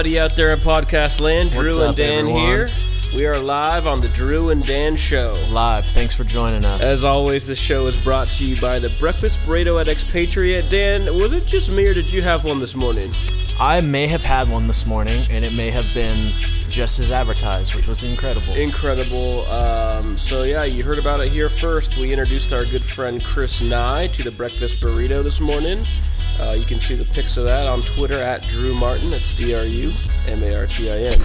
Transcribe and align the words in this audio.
everybody 0.00 0.18
out 0.18 0.34
there 0.34 0.50
in 0.54 0.58
podcast 0.60 1.20
land. 1.20 1.54
What's 1.54 1.74
Drew 1.74 1.82
and 1.82 1.90
up, 1.90 1.96
Dan 1.96 2.20
everyone? 2.20 2.42
here. 2.42 2.68
We 3.14 3.26
are 3.26 3.38
live 3.38 3.86
on 3.86 4.00
the 4.00 4.08
Drew 4.08 4.48
and 4.48 4.64
Dan 4.64 4.96
Show. 4.96 5.34
Live. 5.50 5.84
Thanks 5.84 6.14
for 6.14 6.24
joining 6.24 6.64
us. 6.64 6.82
As 6.82 7.04
always, 7.04 7.46
this 7.46 7.58
show 7.58 7.86
is 7.86 7.98
brought 7.98 8.28
to 8.28 8.46
you 8.46 8.58
by 8.58 8.78
the 8.78 8.88
Breakfast 8.98 9.40
Burrito 9.40 9.78
at 9.78 9.88
Expatriate. 9.88 10.70
Dan, 10.70 11.14
was 11.14 11.34
it 11.34 11.44
just 11.44 11.70
me 11.70 11.86
or 11.86 11.92
did 11.92 12.10
you 12.10 12.22
have 12.22 12.46
one 12.46 12.60
this 12.60 12.74
morning? 12.74 13.12
I 13.58 13.82
may 13.82 14.06
have 14.06 14.24
had 14.24 14.48
one 14.48 14.66
this 14.66 14.86
morning, 14.86 15.26
and 15.28 15.44
it 15.44 15.52
may 15.52 15.68
have 15.68 15.92
been 15.92 16.32
just 16.70 16.98
as 16.98 17.10
advertised, 17.10 17.74
which 17.74 17.86
was 17.86 18.02
incredible. 18.02 18.54
Incredible. 18.54 19.44
Um, 19.48 20.16
so, 20.16 20.44
yeah, 20.44 20.64
you 20.64 20.82
heard 20.82 20.98
about 20.98 21.20
it 21.20 21.30
here 21.30 21.50
first. 21.50 21.98
We 21.98 22.10
introduced 22.10 22.54
our 22.54 22.64
good 22.64 22.86
friend 22.86 23.22
Chris 23.22 23.60
Nye 23.60 24.06
to 24.06 24.22
the 24.22 24.30
Breakfast 24.30 24.80
Burrito 24.80 25.22
this 25.22 25.40
morning. 25.40 25.84
Uh, 26.40 26.52
you 26.52 26.64
can 26.64 26.80
see 26.80 26.94
the 26.94 27.04
pics 27.04 27.36
of 27.36 27.44
that 27.44 27.66
on 27.66 27.82
Twitter 27.82 28.20
at 28.20 28.42
Drew 28.48 28.74
Martin. 28.74 29.10
That's 29.10 29.32
D 29.32 29.54
R 29.54 29.64
U 29.64 29.92
M 30.26 30.42
A 30.42 30.54
R 30.56 30.66
T 30.66 30.90
I 30.90 30.98
N. 31.00 31.12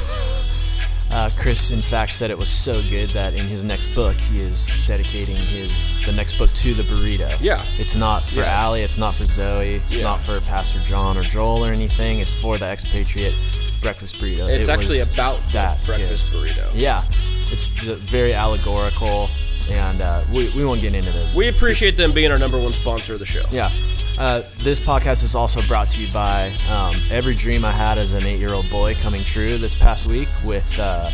Uh, 1.11 1.29
Chris, 1.37 1.69
in 1.71 1.81
fact, 1.81 2.11
said 2.11 2.29
it 2.31 2.37
was 2.37 2.49
so 2.49 2.81
good 2.89 3.09
that 3.11 3.35
in 3.35 3.45
his 3.47 3.63
next 3.63 3.87
book, 3.95 4.17
he 4.17 4.39
is 4.41 4.69
dedicating 4.85 5.35
his 5.35 5.95
the 6.03 6.11
next 6.11 6.33
book 6.37 6.51
to 6.53 6.73
the 6.73 6.81
burrito. 6.83 7.37
Yeah. 7.39 7.63
It's 7.77 7.95
not 7.95 8.23
for 8.27 8.39
Yeah. 8.41 8.51
Allie. 8.63 8.81
It's 8.81 8.97
not 8.97 9.13
for 9.15 9.23
Zoe. 9.25 9.75
It's 9.89 9.99
Yeah. 10.01 10.07
not 10.07 10.21
for 10.21 10.41
Pastor 10.41 10.79
John 10.79 11.15
or 11.15 11.23
Joel 11.23 11.63
or 11.63 11.71
anything. 11.71 12.19
It's 12.19 12.33
for 12.33 12.57
the 12.57 12.65
expatriate 12.65 13.35
breakfast 13.81 14.15
burrito. 14.17 14.49
It's 14.49 14.67
It 14.67 14.69
actually 14.69 14.99
about 15.13 15.39
that 15.53 15.77
good. 15.85 15.95
breakfast 15.95 16.25
burrito. 16.33 16.69
Yeah, 16.73 17.03
it's 17.51 17.69
the, 17.85 17.95
very 17.97 18.33
allegorical, 18.33 19.29
and 19.71 20.01
uh, 20.01 20.23
we, 20.33 20.49
we 20.49 20.65
won't 20.65 20.81
get 20.81 20.95
into 20.95 21.11
the 21.11 21.29
We 21.35 21.47
appreciate 21.47 21.95
them 21.97 22.11
being 22.13 22.31
our 22.31 22.39
number 22.39 22.59
one 22.59 22.73
sponsor 22.73 23.13
of 23.13 23.19
the 23.19 23.25
show. 23.25 23.45
Yeah. 23.51 23.69
Uh, 24.17 24.43
this 24.59 24.79
podcast 24.79 25.23
is 25.23 25.35
also 25.35 25.61
brought 25.63 25.89
to 25.89 26.01
you 26.01 26.11
by 26.13 26.53
um, 26.71 26.95
every 27.11 27.35
dream 27.35 27.65
I 27.65 27.71
had 27.71 27.97
as 27.97 28.13
an 28.13 28.25
eight 28.25 28.39
year 28.39 28.53
old 28.53 28.69
boy 28.69 28.95
coming 28.95 29.23
true 29.23 29.57
this 29.57 29.75
past 29.75 30.05
week 30.05 30.29
with 30.43 30.79
uh, 30.79 31.11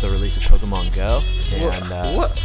the 0.00 0.08
release 0.08 0.36
of 0.36 0.44
Pokemon 0.44 0.94
Go. 0.94 1.20
And, 1.52 1.92
uh, 1.92 2.12
what? 2.12 2.40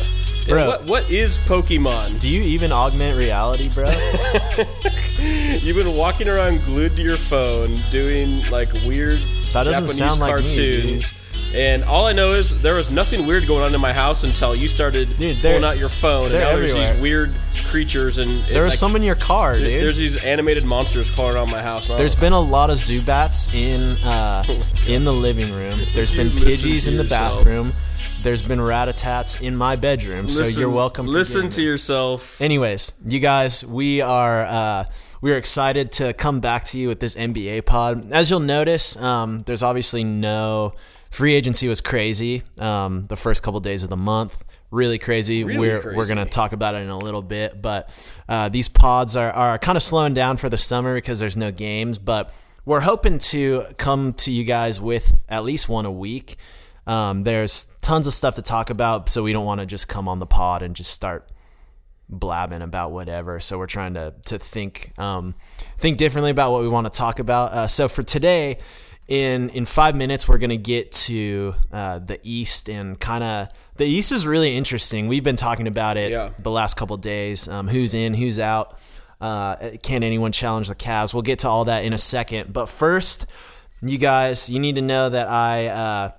bro. 0.47 0.67
What, 0.67 0.83
what 0.85 1.11
is 1.11 1.37
Pokemon? 1.39 2.19
Do 2.19 2.27
you 2.27 2.41
even 2.41 2.71
augment 2.71 3.17
reality, 3.17 3.69
bro? 3.69 3.89
You've 5.19 5.77
been 5.77 5.95
walking 5.95 6.27
around 6.27 6.63
glued 6.65 6.95
to 6.95 7.03
your 7.03 7.17
phone 7.17 7.79
doing 7.91 8.43
like 8.49 8.73
weird 8.85 9.19
That 9.53 9.63
doesn't 9.63 9.73
Japanese 9.73 9.97
sound 9.97 10.19
like 10.19 10.35
me, 10.37 10.41
cartoons. 10.41 11.13
And 11.53 11.83
all 11.83 12.05
I 12.05 12.13
know 12.13 12.33
is 12.33 12.59
there 12.61 12.75
was 12.75 12.89
nothing 12.91 13.25
weird 13.25 13.47
going 13.47 13.63
on 13.63 13.73
in 13.73 13.81
my 13.81 13.93
house 13.93 14.23
until 14.23 14.55
you 14.55 14.67
started 14.67 15.17
Dude, 15.17 15.37
pulling 15.37 15.63
out 15.63 15.77
your 15.77 15.89
phone, 15.89 16.25
and 16.25 16.35
now 16.35 16.55
there's 16.55 16.73
these 16.73 17.01
weird 17.01 17.33
creatures 17.69 18.17
and 18.17 18.43
there 18.45 18.63
was 18.63 18.73
like, 18.73 18.79
some 18.79 18.95
in 18.95 19.03
your 19.03 19.15
car, 19.15 19.55
dude. 19.55 19.83
There's 19.83 19.97
these 19.97 20.17
animated 20.17 20.65
monsters 20.65 21.09
crawling 21.09 21.35
around 21.35 21.51
my 21.51 21.61
house. 21.61 21.87
There's 21.87 22.15
been 22.15 22.33
a 22.33 22.39
lot 22.39 22.69
of 22.69 22.77
Zubats 22.77 23.53
in 23.53 23.97
uh, 24.03 24.43
in 24.87 25.05
the 25.05 25.13
living 25.13 25.51
room. 25.53 25.79
There's 25.93 26.11
been 26.11 26.33
listen 26.35 26.69
Pidgeys 26.69 26.87
in 26.87 26.97
the 26.97 27.03
yourself. 27.03 27.37
bathroom. 27.39 27.73
There's 28.21 28.41
been 28.41 28.59
Rattatas 28.59 29.41
in 29.41 29.55
my 29.55 29.75
bedroom. 29.75 30.29
so 30.29 30.43
you're 30.45 30.69
welcome. 30.69 31.07
Listen 31.07 31.49
to 31.49 31.61
it. 31.61 31.65
yourself. 31.65 32.41
Anyways, 32.41 32.93
you 33.05 33.19
guys, 33.19 33.65
we 33.65 34.01
are 34.01 34.43
uh, 34.43 34.85
we 35.21 35.31
are 35.31 35.37
excited 35.37 35.91
to 35.93 36.13
come 36.13 36.39
back 36.39 36.65
to 36.65 36.77
you 36.77 36.87
with 36.87 36.99
this 36.99 37.15
NBA 37.15 37.65
pod. 37.65 38.11
As 38.11 38.29
you'll 38.29 38.39
notice, 38.39 38.97
um, 39.01 39.43
there's 39.43 39.63
obviously 39.63 40.03
no 40.03 40.73
free 41.09 41.33
agency 41.33 41.67
was 41.67 41.81
crazy. 41.81 42.43
Um, 42.57 43.05
the 43.05 43.15
first 43.15 43.43
couple 43.43 43.59
days 43.59 43.83
of 43.83 43.89
the 43.89 43.97
month, 43.97 44.43
really 44.71 44.97
crazy. 44.97 45.43
Really 45.43 45.59
we're 45.59 45.79
crazy. 45.79 45.97
we're 45.97 46.07
gonna 46.07 46.25
talk 46.25 46.51
about 46.51 46.75
it 46.75 46.79
in 46.79 46.89
a 46.89 46.97
little 46.97 47.21
bit, 47.21 47.61
but 47.61 47.89
uh, 48.27 48.49
these 48.49 48.67
pods 48.67 49.15
are 49.15 49.31
are 49.31 49.57
kind 49.57 49.75
of 49.75 49.81
slowing 49.81 50.13
down 50.13 50.37
for 50.37 50.49
the 50.49 50.57
summer 50.57 50.95
because 50.95 51.19
there's 51.19 51.37
no 51.37 51.51
games, 51.51 51.99
but. 51.99 52.33
We're 52.65 52.81
hoping 52.81 53.17
to 53.17 53.63
come 53.77 54.13
to 54.15 54.31
you 54.31 54.43
guys 54.43 54.79
with 54.79 55.23
at 55.27 55.43
least 55.43 55.69
one 55.69 55.87
a 55.87 55.91
week. 55.91 56.37
Um, 56.85 57.23
there's 57.23 57.65
tons 57.81 58.05
of 58.05 58.13
stuff 58.13 58.35
to 58.35 58.43
talk 58.43 58.69
about, 58.69 59.09
so 59.09 59.23
we 59.23 59.33
don't 59.33 59.45
want 59.45 59.59
to 59.59 59.65
just 59.65 59.87
come 59.87 60.07
on 60.07 60.19
the 60.19 60.27
pod 60.27 60.61
and 60.61 60.75
just 60.75 60.91
start 60.91 61.31
blabbing 62.09 62.61
about 62.61 62.91
whatever. 62.91 63.39
So 63.39 63.57
we're 63.57 63.67
trying 63.67 63.93
to 63.93 64.15
to 64.25 64.39
think 64.39 64.93
um, 64.97 65.35
think 65.77 65.97
differently 65.97 66.31
about 66.31 66.51
what 66.51 66.61
we 66.61 66.67
want 66.67 66.87
to 66.87 66.91
talk 66.91 67.19
about. 67.19 67.53
Uh, 67.53 67.67
so 67.67 67.87
for 67.87 68.03
today, 68.03 68.57
in 69.09 69.49
in 69.49 69.65
five 69.65 69.95
minutes, 69.95 70.27
we're 70.27 70.37
gonna 70.37 70.55
get 70.55 70.91
to 70.93 71.55
uh, 71.73 71.99
the 71.99 72.19
East 72.23 72.69
and 72.69 72.97
kind 72.99 73.23
of 73.23 73.47
the 73.75 73.85
East 73.85 74.11
is 74.11 74.25
really 74.27 74.55
interesting. 74.55 75.07
We've 75.07 75.23
been 75.23 75.35
talking 75.35 75.67
about 75.67 75.97
it 75.97 76.11
Yeah. 76.11 76.29
the 76.37 76.51
last 76.51 76.77
couple 76.77 76.95
days. 76.97 77.47
Um, 77.47 77.67
who's 77.67 77.93
in? 77.95 78.13
Who's 78.13 78.39
out? 78.39 78.77
Uh, 79.19 79.55
can 79.83 80.03
anyone 80.03 80.31
challenge 80.31 80.67
the 80.69 80.75
Cavs? 80.75 81.13
We'll 81.13 81.23
get 81.23 81.39
to 81.39 81.49
all 81.49 81.65
that 81.65 81.83
in 81.83 81.91
a 81.91 81.97
second. 81.97 82.53
But 82.53 82.67
first, 82.69 83.25
you 83.81 83.97
guys, 83.97 84.49
you 84.49 84.59
need 84.59 84.75
to 84.75 84.81
know 84.81 85.09
that 85.09 85.27
I. 85.27 85.67
Uh, 85.67 86.11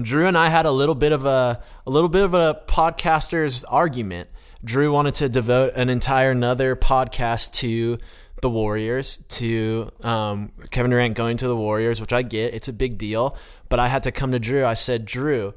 Drew 0.00 0.26
and 0.26 0.38
I 0.38 0.48
had 0.48 0.66
a 0.66 0.70
little 0.70 0.94
bit 0.94 1.12
of 1.12 1.24
a 1.24 1.60
a 1.86 1.90
little 1.90 2.08
bit 2.08 2.24
of 2.24 2.34
a 2.34 2.60
podcasters 2.66 3.64
argument. 3.68 4.28
Drew 4.62 4.92
wanted 4.92 5.14
to 5.14 5.28
devote 5.30 5.72
an 5.74 5.88
entire 5.88 6.30
another 6.32 6.76
podcast 6.76 7.54
to 7.54 7.98
the 8.40 8.50
Warriors, 8.50 9.18
to 9.28 9.90
um, 10.02 10.52
Kevin 10.70 10.90
Durant 10.90 11.14
going 11.14 11.36
to 11.38 11.48
the 11.48 11.56
Warriors, 11.56 12.00
which 12.00 12.12
I 12.12 12.22
get. 12.22 12.54
It's 12.54 12.68
a 12.68 12.72
big 12.72 12.98
deal. 12.98 13.36
But 13.68 13.78
I 13.78 13.88
had 13.88 14.02
to 14.04 14.12
come 14.12 14.32
to 14.32 14.38
Drew. 14.38 14.64
I 14.64 14.74
said, 14.74 15.04
Drew, 15.04 15.54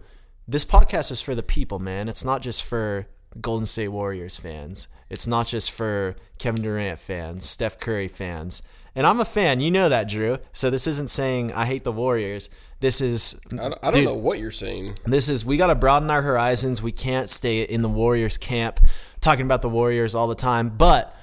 this 0.48 0.66
podcast 0.66 1.12
is 1.12 1.22
for 1.22 1.36
the 1.36 1.44
people, 1.44 1.80
man. 1.80 2.08
It's 2.08 2.26
not 2.26 2.42
just 2.42 2.64
for 2.64 3.08
Golden 3.42 3.66
State 3.66 3.88
Warriors 3.90 4.38
fans. 4.38 4.88
It's 5.10 5.28
not 5.28 5.48
just 5.48 5.72
for 5.72 6.16
Kevin 6.38 6.62
Durant 6.62 7.00
fans, 7.00 7.46
Steph 7.46 7.80
Curry 7.80 8.08
fans. 8.08 8.62
And 8.96 9.08
I'm 9.08 9.20
a 9.20 9.26
fan. 9.26 9.60
You 9.60 9.72
know 9.72 9.90
that, 9.90 10.08
Drew. 10.08 10.38
So 10.52 10.70
this 10.70 10.86
isn't 10.86 11.10
saying 11.10 11.52
I 11.54 11.66
hate 11.66 11.84
the 11.84 11.92
Warriors. 11.92 12.50
This 12.80 13.02
is 13.02 13.42
I 13.54 13.56
don't, 13.56 13.74
I 13.82 13.92
don't 13.92 13.94
Dude, 13.94 14.06
know 14.06 14.14
what 14.14 14.40
you're 14.40 14.52
saying. 14.52 14.96
this 15.06 15.30
is 15.30 15.46
we 15.46 15.58
got 15.58 15.68
to 15.68 15.76
broaden 15.76 16.12
our 16.12 16.22
horizons. 16.22 16.82
We 16.84 16.92
can't 16.92 17.30
stay 17.30 17.64
in 17.64 17.82
the 17.82 17.90
Warriors 17.90 18.38
camp 18.38 18.80
talking 19.22 19.46
about 19.46 19.62
the 19.62 19.70
Warriors 19.70 20.14
all 20.14 20.28
the 20.28 20.36
time. 20.36 20.70
But 20.70 21.16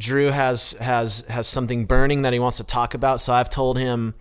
Drew 0.00 0.30
has 0.30 0.72
has 0.80 1.26
has 1.28 1.46
something 1.46 1.84
burning 1.84 2.22
that 2.22 2.32
he 2.32 2.38
wants 2.38 2.56
to 2.56 2.64
talk 2.64 2.94
about. 2.94 3.20
So 3.20 3.34
I've 3.34 3.50
told 3.50 3.78
him 3.78 4.14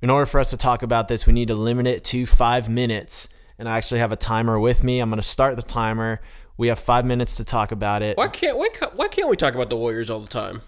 in 0.00 0.08
order 0.08 0.24
for 0.24 0.38
us 0.38 0.50
to 0.50 0.56
talk 0.56 0.82
about 0.82 1.08
this, 1.08 1.26
we 1.26 1.32
need 1.32 1.48
to 1.48 1.54
limit 1.54 1.86
it 1.86 2.04
to 2.04 2.24
5 2.24 2.70
minutes. 2.70 3.28
And 3.58 3.68
I 3.68 3.76
actually 3.76 4.00
have 4.00 4.12
a 4.12 4.16
timer 4.16 4.58
with 4.58 4.82
me. 4.82 5.00
I'm 5.00 5.10
going 5.10 5.20
to 5.20 5.22
start 5.22 5.56
the 5.56 5.62
timer. 5.62 6.22
We 6.56 6.68
have 6.68 6.78
5 6.78 7.04
minutes 7.04 7.36
to 7.36 7.44
talk 7.44 7.72
about 7.72 8.02
it. 8.02 8.16
Why 8.16 8.28
can't 8.28 8.56
why, 8.56 8.68
ca- 8.68 8.92
why 8.94 9.08
can't 9.08 9.28
we 9.28 9.36
talk 9.36 9.54
about 9.54 9.68
the 9.68 9.76
Warriors 9.76 10.10
all 10.10 10.20
the 10.20 10.28
time? 10.28 10.62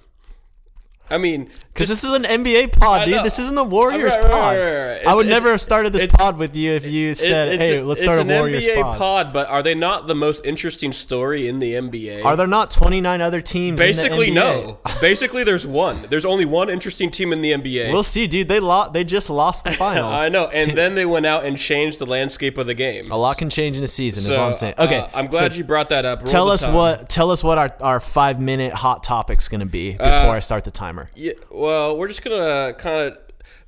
I 1.10 1.18
mean, 1.18 1.50
Because 1.74 1.88
this 1.88 2.04
is 2.04 2.12
an 2.12 2.24
NBA 2.24 2.72
pod, 2.78 3.06
dude. 3.06 3.22
This 3.24 3.38
isn't 3.38 3.54
the 3.54 3.64
Warriors 3.64 4.14
Right, 4.14 4.30
pod. 4.30 4.56
right, 4.56 4.86
right. 4.98 5.06
I 5.06 5.14
would 5.14 5.26
It's- 5.26 5.40
never 5.40 5.50
have 5.50 5.60
started 5.60 5.92
this 5.92 6.06
pod 6.06 6.38
with 6.38 6.54
you 6.56 6.72
if 6.72 6.86
you 6.86 7.14
said, 7.14 7.58
"Hey, 7.60 7.78
a- 7.78 7.84
let's 7.84 8.00
start 8.02 8.18
a 8.20 8.24
Warriors 8.24 8.64
NBA 8.66 8.82
pod." 8.98 9.32
but 9.32 9.48
are 9.48 9.62
they 9.62 9.74
not 9.74 10.06
the 10.06 10.14
most 10.14 10.44
interesting 10.46 10.92
story 10.92 11.48
in 11.48 11.58
the 11.60 11.74
NBA? 11.74 12.22
Are 12.24 12.36
there 12.36 12.46
not 12.46 12.70
29 12.70 13.20
other 13.20 13.40
teams? 13.40 13.80
Basically, 13.80 14.28
in 14.28 14.34
the 14.34 14.40
NBA? 14.40 14.64
no. 14.64 14.78
Basically, 15.00 15.44
there's 15.44 15.66
one. 15.66 16.06
There's 16.08 16.24
only 16.26 16.44
one 16.44 16.70
interesting 16.70 17.10
team 17.10 17.32
in 17.32 17.42
the 17.42 17.52
NBA. 17.52 17.90
We'll 17.92 18.02
see, 18.02 18.26
dude. 18.26 18.48
They 18.48 18.60
lost. 18.60 18.92
They 18.92 19.04
just 19.04 19.28
lost 19.30 19.64
the 19.64 19.72
finals. 19.84 20.18
I 20.20 20.28
know, 20.30 20.46
and 20.48 20.70
then 20.76 20.94
they 20.94 21.04
went 21.06 21.26
out 21.26 21.44
and 21.44 21.58
changed 21.58 21.98
the 21.98 22.06
landscape 22.06 22.56
of 22.58 22.66
the 22.66 22.74
game. 22.74 23.10
a 23.10 23.18
lot 23.18 23.36
can 23.38 23.50
change 23.50 23.76
in 23.76 23.82
a 23.82 23.86
season. 23.88 24.20
is 24.30 24.34
So, 24.36 24.40
all 24.42 24.48
I'm 24.48 24.54
saying. 24.54 24.74
Okay, 24.78 24.98
uh, 24.98 25.08
I'm 25.14 25.26
glad 25.26 25.52
so 25.52 25.58
you 25.58 25.64
brought 25.64 25.88
that 25.90 26.04
up. 26.06 26.20
Roll 26.20 26.26
Tell 26.26 26.48
us 26.50 26.62
time. 26.62 26.74
what. 26.74 27.08
Tell 27.08 27.30
us 27.30 27.42
what 27.42 27.58
our, 27.58 27.70
our 27.80 27.98
five 28.00 28.38
minute 28.40 28.72
hot 28.72 29.02
topic's 29.02 29.48
going 29.48 29.60
to 29.60 29.66
be 29.66 29.92
before 29.92 30.06
Uh, 30.06 30.36
I 30.36 30.38
start 30.38 30.64
the 30.64 30.70
timer. 30.92 31.10
Yeah, 31.14 31.32
well, 31.50 31.96
we're 31.96 32.08
just 32.08 32.22
gonna 32.22 32.74
kind 32.74 33.06
of 33.12 33.18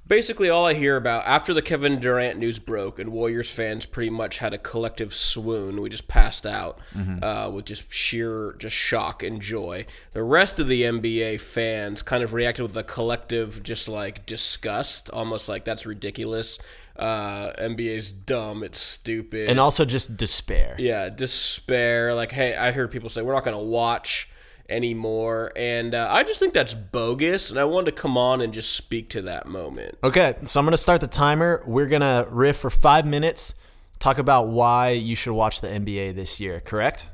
basically 0.06 0.50
all 0.50 0.66
I 0.66 0.74
hear 0.74 0.96
about 0.96 1.24
after 1.26 1.54
the 1.54 1.62
Kevin 1.62 1.98
Durant 1.98 2.38
news 2.38 2.58
broke 2.58 2.98
and 2.98 3.10
Warriors 3.10 3.50
fans 3.50 3.86
pretty 3.86 4.10
much 4.10 4.38
had 4.38 4.52
a 4.52 4.58
collective 4.58 5.14
swoon. 5.14 5.80
We 5.80 5.88
just 5.88 6.08
passed 6.08 6.46
out 6.46 6.78
Mm-hmm. 6.94 7.24
uh, 7.24 7.48
with 7.50 7.64
just 7.64 7.90
sheer 7.92 8.54
just 8.58 8.76
shock 8.76 9.22
and 9.22 9.40
joy. 9.40 9.86
The 10.12 10.22
rest 10.22 10.60
of 10.60 10.68
the 10.68 10.82
NBA 10.82 11.40
fans 11.40 12.02
kind 12.02 12.22
of 12.22 12.34
reacted 12.34 12.64
with 12.64 12.76
a 12.76 12.84
collective 12.84 13.62
just 13.62 13.88
like 13.88 14.26
disgust, 14.26 15.08
almost 15.10 15.48
like 15.48 15.64
that's 15.64 15.86
ridiculous. 15.86 16.58
Uh, 16.96 17.50
NBA's 17.58 18.12
dumb. 18.12 18.62
It's 18.62 18.78
stupid. 18.78 19.48
And 19.48 19.58
also 19.58 19.84
just 19.84 20.16
despair. 20.16 20.76
yeah, 20.78 21.08
despair. 21.08 22.14
Like, 22.14 22.30
hey, 22.32 22.54
I 22.54 22.70
heard 22.72 22.90
people 22.92 23.08
say 23.08 23.22
we're 23.22 23.32
not 23.34 23.44
gonna 23.44 23.58
watch 23.58 24.28
anymore, 24.68 25.52
and 25.56 25.94
uh, 25.94 26.08
I 26.10 26.22
just 26.22 26.38
think 26.38 26.54
that's 26.54 26.74
bogus. 26.74 27.50
And 27.50 27.58
I 27.58 27.64
wanted 27.64 27.94
to 27.96 28.02
come 28.02 28.16
on 28.16 28.40
and 28.40 28.52
just 28.52 28.74
speak 28.74 29.08
to 29.10 29.22
that 29.22 29.46
moment. 29.46 29.98
Okay, 30.02 30.34
so 30.44 30.60
I'm 30.60 30.66
going 30.66 30.72
to 30.72 30.76
start 30.76 31.00
the 31.00 31.06
timer. 31.06 31.62
We're 31.66 31.86
going 31.88 32.02
to 32.02 32.26
riff 32.30 32.56
for 32.56 32.70
five 32.70 33.06
minutes. 33.06 33.54
Talk 33.98 34.18
about 34.18 34.48
why 34.48 34.90
you 34.90 35.14
should 35.16 35.32
watch 35.34 35.60
the 35.60 35.68
NBA 35.68 36.14
this 36.14 36.40
year. 36.40 36.60
Correct? 36.60 37.08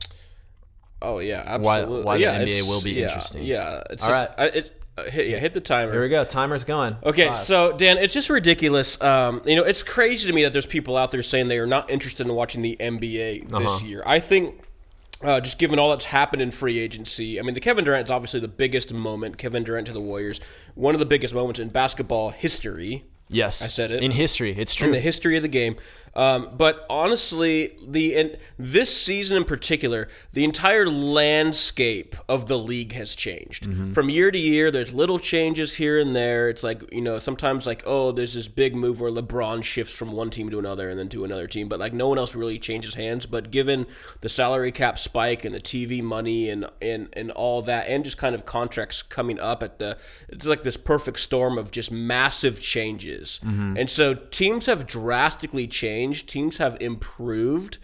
Oh 1.03 1.19
yeah, 1.19 1.43
absolutely. 1.47 2.03
why 2.05 2.17
the 2.17 2.23
yeah, 2.23 2.43
NBA 2.43 2.69
will 2.69 2.83
be 2.83 2.93
yeah, 2.93 3.03
interesting. 3.05 3.45
Yeah, 3.45 3.83
it's 3.91 4.03
All 4.03 4.11
just, 4.11 4.29
I, 4.39 4.45
it's, 4.47 4.71
uh, 4.99 5.05
hit, 5.05 5.29
yeah, 5.29 5.39
hit 5.39 5.55
the 5.55 5.61
timer. 5.61 5.93
Here 5.93 6.03
we 6.03 6.09
go. 6.11 6.25
Timer's 6.25 6.65
going. 6.65 6.97
Okay, 7.05 7.29
Five. 7.29 7.37
so 7.39 7.73
Dan, 7.77 7.97
it's 7.97 8.13
just 8.13 8.29
ridiculous. 8.29 9.01
Um, 9.01 9.41
you 9.47 9.57
know, 9.57 9.63
it's 9.65 9.83
crazy 9.83 10.27
to 10.29 10.35
me 10.35 10.43
that 10.43 10.53
there's 10.53 10.67
people 10.67 10.97
out 10.99 11.11
there 11.11 11.23
saying 11.23 11.49
they 11.49 11.59
are 11.59 11.67
not 11.67 11.91
interested 11.91 12.27
in 12.27 12.35
watching 12.35 12.61
the 12.61 12.77
NBA 12.79 13.49
this 13.49 13.53
Uh-huh. 13.55 13.87
year. 13.87 14.03
I 14.05 14.21
think. 14.21 14.63
Uh, 15.23 15.39
just 15.39 15.59
given 15.59 15.79
all 15.79 15.91
that's 15.91 16.07
happened 16.07 16.41
in 16.41 16.51
free 16.51 16.79
agency, 16.79 17.39
I 17.39 17.43
mean, 17.43 17.53
the 17.53 17.61
Kevin 17.61 17.85
Durant 17.85 18.07
is 18.07 18.11
obviously 18.11 18.41
the 18.41 18.49
biggest 18.49 18.93
moment. 18.93 19.37
Kevin 19.37 19.63
Durant 19.63 19.87
to 19.89 19.93
the 19.93 20.01
Warriors, 20.01 20.41
one 20.75 20.95
of 20.95 20.99
the 20.99 21.07
biggest 21.07 21.35
moments 21.35 21.61
in 21.61 21.69
basketball 21.69 22.31
history. 22.31 23.05
Yes, 23.29 23.63
I 23.63 23.67
said 23.67 23.91
it. 23.91 24.03
in 24.03 24.13
history. 24.13 24.55
It's 24.57 24.75
true. 24.75 24.87
in 24.87 24.93
the 24.93 25.01
history 25.01 25.37
of 25.37 25.43
the 25.43 25.49
game. 25.49 25.77
Um, 26.15 26.51
but 26.57 26.85
honestly, 26.91 27.77
the 27.87 28.17
and 28.17 28.37
this 28.59 28.95
season 28.95 29.37
in 29.37 29.45
particular, 29.45 30.09
the 30.33 30.43
entire 30.45 30.89
landscape 30.89 32.17
of 32.29 32.47
the 32.47 32.59
league 32.59 32.93
has 32.95 33.15
changed 33.15 33.67
from 33.95 34.11
year 34.11 34.31
to 34.31 34.39
year. 34.39 34.71
There's 34.71 34.93
little 34.93 35.19
changes 35.21 35.75
here 35.75 35.99
and 35.99 36.15
there. 36.17 36.49
It's 36.49 36.63
like 36.63 36.83
you 36.93 37.01
know 37.01 37.19
sometimes 37.21 37.67
like 37.67 37.83
oh, 37.87 38.11
there's 38.11 38.35
this 38.35 38.49
big 38.49 38.75
move 38.75 39.01
where 39.01 39.11
LeBron 39.11 39.63
shifts 39.63 39.95
from 39.97 40.11
one 40.13 40.31
team 40.31 40.51
to 40.51 40.59
another 40.59 40.89
and 40.91 40.99
then 40.99 41.09
to 41.11 41.25
another 41.25 41.47
team, 41.47 41.69
but 41.69 41.79
like 41.79 41.93
no 41.93 42.09
one 42.09 42.19
else 42.19 42.35
really 42.35 42.59
changes 42.59 42.95
hands. 42.95 43.27
But 43.27 43.51
given 43.53 43.87
the 44.21 44.29
salary 44.29 44.73
cap 44.73 44.99
spike 44.99 45.45
and 45.45 45.55
the 45.55 45.61
TV 45.61 46.03
money 46.03 46.51
and 46.51 46.67
and 46.83 47.09
and 47.13 47.31
all 47.31 47.63
that, 47.63 47.87
and 47.87 48.03
just 48.05 48.19
kind 48.19 48.35
of 48.35 48.45
contracts 48.45 49.03
coming 49.03 49.39
up 49.39 49.63
at 49.63 49.79
the, 49.79 49.97
it's 50.29 50.45
like 50.47 50.65
this 50.65 50.77
perfect 50.77 51.21
storm 51.21 51.57
of 51.57 51.71
just 51.71 51.93
massive 51.93 52.61
changes. 52.61 53.39
And 53.45 53.89
so 53.89 54.15
teams 54.15 54.67
have 54.67 54.87
drastically 54.87 55.67
changed. 55.69 56.00
Teams 56.09 56.59
have 56.59 56.77
improved. 56.81 57.79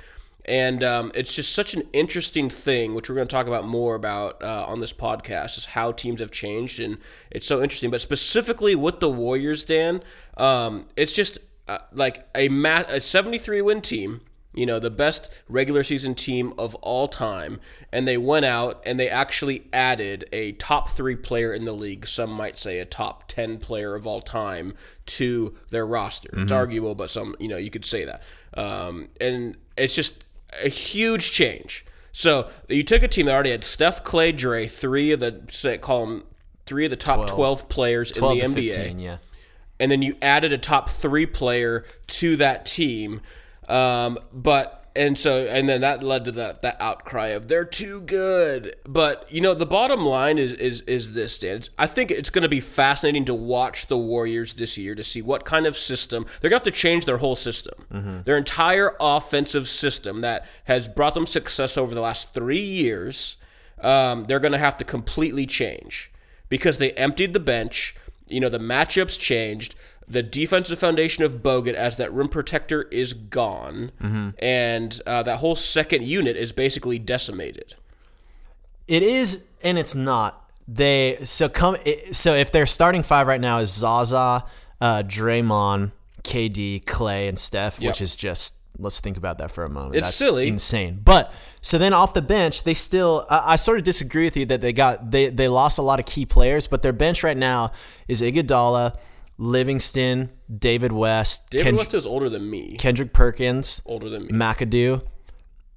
And 0.46 0.84
um, 0.84 1.10
it's 1.14 1.34
just 1.34 1.52
such 1.52 1.74
an 1.74 1.82
interesting 1.92 2.48
thing, 2.48 2.94
which 2.94 3.08
we're 3.08 3.16
going 3.16 3.26
to 3.26 3.34
talk 3.34 3.48
about 3.48 3.66
more 3.66 3.96
about 3.96 4.40
uh, 4.42 4.64
on 4.68 4.78
this 4.78 4.92
podcast, 4.92 5.58
is 5.58 5.66
how 5.66 5.90
teams 5.90 6.20
have 6.20 6.30
changed, 6.30 6.78
and 6.78 6.98
it's 7.32 7.48
so 7.48 7.60
interesting. 7.60 7.90
But 7.90 8.00
specifically 8.00 8.76
with 8.76 9.00
the 9.00 9.10
Warriors, 9.10 9.64
Dan, 9.64 10.04
um, 10.36 10.86
it's 10.96 11.12
just 11.12 11.38
uh, 11.66 11.78
like 11.92 12.28
a 12.36 12.48
mat- 12.48 12.88
a 12.88 13.00
73 13.00 13.60
win 13.60 13.80
team, 13.80 14.20
you 14.56 14.66
know, 14.66 14.78
the 14.78 14.90
best 14.90 15.30
regular 15.48 15.82
season 15.82 16.14
team 16.14 16.52
of 16.58 16.74
all 16.76 17.06
time, 17.06 17.60
and 17.92 18.08
they 18.08 18.16
went 18.16 18.44
out 18.44 18.82
and 18.84 18.98
they 18.98 19.08
actually 19.08 19.68
added 19.72 20.24
a 20.32 20.52
top 20.52 20.90
three 20.90 21.16
player 21.16 21.52
in 21.52 21.64
the 21.64 21.72
league. 21.72 22.06
Some 22.06 22.30
might 22.30 22.58
say 22.58 22.78
a 22.78 22.84
top 22.84 23.28
10 23.28 23.58
player 23.58 23.94
of 23.94 24.06
all 24.06 24.20
time 24.20 24.74
to 25.06 25.54
their 25.70 25.86
roster. 25.86 26.30
It's 26.32 26.50
arguable, 26.50 26.94
but 26.94 27.10
some, 27.10 27.36
you 27.38 27.48
know, 27.48 27.56
you 27.56 27.70
could 27.70 27.84
say 27.84 28.04
that. 28.04 28.22
Um, 28.54 29.08
and 29.20 29.56
it's 29.76 29.94
just 29.94 30.24
a 30.64 30.68
huge 30.68 31.30
change. 31.30 31.84
So 32.12 32.48
you 32.68 32.82
took 32.82 33.02
a 33.02 33.08
team 33.08 33.26
that 33.26 33.32
already 33.32 33.50
had 33.50 33.62
Steph, 33.62 34.02
Clay, 34.02 34.32
Dre, 34.32 34.66
three 34.66 35.12
of 35.12 35.20
the 35.20 35.42
say, 35.50 35.76
call 35.76 36.06
them 36.06 36.24
three 36.64 36.84
of 36.84 36.90
the 36.90 36.96
top 36.96 37.26
12, 37.26 37.30
12. 37.30 37.68
players 37.68 38.10
12 38.10 38.38
in 38.38 38.52
the 38.52 38.68
NBA 38.68 38.74
15, 38.74 38.98
yeah. 38.98 39.16
and 39.78 39.90
then 39.90 40.02
you 40.02 40.16
added 40.22 40.52
a 40.52 40.58
top 40.58 40.88
three 40.88 41.26
player 41.26 41.84
to 42.06 42.36
that 42.36 42.64
team. 42.64 43.20
Um, 43.68 44.18
but 44.32 44.82
and 44.94 45.18
so 45.18 45.44
and 45.46 45.68
then 45.68 45.82
that 45.82 46.02
led 46.02 46.24
to 46.24 46.32
that 46.32 46.62
that 46.62 46.80
outcry 46.80 47.26
of 47.28 47.48
they're 47.48 47.64
too 47.66 48.00
good. 48.00 48.74
But 48.86 49.26
you 49.30 49.40
know 49.42 49.52
the 49.52 49.66
bottom 49.66 50.06
line 50.06 50.38
is 50.38 50.52
is 50.54 50.80
is 50.82 51.12
this, 51.14 51.38
Dan. 51.38 51.56
It's- 51.56 51.70
I 51.78 51.86
think 51.86 52.10
it's 52.10 52.30
going 52.30 52.42
to 52.44 52.48
be 52.48 52.60
fascinating 52.60 53.24
to 53.26 53.34
watch 53.34 53.88
the 53.88 53.98
Warriors 53.98 54.54
this 54.54 54.78
year 54.78 54.94
to 54.94 55.04
see 55.04 55.20
what 55.20 55.44
kind 55.44 55.66
of 55.66 55.76
system 55.76 56.24
they're 56.40 56.48
going 56.48 56.60
to 56.60 56.64
have 56.66 56.74
to 56.74 56.80
change 56.80 57.04
their 57.04 57.18
whole 57.18 57.36
system, 57.36 58.22
their 58.24 58.36
entire 58.38 58.94
offensive 59.00 59.68
system 59.68 60.20
that 60.22 60.46
has 60.64 60.88
brought 60.88 61.12
them 61.14 61.26
success 61.26 61.76
over 61.76 61.94
the 61.94 62.00
last 62.00 62.32
three 62.32 62.64
years. 62.64 63.36
Um, 63.82 64.24
they're 64.24 64.40
going 64.40 64.52
to 64.52 64.58
have 64.58 64.78
to 64.78 64.84
completely 64.86 65.44
change 65.44 66.10
because 66.48 66.78
they 66.78 66.92
emptied 66.92 67.34
the 67.34 67.40
bench. 67.40 67.94
You 68.28 68.40
know, 68.40 68.48
the 68.48 68.58
matchups 68.58 69.20
changed. 69.20 69.74
The 70.08 70.22
defensive 70.22 70.78
foundation 70.78 71.24
of 71.24 71.42
Bogut 71.42 71.74
as 71.74 71.96
that 71.96 72.12
rim 72.12 72.28
protector 72.28 72.82
is 72.92 73.12
gone, 73.12 73.90
and 74.38 75.00
uh, 75.06 75.22
that 75.24 75.38
whole 75.38 75.56
second 75.56 76.04
unit 76.04 76.36
is 76.36 76.52
basically 76.52 76.98
decimated. 76.98 77.74
It 78.86 79.02
is 79.02 79.48
and 79.62 79.78
it's 79.78 79.94
not. 79.96 80.48
They 80.68 81.18
so 81.24 81.48
come 81.48 81.76
so 82.12 82.34
if 82.34 82.52
their 82.52 82.66
starting 82.66 83.02
five 83.02 83.26
right 83.26 83.40
now 83.40 83.58
is 83.58 83.72
Zaza, 83.72 84.44
uh, 84.80 85.02
Draymond, 85.04 85.90
KD, 86.22 86.86
Clay, 86.86 87.26
and 87.28 87.38
Steph, 87.38 87.80
Yep. 87.80 87.90
which 87.90 88.00
is 88.00 88.14
just 88.16 88.54
let's 88.78 89.00
think 89.00 89.16
about 89.16 89.38
that 89.38 89.50
for 89.50 89.64
a 89.64 89.68
moment. 89.70 89.96
It's 89.96 90.06
That's 90.06 90.16
silly. 90.16 90.46
insane. 90.48 91.00
But 91.04 91.32
so 91.60 91.78
then 91.78 91.92
off 91.92 92.14
the 92.14 92.22
bench, 92.22 92.62
they 92.62 92.74
still. 92.74 93.26
I, 93.28 93.52
I 93.52 93.56
sort 93.56 93.78
of 93.78 93.84
disagree 93.84 94.24
with 94.24 94.36
you 94.36 94.46
that 94.46 94.60
they 94.60 94.72
got 94.72 95.10
they 95.10 95.30
they 95.30 95.48
lost 95.48 95.78
a 95.78 95.82
lot 95.82 95.98
of 95.98 96.06
key 96.06 96.26
players, 96.26 96.68
but 96.68 96.82
their 96.82 96.92
bench 96.92 97.24
right 97.24 97.36
now 97.36 97.72
is 98.06 98.22
Iguodala, 98.22 98.96
Livingston, 99.38 100.30
David 100.54 100.92
West, 100.92 101.50
David 101.50 101.64
Kend- 101.64 101.76
West 101.76 101.94
is 101.94 102.06
older 102.06 102.28
than 102.28 102.48
me. 102.48 102.76
Kendrick 102.78 103.12
Perkins, 103.12 103.82
Older 103.86 104.08
than 104.08 104.26
me. 104.26 104.32
McAdoo. 104.32 105.06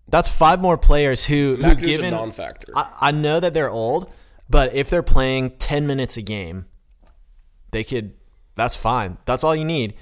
That's 0.08 0.30
five 0.30 0.62
more 0.62 0.78
players 0.78 1.26
who 1.26 1.56
who 1.58 1.64
McAdoo's 1.64 1.86
given 1.86 2.06
a 2.08 2.12
non-factor. 2.12 2.72
I, 2.76 2.96
I 3.02 3.12
know 3.12 3.40
that 3.40 3.54
they're 3.54 3.70
old, 3.70 4.12
but 4.50 4.74
if 4.74 4.90
they're 4.90 5.04
playing 5.04 5.52
10 5.58 5.86
minutes 5.86 6.18
a 6.18 6.22
game, 6.22 6.66
they 7.72 7.84
could. 7.84 8.14
That's 8.56 8.76
fine. 8.76 9.18
That's 9.26 9.44
all 9.44 9.56
you 9.56 9.66
need. 9.66 9.94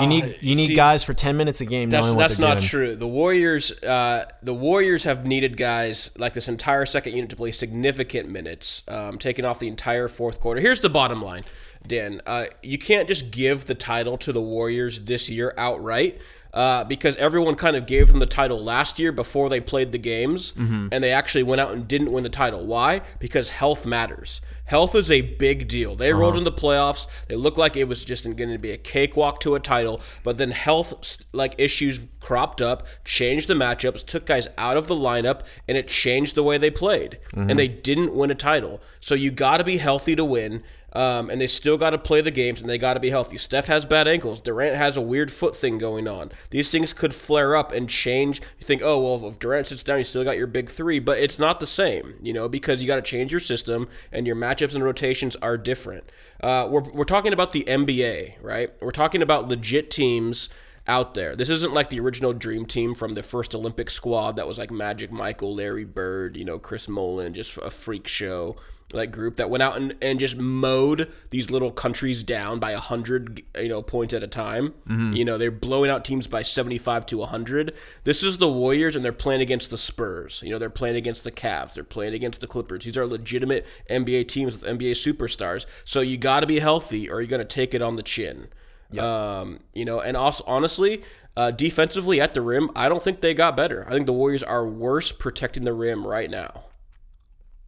You 0.00 0.06
need 0.06 0.36
you 0.40 0.54
need 0.54 0.64
Uh, 0.64 0.66
see, 0.68 0.74
guys 0.74 1.04
for 1.04 1.12
10 1.12 1.36
minutes 1.36 1.60
a 1.60 1.66
game 1.66 1.90
That's 1.90 2.08
what 2.08 2.18
that's 2.18 2.38
not 2.38 2.58
doing. 2.58 2.68
true. 2.68 2.96
The 2.96 3.06
Warriors, 3.06 3.70
uh, 3.82 4.24
the 4.42 4.54
Warriors 4.54 5.04
have 5.04 5.26
needed 5.26 5.58
guys 5.58 6.10
like 6.16 6.32
this 6.32 6.48
entire 6.48 6.86
second 6.86 7.12
unit 7.14 7.28
to 7.30 7.36
play 7.36 7.50
significant 7.50 8.30
minutes, 8.30 8.82
um, 8.88 9.18
taking 9.18 9.44
off 9.44 9.58
the 9.58 9.68
entire 9.68 10.08
fourth 10.08 10.40
quarter. 10.40 10.60
Here's 10.62 10.80
the 10.80 10.88
bottom 10.88 11.20
line, 11.22 11.44
Dan. 11.86 12.22
Uh, 12.24 12.46
you 12.62 12.78
can't 12.78 13.06
just 13.06 13.30
give 13.30 13.66
the 13.66 13.74
title 13.74 14.16
to 14.18 14.32
the 14.32 14.40
Warriors 14.40 15.00
this 15.00 15.28
year 15.28 15.52
outright. 15.58 16.18
Uh, 16.54 16.84
because 16.84 17.16
everyone 17.16 17.56
kind 17.56 17.74
of 17.74 17.84
gave 17.84 18.08
them 18.10 18.20
the 18.20 18.26
title 18.26 18.62
last 18.62 19.00
year 19.00 19.10
before 19.10 19.48
they 19.48 19.60
played 19.60 19.90
the 19.90 19.98
games, 19.98 20.52
Mm-hmm. 20.52 20.88
and 20.92 21.02
they 21.02 21.10
actually 21.10 21.42
went 21.42 21.60
out 21.60 21.72
and 21.72 21.88
didn't 21.88 22.12
win 22.12 22.22
the 22.22 22.28
title. 22.30 22.64
Why? 22.64 23.00
Because 23.18 23.50
health 23.50 23.84
matters. 23.84 24.40
Health 24.66 24.94
is 24.94 25.10
a 25.10 25.20
big 25.20 25.66
deal. 25.68 25.96
They 25.96 26.10
Uh-huh. 26.12 26.20
rolled 26.20 26.36
in 26.38 26.44
the 26.44 26.52
playoffs. 26.52 27.06
They 27.28 27.34
looked 27.34 27.58
like 27.58 27.76
it 27.76 27.88
was 27.88 28.04
just 28.04 28.22
going 28.24 28.52
to 28.52 28.58
be 28.58 28.70
a 28.70 28.76
cakewalk 28.78 29.40
to 29.40 29.56
a 29.56 29.60
title, 29.60 30.00
but 30.22 30.38
then 30.38 30.52
health 30.52 31.18
like 31.32 31.54
issues 31.58 32.00
cropped 32.20 32.62
up, 32.62 32.86
changed 33.04 33.48
the 33.48 33.54
matchups, 33.54 34.06
took 34.06 34.24
guys 34.24 34.46
out 34.56 34.76
of 34.76 34.86
the 34.86 34.94
lineup, 34.94 35.40
and 35.68 35.76
it 35.76 35.88
changed 35.88 36.36
the 36.36 36.42
way 36.44 36.56
they 36.56 36.70
played. 36.70 37.18
And 37.34 37.58
they 37.58 37.68
didn't 37.68 38.14
win 38.14 38.30
a 38.30 38.34
title. 38.36 38.80
So 39.00 39.14
you 39.16 39.30
got 39.32 39.58
to 39.58 39.64
be 39.64 39.78
healthy 39.78 40.14
to 40.16 40.24
win. 40.24 40.62
Um, 40.94 41.28
and 41.28 41.40
they 41.40 41.48
still 41.48 41.76
got 41.76 41.90
to 41.90 41.98
play 41.98 42.20
the 42.20 42.30
games 42.30 42.60
and 42.60 42.70
they 42.70 42.78
got 42.78 42.94
to 42.94 43.00
be 43.00 43.10
healthy. 43.10 43.36
Steph 43.36 43.66
has 43.66 43.84
bad 43.84 44.06
ankles. 44.06 44.40
Durant 44.40 44.76
has 44.76 44.96
a 44.96 45.00
weird 45.00 45.32
foot 45.32 45.56
thing 45.56 45.76
going 45.76 46.06
on. 46.06 46.30
These 46.50 46.70
things 46.70 46.92
could 46.92 47.12
flare 47.12 47.56
up 47.56 47.72
and 47.72 47.88
change. 47.88 48.40
You 48.60 48.66
think, 48.66 48.80
oh, 48.82 49.00
well, 49.00 49.28
if 49.28 49.38
Durant 49.40 49.66
sits 49.66 49.82
down, 49.82 49.98
you 49.98 50.04
still 50.04 50.22
got 50.22 50.36
your 50.36 50.46
big 50.46 50.70
three, 50.70 51.00
but 51.00 51.18
it's 51.18 51.38
not 51.38 51.58
the 51.58 51.66
same, 51.66 52.14
you 52.22 52.32
know, 52.32 52.48
because 52.48 52.80
you 52.80 52.86
got 52.86 52.96
to 52.96 53.02
change 53.02 53.32
your 53.32 53.40
system 53.40 53.88
and 54.12 54.26
your 54.26 54.36
matchups 54.36 54.74
and 54.74 54.84
rotations 54.84 55.34
are 55.36 55.58
different. 55.58 56.04
Uh, 56.40 56.68
we're, 56.70 56.82
we're 56.92 57.04
talking 57.04 57.32
about 57.32 57.50
the 57.50 57.64
NBA, 57.64 58.34
right? 58.40 58.70
We're 58.80 58.92
talking 58.92 59.20
about 59.22 59.48
legit 59.48 59.90
teams 59.90 60.48
out 60.86 61.14
there. 61.14 61.34
This 61.34 61.48
isn't 61.48 61.72
like 61.72 61.90
the 61.90 61.98
original 62.00 62.32
Dream 62.32 62.66
Team 62.66 62.94
from 62.94 63.14
the 63.14 63.22
first 63.22 63.54
Olympic 63.54 63.90
squad 63.90 64.36
that 64.36 64.46
was 64.46 64.58
like 64.58 64.70
Magic 64.70 65.10
Michael, 65.10 65.54
Larry 65.54 65.84
Bird, 65.84 66.36
you 66.36 66.44
know, 66.44 66.58
Chris 66.58 66.88
Mullin, 66.88 67.32
just 67.32 67.56
a 67.58 67.70
freak 67.70 68.06
show 68.06 68.56
like 68.94 69.10
group 69.10 69.36
that 69.36 69.50
went 69.50 69.62
out 69.62 69.76
and, 69.76 69.96
and 70.00 70.18
just 70.18 70.38
mowed 70.38 71.12
these 71.30 71.50
little 71.50 71.70
countries 71.70 72.22
down 72.22 72.58
by 72.58 72.72
100 72.72 73.42
you 73.58 73.68
know 73.68 73.82
points 73.82 74.14
at 74.14 74.22
a 74.22 74.26
time. 74.26 74.74
You 75.14 75.24
know 75.24 75.36
they're 75.36 75.50
blowing 75.50 75.90
out 75.90 76.04
teams 76.04 76.26
by 76.26 76.42
75 76.42 77.06
to 77.06 77.18
100 77.18 77.74
this 78.04 78.22
is 78.22 78.38
the 78.38 78.50
warriors 78.50 78.94
and 78.96 79.04
they're 79.04 79.12
playing 79.12 79.40
against 79.40 79.70
the 79.70 79.78
spurs. 79.78 80.40
You 80.44 80.50
know 80.50 80.58
they're 80.58 80.70
playing 80.70 80.96
against 80.96 81.24
the 81.24 81.32
Cavs. 81.32 81.74
They're 81.74 81.84
playing 81.84 82.14
against 82.14 82.40
the 82.40 82.46
clippers. 82.46 82.84
These 82.84 82.96
are 82.96 83.06
legitimate 83.06 83.66
nba 83.90 84.28
teams 84.28 84.52
with 84.52 84.64
nba 84.64 84.92
superstars. 84.92 85.66
So 85.84 86.00
you 86.00 86.16
got 86.16 86.40
to 86.40 86.46
be 86.46 86.60
healthy 86.60 87.10
or 87.10 87.20
you're 87.20 87.28
going 87.28 87.46
to 87.46 87.54
take 87.54 87.74
it 87.74 87.82
on 87.82 87.96
the 87.96 88.02
chin. 88.02 88.48
Um, 88.96 89.58
you 89.72 89.84
know 89.84 90.00
and 90.00 90.16
also 90.16 90.44
honestly 90.46 91.02
uh, 91.36 91.50
defensively 91.50 92.20
at 92.20 92.32
the 92.32 92.40
rim 92.40 92.70
i 92.76 92.88
don't 92.88 93.02
think 93.02 93.20
they 93.22 93.34
got 93.34 93.56
better. 93.56 93.84
I 93.88 93.90
think 93.90 94.06
the 94.06 94.12
warriors 94.12 94.44
are 94.44 94.64
worse 94.64 95.10
protecting 95.10 95.64
the 95.64 95.72
rim 95.72 96.06
right 96.06 96.30
now 96.30 96.66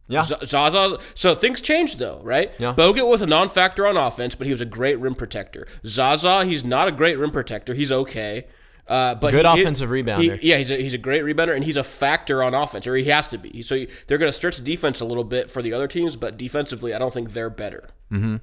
Yeah. 0.07 0.21
Z- 0.21 0.35
Zaza. 0.45 0.97
So 1.15 1.35
things 1.35 1.59
changed 1.61 1.99
though, 1.99 2.19
right? 2.23 2.51
Yeah. 2.59 2.73
Bogut 2.73 3.07
was 3.09 3.21
a 3.21 3.25
non-factor 3.25 3.85
on 3.85 3.97
offense, 3.97 4.35
but 4.35 4.47
he 4.47 4.51
was 4.51 4.61
a 4.61 4.65
great 4.65 4.99
rim 4.99 5.15
protector. 5.15 5.67
Zaza, 5.85 6.45
he's 6.45 6.63
not 6.63 6.87
a 6.87 6.91
great 6.91 7.17
rim 7.17 7.31
protector. 7.31 7.73
He's 7.73 7.91
okay. 7.91 8.47
Uh, 8.87 9.15
but 9.15 9.31
Good 9.31 9.45
he- 9.45 9.61
offensive 9.61 9.89
rebounder. 9.89 10.39
he- 10.39 10.49
yeah, 10.49 10.55
he's 10.57 10.71
a, 10.71 10.77
he's 10.77 10.93
a 10.93 10.97
great 10.97 11.23
rebounder, 11.23 11.53
and 11.53 11.65
he's 11.65 11.75
a 11.75 11.83
factor 11.83 12.41
on 12.41 12.53
offense, 12.53 12.87
or 12.87 12.95
he 12.95 13.03
has 13.05 13.27
to 13.27 13.37
be. 13.37 13.61
So 13.61 13.85
they're 14.07 14.17
going 14.17 14.29
to 14.29 14.33
stretch 14.33 14.63
defense 14.63 15.01
a 15.01 15.05
little 15.05 15.25
bit 15.25 15.51
for 15.51 15.61
the 15.61 15.73
other 15.73 15.87
teams, 15.89 16.15
but 16.15 16.37
defensively, 16.37 16.93
I 16.93 16.97
don't 16.99 17.13
think 17.13 17.31
they're 17.33 17.49
better. 17.49 17.89
All 18.13 18.39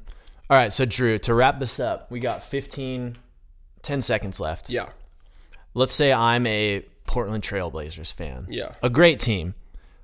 right, 0.50 0.71
so 0.71 0.85
Drew, 0.85 1.18
to 1.21 1.33
wrap 1.33 1.61
this 1.61 1.80
up, 1.80 2.11
we 2.11 2.21
got 2.21 2.42
15 2.42 3.16
10 3.80 4.02
seconds 4.02 4.38
left. 4.38 4.68
Yeah, 4.68 4.90
Let's 5.73 5.92
say 5.92 6.12
I'm 6.12 6.47
a 6.47 6.85
Portland 7.06 7.42
Trailblazers 7.42 8.12
fan. 8.12 8.47
Yeah. 8.50 8.73
A 8.83 8.90
great 8.90 9.18
team. 9.21 9.54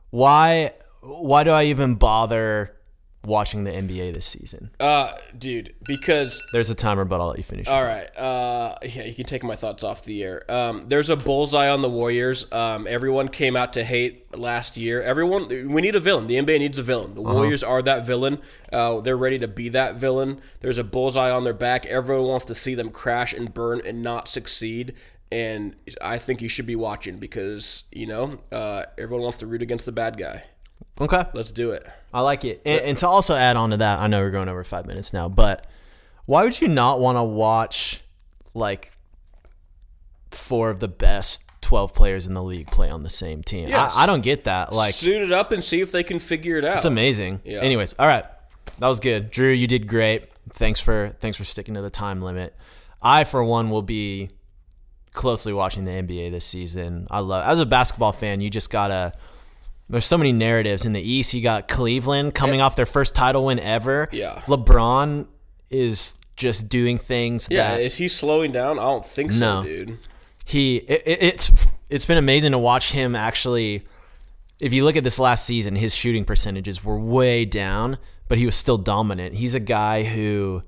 Why 0.09 0.73
why 1.01 1.45
do 1.45 1.51
I 1.51 1.65
even 1.65 1.95
bother 1.95 2.77
watching 3.23 3.65
the 3.65 3.71
NBA 3.71 4.15
this 4.15 4.27
season? 4.27 4.71
Uh, 4.81 5.13
dude, 5.37 5.75
because 5.85 6.43
There's 6.53 6.71
a 6.71 6.75
timer, 6.75 7.05
but 7.05 7.21
I'll 7.21 7.29
let 7.29 7.37
you 7.37 7.43
finish. 7.43 7.69
all 7.69 7.83
right, 7.83 8.07
uh, 8.17 8.77
yeah, 8.83 9.05
you 9.05 9.15
can 9.15 9.27
take 9.27 9.45
my 9.45 9.57
thoughts 9.57 9.85
off 9.85 10.05
the 10.05 10.23
air. 10.23 10.51
Um, 10.51 10.81
there's 10.83 11.11
a 11.11 11.17
bullseye 11.17 11.69
on 11.69 11.83
the 11.83 11.91
Warriors. 11.91 12.51
Um, 12.51 12.87
everyone 12.89 13.29
came 13.29 13.57
out 13.57 13.75
to 13.75 13.85
hate 13.85 14.37
last 14.37 14.77
year. 14.79 15.03
Everyone, 15.03 15.49
we 15.49 15.83
need 15.83 15.95
a 15.95 16.01
villain. 16.01 16.29
The 16.29 16.37
NBA 16.37 16.61
needs 16.61 16.79
a 16.79 16.83
villain. 16.83 17.15
The 17.15 17.23
Warriors 17.23 17.63
are 17.63 17.83
that 17.83 18.07
villain. 18.07 18.39
Uh, 18.73 19.01
they're 19.01 19.17
ready 19.19 19.39
to 19.39 19.49
be 19.49 19.69
that 19.69 19.97
villain. 19.97 20.41
There's 20.61 20.79
a 20.79 20.85
bullseye 20.85 21.31
on 21.31 21.45
their 21.45 21.53
back. 21.55 21.85
Everyone 21.87 22.27
wants 22.27 22.47
to 22.47 22.55
see 22.55 22.75
them 22.75 22.91
crash 22.91 23.35
and 23.35 23.53
burn 23.53 23.83
and 23.85 24.03
not 24.03 24.29
succeed. 24.29 24.95
And 25.33 25.77
I 26.03 26.19
think 26.19 26.41
you 26.43 26.49
should 26.49 26.67
be 26.67 26.75
watching 26.75 27.19
because 27.19 27.85
you 27.93 28.07
know 28.07 28.41
uh, 28.51 28.85
everyone 28.99 29.23
wants 29.23 29.39
to 29.39 29.47
root 29.47 29.63
against 29.63 29.87
the 29.87 29.93
bad 29.93 30.17
guy. 30.17 30.45
Okay, 31.01 31.25
Let's 31.33 31.53
do 31.53 31.71
it. 31.71 31.87
I 32.13 32.21
like 32.21 32.45
it. 32.45 32.61
And, 32.67 32.81
and 32.83 32.99
to 32.99 33.09
also 33.09 33.35
add 33.35 33.57
on 33.57 33.71
to 33.71 33.79
that, 33.79 34.01
I 34.01 34.07
know 34.07 34.21
we're 34.21 34.31
going 34.31 34.49
over 34.49 34.65
five 34.65 34.87
minutes 34.87 35.13
now, 35.13 35.29
but 35.29 35.67
why 36.27 36.45
would 36.45 36.61
you 36.61 36.69
not 36.69 37.01
want 37.01 37.17
to 37.17 37.25
watch 37.25 38.03
like 38.55 38.93
four 40.31 40.71
of 40.71 40.81
the 40.81 40.89
best 40.89 41.45
12 41.63 41.95
players 41.95 42.27
in 42.27 42.35
the 42.35 42.43
league 42.43 42.71
play 42.71 42.91
on 42.91 43.03
the 43.03 43.11
same 43.11 43.43
team? 43.43 43.69
Yes. 43.69 43.97
I, 43.97 44.03
I 44.03 44.07
don't 44.07 44.23
get 44.23 44.45
that. 44.45 44.73
Like, 44.73 44.93
Suit 44.93 45.23
it 45.23 45.33
up 45.33 45.53
and 45.53 45.65
see 45.65 45.81
if 45.81 45.91
they 45.91 46.03
can 46.03 46.19
figure 46.19 46.57
it 46.59 46.65
out. 46.65 46.77
It's 46.77 46.85
amazing. 46.85 47.41
Yeah. 47.45 47.61
Anyways, 47.61 47.95
all 47.99 48.07
right, 48.07 48.25
that 48.79 48.89
was 48.89 49.01
good, 49.01 49.31
Drew. 49.31 49.51
You 49.51 49.67
did 49.67 49.87
great. 49.87 50.27
Thanks 50.53 50.81
for 50.81 51.11
thanks 51.21 51.39
for 51.39 51.45
sticking 51.45 51.75
to 51.75 51.83
the 51.83 51.91
time 51.91 52.21
limit. 52.21 52.55
I, 53.01 53.25
for 53.25 53.43
one, 53.45 53.71
will 53.71 53.83
be 53.83 54.31
closely 55.13 55.53
watching 55.53 55.85
the 55.85 55.93
NBA 55.93 56.31
this 56.31 56.45
season. 56.45 57.07
I 57.11 57.21
love 57.21 57.45
as 57.47 57.61
a 57.61 57.67
basketball 57.67 58.13
fan. 58.13 58.41
You 58.41 58.51
just 58.51 58.71
gotta. 58.71 59.13
There's 59.91 60.07
so 60.07 60.17
many 60.17 60.33
narratives 60.33 60.87
in 60.87 60.93
the 60.93 61.01
East. 61.01 61.35
You 61.35 61.43
got 61.43 61.67
Cleveland 61.69 62.35
coming 62.35 62.61
off 62.61 62.77
their 62.77 62.87
first 62.87 63.15
title 63.15 63.47
win 63.47 63.59
ever. 63.59 64.09
Yeah. 64.13 64.41
LeBron 64.47 65.27
is 65.71 66.19
just 66.37 66.69
doing 66.69 66.97
things 66.97 67.49
Yeah, 67.51 67.73
that 67.73 67.81
is 67.83 67.97
he 67.97 68.09
slowing 68.09 68.53
down? 68.53 68.79
I 68.79 68.83
don't 68.83 69.05
think 69.05 69.33
so, 69.33 69.63
dude. 69.63 69.99
he 70.47 70.77
it, 70.79 71.03
it- 71.07 71.23
it's 71.23 71.67
it's 71.91 72.07
been 72.07 72.17
amazing 72.19 72.53
to 72.53 72.59
watch 72.59 72.93
him 72.93 73.15
actually 73.15 73.83
if 74.61 74.73
you 74.73 74.85
look 74.85 74.97
at 74.97 75.05
this 75.05 75.19
last 75.19 75.45
season 75.45 75.75
his 75.77 75.95
shooting 75.95 76.25
percentages 76.25 76.83
were 76.85 76.99
way 76.99 77.45
down 77.45 77.99
but 78.29 78.39
he 78.39 78.47
was 78.47 78.55
still 78.57 78.79
dominant 78.79 79.35
he's 79.35 79.55
a 79.55 79.61
guy 79.61 80.03
who 80.05 80.63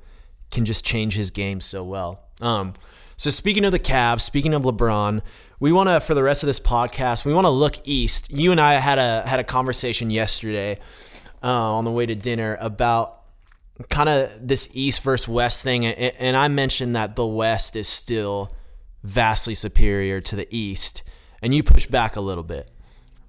can 0.50 0.64
just 0.64 0.84
change 0.84 1.14
his 1.16 1.30
game 1.30 1.60
so 1.60 1.82
well 1.84 2.20
um 2.40 2.74
so 3.22 3.30
speaking 3.30 3.64
of 3.64 3.72
the 3.72 3.78
Cavs 3.78 4.20
speaking 4.20 4.54
of 4.54 4.62
LeBron 4.62 5.22
we 5.60 5.72
want 5.72 5.88
to 5.88 6.00
for 6.00 6.14
the 6.14 6.22
rest 6.22 6.42
of 6.42 6.46
this 6.46 6.60
podcast 6.60 7.24
we 7.24 7.32
want 7.32 7.46
to 7.46 7.50
look 7.50 7.76
east 7.84 8.30
you 8.32 8.50
and 8.50 8.60
I 8.60 8.74
had 8.74 8.98
a 8.98 9.22
had 9.26 9.40
a 9.40 9.44
conversation 9.44 10.10
yesterday 10.10 10.78
uh, 11.42 11.46
on 11.46 11.84
the 11.84 11.90
way 11.90 12.06
to 12.06 12.14
dinner 12.14 12.56
about 12.60 13.22
kind 13.88 14.08
of 14.08 14.46
this 14.46 14.68
East 14.74 15.02
versus 15.02 15.28
West 15.28 15.62
thing, 15.62 15.84
and, 15.86 16.36
I 16.36 16.48
mentioned 16.48 16.94
that 16.96 17.16
the 17.16 17.26
West 17.26 17.76
is 17.76 17.88
still 17.88 18.52
vastly 19.02 19.54
superior 19.54 20.20
to 20.20 20.36
the 20.36 20.46
East, 20.50 21.02
and 21.40 21.54
you 21.54 21.62
push 21.62 21.86
back 21.86 22.16
a 22.16 22.20
little 22.20 22.44
bit. 22.44 22.70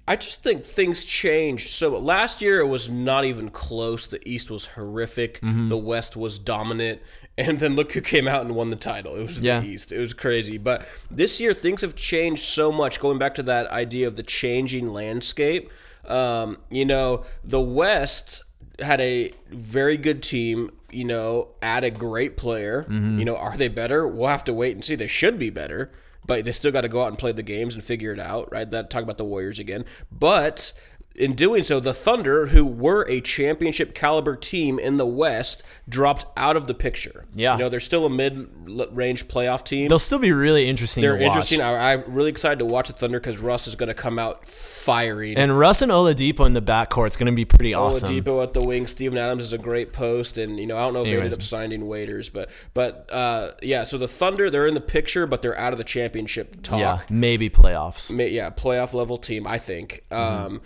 I 0.06 0.16
just 0.16 0.42
think 0.42 0.64
things 0.64 1.04
changed. 1.06 1.70
So 1.70 1.98
last 1.98 2.42
year 2.42 2.60
it 2.60 2.66
was 2.66 2.90
not 2.90 3.24
even 3.24 3.48
close. 3.48 4.06
The 4.06 4.20
East 4.28 4.50
was 4.50 4.66
horrific. 4.66 5.40
Mm-hmm. 5.40 5.68
The 5.68 5.78
West 5.78 6.14
was 6.14 6.38
dominant. 6.38 7.00
And 7.36 7.58
then 7.58 7.74
look 7.74 7.92
who 7.92 8.00
came 8.00 8.28
out 8.28 8.42
and 8.42 8.54
won 8.54 8.70
the 8.70 8.76
title. 8.76 9.16
It 9.16 9.22
was 9.22 9.42
Yeah. 9.42 9.60
the 9.60 9.66
East. 9.66 9.90
It 9.90 9.98
was 9.98 10.14
crazy. 10.14 10.56
But 10.56 10.86
this 11.10 11.40
year 11.40 11.52
things 11.52 11.80
have 11.82 11.96
changed 11.96 12.42
so 12.44 12.70
much. 12.70 13.00
Going 13.00 13.18
back 13.18 13.34
to 13.34 13.42
that 13.42 13.66
idea 13.70 14.06
of 14.06 14.16
the 14.16 14.22
changing 14.22 14.86
landscape, 14.86 15.70
um, 16.06 16.58
you 16.70 16.84
know, 16.84 17.24
the 17.42 17.60
West 17.60 18.42
had 18.78 19.00
a 19.00 19.32
very 19.50 19.96
good 19.96 20.22
team. 20.22 20.70
You 20.92 21.04
know, 21.04 21.48
add 21.60 21.82
a 21.82 21.90
great 21.90 22.36
player. 22.36 22.84
Mm-hmm. 22.84 23.18
You 23.18 23.24
know, 23.24 23.36
are 23.36 23.56
they 23.56 23.66
better? 23.68 24.06
We'll 24.06 24.28
have 24.28 24.44
to 24.44 24.52
wait 24.54 24.76
and 24.76 24.84
see. 24.84 24.94
They 24.94 25.08
should 25.08 25.38
be 25.38 25.50
better 25.50 25.90
but 26.26 26.44
they 26.44 26.52
still 26.52 26.72
got 26.72 26.82
to 26.82 26.88
go 26.88 27.02
out 27.02 27.08
and 27.08 27.18
play 27.18 27.32
the 27.32 27.42
games 27.42 27.74
and 27.74 27.84
figure 27.84 28.12
it 28.12 28.18
out, 28.18 28.50
right? 28.50 28.70
That 28.70 28.90
talk 28.90 29.02
about 29.02 29.18
the 29.18 29.24
Warriors 29.24 29.58
again. 29.58 29.84
But 30.10 30.72
in 31.16 31.34
doing 31.34 31.62
so, 31.62 31.78
the 31.78 31.94
Thunder, 31.94 32.46
who 32.46 32.64
were 32.64 33.06
a 33.08 33.20
championship 33.20 33.94
caliber 33.94 34.34
team 34.34 34.78
in 34.78 34.96
the 34.96 35.06
West, 35.06 35.62
dropped 35.88 36.26
out 36.36 36.56
of 36.56 36.66
the 36.66 36.74
picture. 36.74 37.24
Yeah. 37.34 37.54
you 37.54 37.60
know 37.60 37.68
they're 37.68 37.80
still 37.80 38.04
a 38.04 38.10
mid-range 38.10 39.28
playoff 39.28 39.64
team. 39.64 39.88
They'll 39.88 39.98
still 39.98 40.18
be 40.18 40.32
really 40.32 40.68
interesting 40.68 41.02
They're 41.02 41.16
to 41.16 41.24
watch. 41.24 41.36
interesting. 41.36 41.60
I, 41.60 41.92
I'm 41.92 42.04
really 42.06 42.30
excited 42.30 42.58
to 42.58 42.64
watch 42.64 42.88
the 42.88 42.94
Thunder 42.94 43.20
because 43.20 43.38
Russ 43.38 43.68
is 43.68 43.76
going 43.76 43.88
to 43.88 43.94
come 43.94 44.18
out 44.18 44.46
firing. 44.48 45.36
And 45.36 45.56
Russ 45.56 45.82
and 45.82 45.92
Oladipo 45.92 46.46
in 46.46 46.54
the 46.54 46.62
backcourt 46.62 47.08
is 47.08 47.16
going 47.16 47.30
to 47.30 47.36
be 47.36 47.44
pretty 47.44 47.74
awesome. 47.74 48.10
Oladipo 48.10 48.42
at 48.42 48.52
the 48.52 48.64
wing. 48.64 48.86
Steven 48.86 49.16
Adams 49.16 49.44
is 49.44 49.52
a 49.52 49.58
great 49.58 49.92
post, 49.92 50.36
and 50.36 50.58
you 50.58 50.66
know 50.66 50.76
I 50.76 50.80
don't 50.82 50.94
know 50.94 51.00
if 51.02 51.06
they 51.06 51.16
ended 51.16 51.32
up 51.32 51.42
signing 51.42 51.86
Waiters, 51.86 52.28
but 52.28 52.50
but 52.74 53.08
uh, 53.12 53.52
yeah. 53.62 53.84
So 53.84 53.98
the 53.98 54.08
Thunder, 54.08 54.50
they're 54.50 54.66
in 54.66 54.74
the 54.74 54.80
picture, 54.80 55.26
but 55.26 55.42
they're 55.42 55.58
out 55.58 55.72
of 55.72 55.78
the 55.78 55.84
championship 55.84 56.62
talk. 56.62 56.80
Yeah, 56.80 56.98
maybe 57.08 57.48
playoffs. 57.48 58.12
Ma- 58.12 58.24
yeah, 58.24 58.50
playoff 58.50 58.94
level 58.94 59.16
team, 59.16 59.46
I 59.46 59.58
think. 59.58 60.04
Mm-hmm. 60.10 60.46
Um, 60.46 60.60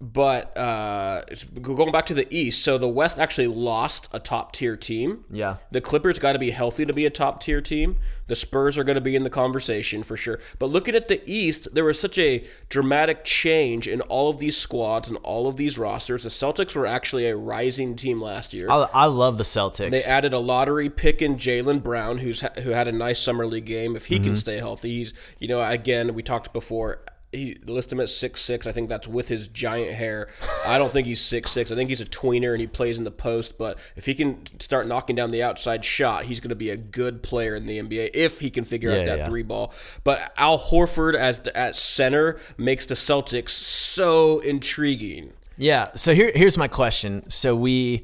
but 0.00 0.56
uh, 0.56 1.22
going 1.60 1.92
back 1.92 2.06
to 2.06 2.14
the 2.14 2.26
East, 2.34 2.62
so 2.62 2.78
the 2.78 2.88
West 2.88 3.18
actually 3.18 3.48
lost 3.48 4.08
a 4.12 4.18
top 4.18 4.52
tier 4.52 4.74
team. 4.76 5.24
Yeah. 5.30 5.56
The 5.70 5.80
Clippers 5.82 6.18
got 6.18 6.32
to 6.32 6.38
be 6.38 6.52
healthy 6.52 6.86
to 6.86 6.92
be 6.92 7.04
a 7.04 7.10
top 7.10 7.42
tier 7.42 7.60
team. 7.60 7.96
The 8.26 8.36
Spurs 8.36 8.78
are 8.78 8.84
going 8.84 8.94
to 8.94 9.00
be 9.02 9.14
in 9.16 9.24
the 9.24 9.30
conversation 9.30 10.02
for 10.02 10.16
sure. 10.16 10.38
But 10.58 10.66
looking 10.66 10.94
at 10.94 11.08
the 11.08 11.20
East, 11.30 11.68
there 11.74 11.84
was 11.84 12.00
such 12.00 12.16
a 12.16 12.44
dramatic 12.70 13.24
change 13.24 13.86
in 13.86 14.00
all 14.02 14.30
of 14.30 14.38
these 14.38 14.56
squads 14.56 15.08
and 15.08 15.18
all 15.18 15.46
of 15.46 15.56
these 15.56 15.78
rosters. 15.78 16.22
The 16.22 16.30
Celtics 16.30 16.74
were 16.74 16.86
actually 16.86 17.26
a 17.26 17.36
rising 17.36 17.94
team 17.96 18.22
last 18.22 18.54
year. 18.54 18.70
I, 18.70 18.86
I 18.94 19.06
love 19.06 19.36
the 19.36 19.44
Celtics. 19.44 19.90
They 19.90 20.02
added 20.10 20.32
a 20.32 20.38
lottery 20.38 20.88
pick 20.88 21.20
in 21.20 21.36
Jaylen 21.36 21.82
Brown, 21.82 22.18
who's 22.18 22.40
ha- 22.40 22.52
who 22.62 22.70
had 22.70 22.88
a 22.88 22.92
nice 22.92 23.18
summer 23.20 23.44
league 23.46 23.66
game. 23.66 23.96
If 23.96 24.06
he 24.06 24.14
Mm-hmm. 24.14 24.24
can 24.24 24.36
stay 24.36 24.56
healthy, 24.58 24.90
he's 24.96 25.12
you 25.38 25.48
know 25.48 25.62
again 25.62 26.14
we 26.14 26.22
talked 26.22 26.52
before. 26.52 27.00
He 27.32 27.58
list 27.64 27.92
him 27.92 28.00
at 28.00 28.08
six 28.08 28.40
six. 28.40 28.66
I 28.66 28.72
think 28.72 28.88
that's 28.88 29.06
with 29.06 29.28
his 29.28 29.46
giant 29.46 29.94
hair. 29.94 30.28
I 30.66 30.78
don't 30.78 30.90
think 30.90 31.06
he's 31.06 31.20
six 31.20 31.52
six. 31.52 31.70
I 31.70 31.76
think 31.76 31.88
he's 31.88 32.00
a 32.00 32.04
tweener 32.04 32.50
and 32.52 32.60
he 32.60 32.66
plays 32.66 32.98
in 32.98 33.04
the 33.04 33.12
post. 33.12 33.56
But 33.56 33.78
if 33.94 34.06
he 34.06 34.14
can 34.14 34.44
start 34.58 34.88
knocking 34.88 35.14
down 35.14 35.30
the 35.30 35.40
outside 35.42 35.84
shot, 35.84 36.24
he's 36.24 36.40
going 36.40 36.48
to 36.48 36.56
be 36.56 36.70
a 36.70 36.76
good 36.76 37.22
player 37.22 37.54
in 37.54 37.66
the 37.66 37.78
NBA 37.80 38.10
if 38.14 38.40
he 38.40 38.50
can 38.50 38.64
figure 38.64 38.90
Yeah, 38.90 39.00
out 39.00 39.06
that 39.06 39.18
yeah. 39.18 39.28
three 39.28 39.44
ball. 39.44 39.72
But 40.02 40.32
Al 40.36 40.58
Horford 40.58 41.14
as 41.14 41.38
the, 41.40 41.56
at 41.56 41.76
center 41.76 42.36
makes 42.58 42.84
the 42.86 42.96
Celtics 42.96 43.50
so 43.50 44.40
intriguing. 44.40 45.32
Yeah. 45.56 45.90
So 45.94 46.14
here, 46.14 46.32
here's 46.34 46.58
my 46.58 46.66
question. 46.68 47.28
So 47.30 47.54
we, 47.54 48.02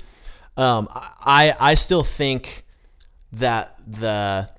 um, 0.56 0.86
I, 0.92 1.52
I 1.58 1.74
still 1.74 2.04
think 2.04 2.64
that 3.32 3.80
the, 3.86 4.50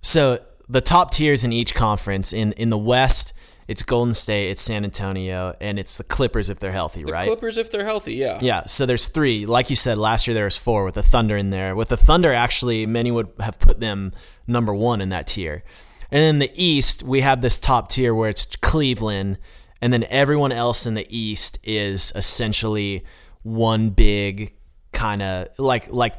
so 0.00 0.38
the 0.66 0.80
top 0.80 1.10
tiers 1.10 1.44
in 1.44 1.52
each 1.52 1.74
conference 1.74 2.32
in 2.32 2.52
in 2.52 2.70
the 2.70 2.78
West, 2.78 3.33
it's 3.66 3.82
Golden 3.82 4.14
State, 4.14 4.50
it's 4.50 4.62
San 4.62 4.84
Antonio, 4.84 5.54
and 5.60 5.78
it's 5.78 5.96
the 5.98 6.04
Clippers 6.04 6.50
if 6.50 6.60
they're 6.60 6.72
healthy, 6.72 7.04
right? 7.04 7.26
Clippers 7.26 7.58
if 7.58 7.70
they're 7.70 7.84
healthy, 7.84 8.14
yeah. 8.14 8.38
Yeah, 8.40 8.62
so 8.62 8.86
there's 8.86 9.08
three. 9.08 9.46
Like 9.46 9.70
you 9.70 9.76
said, 9.76 9.98
last 9.98 10.26
year 10.26 10.34
there 10.34 10.44
was 10.44 10.56
four 10.56 10.84
with 10.84 10.94
the 10.94 11.02
Thunder 11.02 11.36
in 11.36 11.50
there. 11.50 11.74
With 11.74 11.88
the 11.88 11.96
Thunder, 11.96 12.32
actually, 12.32 12.86
many 12.86 13.10
would 13.10 13.28
have 13.40 13.58
put 13.58 13.80
them 13.80 14.12
number 14.46 14.74
one 14.74 15.00
in 15.00 15.08
that 15.10 15.26
tier. 15.26 15.64
And 16.10 16.22
in 16.22 16.38
the 16.38 16.50
East, 16.54 17.02
we 17.02 17.22
have 17.22 17.40
this 17.40 17.58
top 17.58 17.88
tier 17.88 18.14
where 18.14 18.28
it's 18.30 18.46
Cleveland, 18.56 19.38
and 19.80 19.92
then 19.92 20.04
everyone 20.10 20.52
else 20.52 20.86
in 20.86 20.94
the 20.94 21.06
East 21.08 21.58
is 21.64 22.12
essentially 22.14 23.04
one 23.42 23.90
big 23.90 24.54
kind 24.92 25.20
of 25.22 25.48
like 25.58 25.90
like 25.92 26.14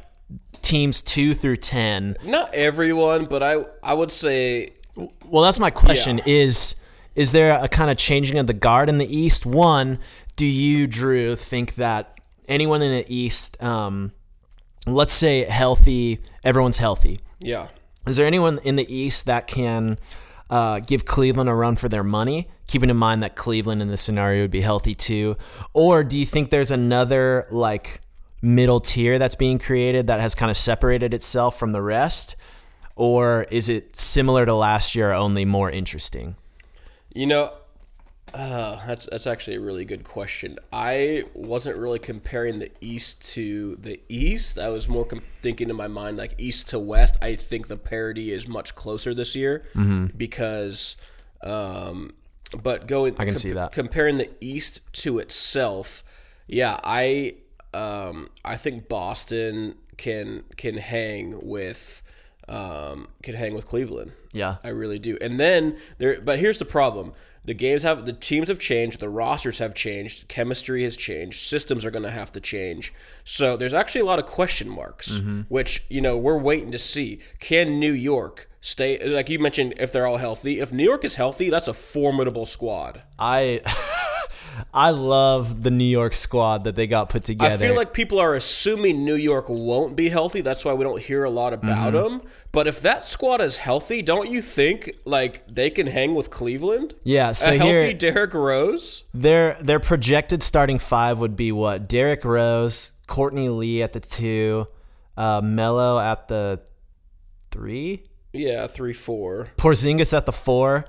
teams 0.60 1.00
two 1.02 1.32
through 1.34 1.56
ten. 1.56 2.16
Not 2.24 2.54
everyone, 2.54 3.24
but 3.24 3.42
I 3.42 3.56
I 3.82 3.94
would 3.94 4.10
say 4.10 4.74
Well, 5.24 5.42
that's 5.44 5.58
my 5.58 5.70
question: 5.70 6.18
Yeah. 6.18 6.24
is 6.26 6.84
is 7.16 7.32
there 7.32 7.58
a 7.60 7.66
kind 7.66 7.90
of 7.90 7.96
changing 7.96 8.38
of 8.38 8.46
the 8.46 8.54
guard 8.54 8.88
in 8.88 8.98
the 8.98 9.16
East? 9.16 9.44
One, 9.46 9.98
do 10.36 10.46
you, 10.46 10.86
Drew, 10.86 11.34
think 11.34 11.74
that 11.76 12.20
anyone 12.46 12.82
in 12.82 12.92
the 12.92 13.04
East, 13.12 13.60
um, 13.62 14.12
let's 14.86 15.14
say 15.14 15.44
healthy, 15.44 16.20
everyone's 16.44 16.78
healthy? 16.78 17.20
yeah. 17.40 17.68
Is 18.06 18.16
there 18.18 18.26
anyone 18.26 18.60
in 18.62 18.76
the 18.76 18.94
East 18.94 19.26
that 19.26 19.48
can 19.48 19.98
uh, 20.48 20.78
give 20.78 21.04
Cleveland 21.04 21.50
a 21.50 21.54
run 21.54 21.74
for 21.74 21.88
their 21.88 22.04
money, 22.04 22.48
keeping 22.68 22.88
in 22.88 22.96
mind 22.96 23.20
that 23.24 23.34
Cleveland 23.34 23.82
in 23.82 23.88
this 23.88 24.00
scenario 24.00 24.42
would 24.42 24.52
be 24.52 24.60
healthy 24.60 24.94
too? 24.94 25.36
Or 25.74 26.04
do 26.04 26.16
you 26.16 26.24
think 26.24 26.50
there's 26.50 26.70
another 26.70 27.48
like 27.50 28.00
middle 28.40 28.78
tier 28.78 29.18
that's 29.18 29.34
being 29.34 29.58
created 29.58 30.06
that 30.06 30.20
has 30.20 30.36
kind 30.36 30.50
of 30.50 30.56
separated 30.56 31.12
itself 31.14 31.58
from 31.58 31.72
the 31.72 31.82
rest? 31.82 32.36
Or 32.94 33.46
is 33.50 33.68
it 33.68 33.96
similar 33.96 34.46
to 34.46 34.54
last 34.54 34.94
year, 34.94 35.10
only 35.10 35.44
more 35.44 35.68
interesting? 35.68 36.36
You 37.14 37.26
know, 37.26 37.52
uh, 38.34 38.84
that's 38.86 39.08
that's 39.10 39.26
actually 39.26 39.56
a 39.56 39.60
really 39.60 39.84
good 39.84 40.04
question. 40.04 40.58
I 40.72 41.24
wasn't 41.32 41.78
really 41.78 41.98
comparing 41.98 42.58
the 42.58 42.70
East 42.80 43.22
to 43.34 43.76
the 43.76 44.00
East. 44.08 44.58
I 44.58 44.68
was 44.68 44.88
more 44.88 45.04
com- 45.04 45.22
thinking 45.42 45.70
in 45.70 45.76
my 45.76 45.88
mind 45.88 46.16
like 46.18 46.34
East 46.38 46.68
to 46.70 46.78
West. 46.78 47.16
I 47.22 47.36
think 47.36 47.68
the 47.68 47.76
parity 47.76 48.32
is 48.32 48.48
much 48.48 48.74
closer 48.74 49.14
this 49.14 49.34
year 49.36 49.64
because, 50.16 50.96
um, 51.42 52.12
but 52.62 52.86
going 52.86 53.14
I 53.18 53.24
can 53.24 53.36
see 53.36 53.52
that. 53.52 53.72
comparing 53.72 54.16
the 54.18 54.30
East 54.40 54.80
to 55.04 55.18
itself. 55.18 56.02
Yeah, 56.48 56.78
I 56.84 57.36
um, 57.72 58.28
I 58.44 58.56
think 58.56 58.88
Boston 58.88 59.76
can 59.96 60.44
can 60.56 60.78
hang 60.78 61.38
with 61.46 62.02
um, 62.48 63.08
could 63.22 63.34
hang 63.34 63.54
with 63.54 63.66
Cleveland. 63.66 64.12
Yeah. 64.32 64.56
I 64.62 64.68
really 64.68 64.98
do. 64.98 65.16
And 65.20 65.40
then 65.40 65.76
there, 65.98 66.20
but 66.20 66.38
here's 66.38 66.58
the 66.58 66.64
problem: 66.64 67.12
the 67.44 67.54
games 67.54 67.82
have 67.82 68.04
the 68.06 68.12
teams 68.12 68.48
have 68.48 68.58
changed, 68.58 69.00
the 69.00 69.08
rosters 69.08 69.58
have 69.58 69.74
changed, 69.74 70.28
chemistry 70.28 70.82
has 70.84 70.96
changed, 70.96 71.40
systems 71.40 71.84
are 71.84 71.90
going 71.90 72.02
to 72.04 72.10
have 72.10 72.30
to 72.32 72.40
change. 72.40 72.92
So 73.24 73.56
there's 73.56 73.74
actually 73.74 74.02
a 74.02 74.04
lot 74.04 74.18
of 74.18 74.26
question 74.26 74.68
marks, 74.68 75.10
Mm-hmm. 75.10 75.42
which 75.48 75.84
you 75.88 76.00
know 76.00 76.16
we're 76.16 76.38
waiting 76.38 76.70
to 76.72 76.78
see. 76.78 77.20
Can 77.40 77.80
New 77.80 77.92
York 77.92 78.48
stay? 78.60 78.98
Like 79.08 79.28
you 79.30 79.38
mentioned, 79.38 79.74
if 79.78 79.90
they're 79.90 80.06
all 80.06 80.18
healthy, 80.18 80.60
if 80.60 80.72
New 80.72 80.84
York 80.84 81.04
is 81.04 81.16
healthy, 81.16 81.50
that's 81.50 81.68
a 81.68 81.74
formidable 81.74 82.46
squad. 82.46 83.02
I 83.18 83.60
I 84.72 84.90
love 84.90 85.62
the 85.62 85.70
New 85.70 85.84
York 85.84 86.14
squad 86.14 86.64
that 86.64 86.76
they 86.76 86.86
got 86.86 87.08
put 87.10 87.24
together. 87.24 87.54
I 87.54 87.58
feel 87.58 87.74
like 87.76 87.92
people 87.92 88.18
are 88.18 88.34
assuming 88.34 89.04
New 89.04 89.14
York 89.14 89.46
won't 89.48 89.96
be 89.96 90.08
healthy. 90.08 90.40
That's 90.40 90.64
why 90.64 90.72
we 90.74 90.84
don't 90.84 91.00
hear 91.00 91.24
a 91.24 91.30
lot 91.30 91.52
about 91.52 91.92
Mm-hmm. 91.94 91.96
them. 92.18 92.22
But 92.52 92.66
if 92.66 92.80
that 92.82 93.02
squad 93.02 93.40
is 93.40 93.58
healthy, 93.58 94.00
don't 94.02 94.30
you 94.30 94.40
think 94.40 94.92
like 95.04 95.46
they 95.46 95.68
can 95.70 95.86
hang 95.88 96.14
with 96.14 96.30
Cleveland? 96.30 96.94
yeah. 97.04 97.32
So 97.32 97.50
a 97.50 97.54
here 97.54 97.82
healthy 97.82 97.94
Derrick 97.94 98.32
Rose. 98.34 99.04
Their 99.12 99.54
their 99.60 99.80
projected 99.80 100.42
starting 100.42 100.78
five 100.78 101.18
would 101.18 101.36
be 101.36 101.52
what? 101.52 101.88
Derrick 101.88 102.24
Rose, 102.24 102.92
Courtney 103.06 103.48
Lee 103.48 103.82
at 103.82 103.92
the 103.92 104.00
two, 104.00 104.66
uh, 105.16 105.40
Melo 105.44 105.98
at 106.00 106.28
the 106.28 106.60
three, 107.50 108.04
Yeah, 108.32 108.66
three 108.66 108.92
four. 108.92 109.48
Porzingis 109.56 110.16
at 110.16 110.26
the 110.26 110.32
four, 110.32 110.84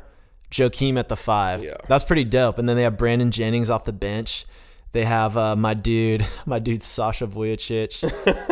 Joakim 0.51 0.97
at 0.97 1.09
the 1.09 1.15
five. 1.15 1.63
Yeah. 1.63 1.77
That's 1.87 2.03
pretty 2.03 2.23
dope. 2.23 2.57
And 2.57 2.67
then 2.67 2.75
they 2.75 2.83
have 2.83 2.97
Brandon 2.97 3.31
Jennings 3.31 3.69
off 3.69 3.83
the 3.83 3.93
bench. 3.93 4.45
They 4.93 5.05
have 5.05 5.35
uh, 5.35 5.55
my 5.55 5.73
dude, 5.73 6.25
my 6.45 6.59
dude 6.59 6.81
Sasha 6.81 7.27
Vujacic, 7.27 8.01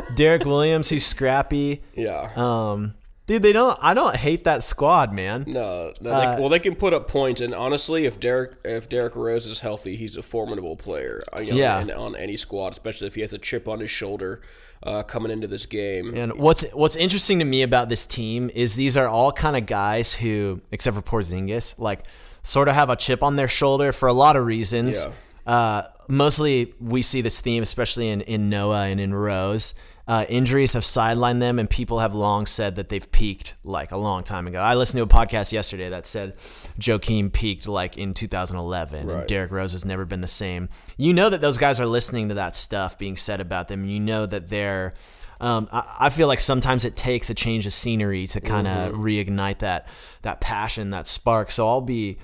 Derrick 0.16 0.46
Williams, 0.46 0.90
who's 0.90 1.06
scrappy. 1.06 1.82
Yeah. 1.96 2.32
Um, 2.36 2.96
dude, 3.26 3.42
they 3.44 3.52
don't. 3.54 3.78
I 3.82 3.94
don't 3.94 4.16
hate 4.16 4.44
that 4.46 4.64
squad, 4.64 5.14
man. 5.14 5.44
No, 5.48 5.94
no 6.02 6.12
Uh, 6.12 6.36
they, 6.36 6.40
well, 6.42 6.50
they 6.50 6.60
can 6.60 6.76
put 6.76 6.94
up 6.94 7.08
points, 7.08 7.42
and 7.42 7.54
honestly, 7.54 8.06
if 8.06 8.20
Derrick 8.20 8.54
if 8.64 8.88
Derrick 8.90 9.16
Rose 9.16 9.46
is 9.46 9.60
healthy, 9.62 9.96
he's 9.96 10.16
a 10.18 10.22
formidable 10.22 10.76
player. 10.76 11.24
uh, 11.36 11.40
You 11.42 11.52
know, 11.52 11.58
Yeah. 11.58 11.96
on 11.98 12.16
any 12.16 12.36
squad, 12.36 12.74
especially 12.74 13.08
if 13.08 13.16
he 13.16 13.22
has 13.22 13.34
a 13.34 13.38
chip 13.38 13.68
on 13.68 13.80
his 13.80 13.90
shoulder 13.90 14.42
uh, 14.84 15.02
coming 15.04 15.32
into 15.32 15.48
this 15.48 15.66
game. 15.66 16.14
And 16.16 16.34
what's 16.34 16.70
what's 16.74 16.96
interesting 16.96 17.40
to 17.40 17.46
me 17.46 17.64
about 17.64 17.90
this 17.90 18.06
team 18.06 18.52
is 18.54 18.76
these 18.76 18.96
are 18.98 19.08
all 19.08 19.32
kind 19.32 19.56
of 19.58 19.66
guys 19.66 20.14
who, 20.16 20.62
except 20.72 20.96
for 20.96 21.02
Porzingis, 21.02 21.80
like 21.80 22.02
sort 22.44 22.68
of 22.68 22.76
have 22.76 22.90
a 22.92 22.96
chip 22.96 23.24
on 23.24 23.36
their 23.38 23.48
shoulder 23.48 23.92
for 23.92 24.08
a 24.08 24.14
lot 24.14 24.36
of 24.36 24.46
reasons. 24.46 25.06
Yeah. 25.06 25.12
Uh, 25.52 25.82
mostly, 26.08 26.74
we 26.80 27.02
see 27.02 27.22
this 27.22 27.40
theme, 27.40 27.64
especially 27.64 28.10
in 28.10 28.22
in 28.22 28.50
Noah 28.50 28.86
and 28.88 29.00
in 29.00 29.14
Rose. 29.14 29.74
Uh, 30.08 30.24
injuries 30.30 30.74
have 30.74 30.84
sidelined 30.84 31.40
them, 31.40 31.58
and 31.58 31.68
people 31.68 31.98
have 31.98 32.14
long 32.14 32.46
said 32.46 32.76
that 32.76 32.90
they've 32.90 33.12
peaked 33.12 33.56
like 33.64 33.92
a 33.92 33.98
long 33.98 34.24
time 34.24 34.46
ago. 34.46 34.60
I 34.60 34.76
listened 34.76 35.00
to 35.00 35.04
a 35.04 35.08
podcast 35.22 35.52
yesterday 35.52 35.90
that 35.90 36.06
said 36.06 36.38
Joakim 36.80 37.34
peaked 37.34 37.68
like 37.68 37.98
in 37.98 38.14
2011, 38.14 39.00
and 39.00 39.10
Right. 39.10 39.28
Derrick 39.28 39.50
Rose 39.52 39.72
has 39.72 39.84
never 39.84 40.06
been 40.06 40.22
the 40.22 40.28
same. 40.28 40.70
You 40.96 41.12
know 41.14 41.30
that 41.32 41.42
those 41.42 41.58
guys 41.58 41.80
are 41.80 41.88
listening 41.88 42.30
to 42.30 42.36
that 42.36 42.56
stuff 42.56 43.00
being 43.00 43.16
said 43.16 43.40
about 43.42 43.68
them. 43.68 43.82
and 43.82 43.90
You 43.92 44.00
know 44.00 44.26
that 44.28 44.50
they're. 44.50 44.94
Um, 45.42 45.68
I, 45.72 45.96
I 46.02 46.10
feel 46.12 46.28
like 46.28 46.40
sometimes 46.40 46.86
it 46.86 46.96
takes 46.96 47.30
a 47.32 47.34
change 47.34 47.66
of 47.66 47.74
scenery 47.74 48.28
to 48.28 48.40
kind 48.40 48.68
of 48.68 48.94
reignite 48.94 49.58
that 49.60 49.88
that 50.22 50.40
passion, 50.40 50.92
that 50.92 51.08
spark. 51.08 51.50
So 51.50 51.68
I'll 51.68 51.82
be, 51.82 52.20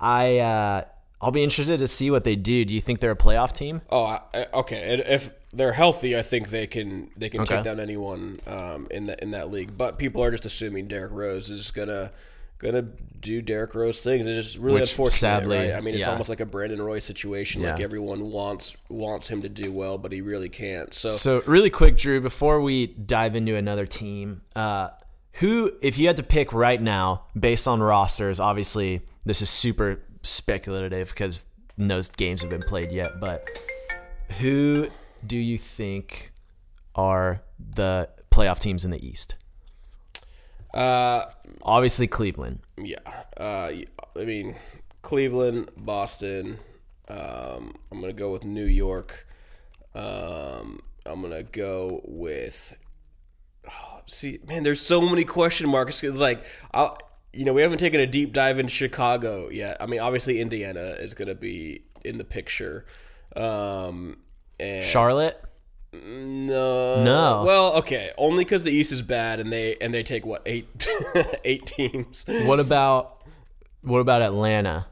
I 0.00 0.38
uh, 0.38 0.84
I'll 1.20 1.32
be 1.32 1.42
interested 1.42 1.80
to 1.80 1.88
see 1.88 2.10
what 2.10 2.22
they 2.24 2.36
do. 2.36 2.64
Do 2.64 2.72
you 2.72 2.80
think 2.80 3.00
they're 3.00 3.10
a 3.10 3.16
playoff 3.16 3.52
team? 3.52 3.82
Oh, 3.90 4.04
I, 4.04 4.20
I- 4.32 4.46
okay. 4.54 5.02
If 5.06 5.32
they're 5.52 5.72
healthy, 5.72 6.16
I 6.16 6.22
think 6.22 6.48
they 6.50 6.66
can 6.66 7.10
they 7.16 7.28
can 7.28 7.40
Okay. 7.42 7.56
take 7.56 7.64
down 7.64 7.80
anyone 7.80 8.38
um, 8.46 8.86
in 8.90 9.06
that 9.06 9.20
in 9.20 9.30
that 9.32 9.50
league. 9.50 9.76
But 9.76 9.98
people 9.98 10.22
are 10.22 10.30
just 10.30 10.44
assuming 10.46 10.86
Derrick 10.88 11.12
Rose 11.12 11.50
is 11.50 11.70
gonna 11.70 12.12
gonna 12.58 12.82
do 12.82 13.40
Derrick 13.40 13.74
Rose 13.74 14.02
things. 14.02 14.26
It's 14.26 14.46
just 14.46 14.58
really 14.58 14.80
Which, 14.82 14.90
unfortunate. 14.92 15.10
sadly, 15.18 15.56
right? 15.56 15.74
I 15.74 15.80
mean, 15.80 15.94
it's 15.94 16.02
yeah. 16.02 16.10
almost 16.10 16.28
like 16.28 16.40
a 16.40 16.46
Brandon 16.46 16.80
Roy 16.80 16.98
situation. 16.98 17.62
Like 17.62 17.80
everyone 17.80 18.30
wants 18.30 18.76
wants 18.88 19.28
him 19.28 19.42
to 19.42 19.48
do 19.48 19.72
well, 19.72 19.98
but 19.98 20.12
he 20.12 20.20
really 20.20 20.48
can't. 20.50 20.92
So, 20.94 21.08
So 21.10 21.42
really 21.46 21.70
quick, 21.70 21.96
Drew, 21.96 22.20
before 22.20 22.60
we 22.60 22.86
dive 22.88 23.34
into 23.34 23.56
another 23.56 23.86
team, 23.86 24.42
uh, 24.54 24.90
who, 25.34 25.72
if 25.80 25.96
you 25.98 26.06
had 26.06 26.16
to 26.18 26.22
pick 26.22 26.52
right 26.52 26.80
now, 26.80 27.24
based 27.38 27.66
on 27.66 27.80
rosters, 27.80 28.38
obviously 28.40 29.00
this 29.24 29.40
is 29.40 29.48
super 29.48 30.02
speculative 30.22 31.08
because 31.08 31.46
no 31.78 32.02
games 32.18 32.42
have 32.42 32.50
been 32.50 32.60
played 32.62 32.92
yet, 32.92 33.20
but 33.20 33.42
who 34.38 34.88
do 35.26 35.36
you 35.36 35.58
think 35.58 36.32
are 36.94 37.42
the 37.58 38.08
playoff 38.30 38.58
teams 38.58 38.84
in 38.84 38.90
the 38.90 39.06
East? 39.06 39.34
uh, 40.74 41.24
Obviously 41.62 42.06
Cleveland. 42.06 42.60
yeah. 42.78 42.98
Uh, 43.36 43.70
I 44.16 44.24
mean, 44.24 44.56
Cleveland, 45.02 45.70
Boston. 45.76 46.58
Um, 47.08 47.74
I'm 47.90 48.00
gonna 48.00 48.12
go 48.12 48.30
with 48.30 48.44
New 48.44 48.64
York. 48.64 49.26
Um, 49.94 50.80
I'm 51.04 51.22
gonna 51.22 51.42
go 51.42 52.00
with. 52.04 52.76
oh, 53.68 54.00
see, 54.06 54.38
man, 54.46 54.62
there's 54.62 54.80
so 54.80 55.00
many 55.00 55.24
question 55.24 55.68
marks. 55.68 56.02
It's 56.04 56.20
like, 56.20 56.44
i 56.72 56.90
you 57.32 57.44
know, 57.44 57.52
we 57.52 57.62
haven't 57.62 57.78
taken 57.78 58.00
a 58.00 58.06
deep 58.06 58.32
dive 58.32 58.58
into 58.58 58.72
Chicago 58.72 59.48
yet. 59.50 59.76
I 59.80 59.86
mean, 59.86 60.00
obviously 60.00 60.40
Indiana 60.40 60.80
is 60.80 61.14
gonna 61.14 61.34
be 61.34 61.82
in 62.04 62.18
the 62.18 62.24
picture. 62.24 62.84
Um, 63.36 64.18
and 64.60 64.84
Charlotte? 64.84 65.42
no, 65.92 67.02
No. 67.02 67.42
Well, 67.44 67.72
okay, 67.78 68.12
only 68.16 68.44
because 68.44 68.64
the 68.64 68.70
East 68.70 68.92
is 68.92 69.02
bad, 69.02 69.40
and 69.40 69.52
they 69.52 69.76
and 69.80 69.92
they 69.92 70.02
take 70.02 70.24
what 70.24 70.42
eight 70.46 70.68
eight 71.44 71.66
teams. 71.66 72.24
What 72.44 72.60
about 72.60 73.22
what 73.82 73.98
about 73.98 74.22
Atlanta? 74.22 74.86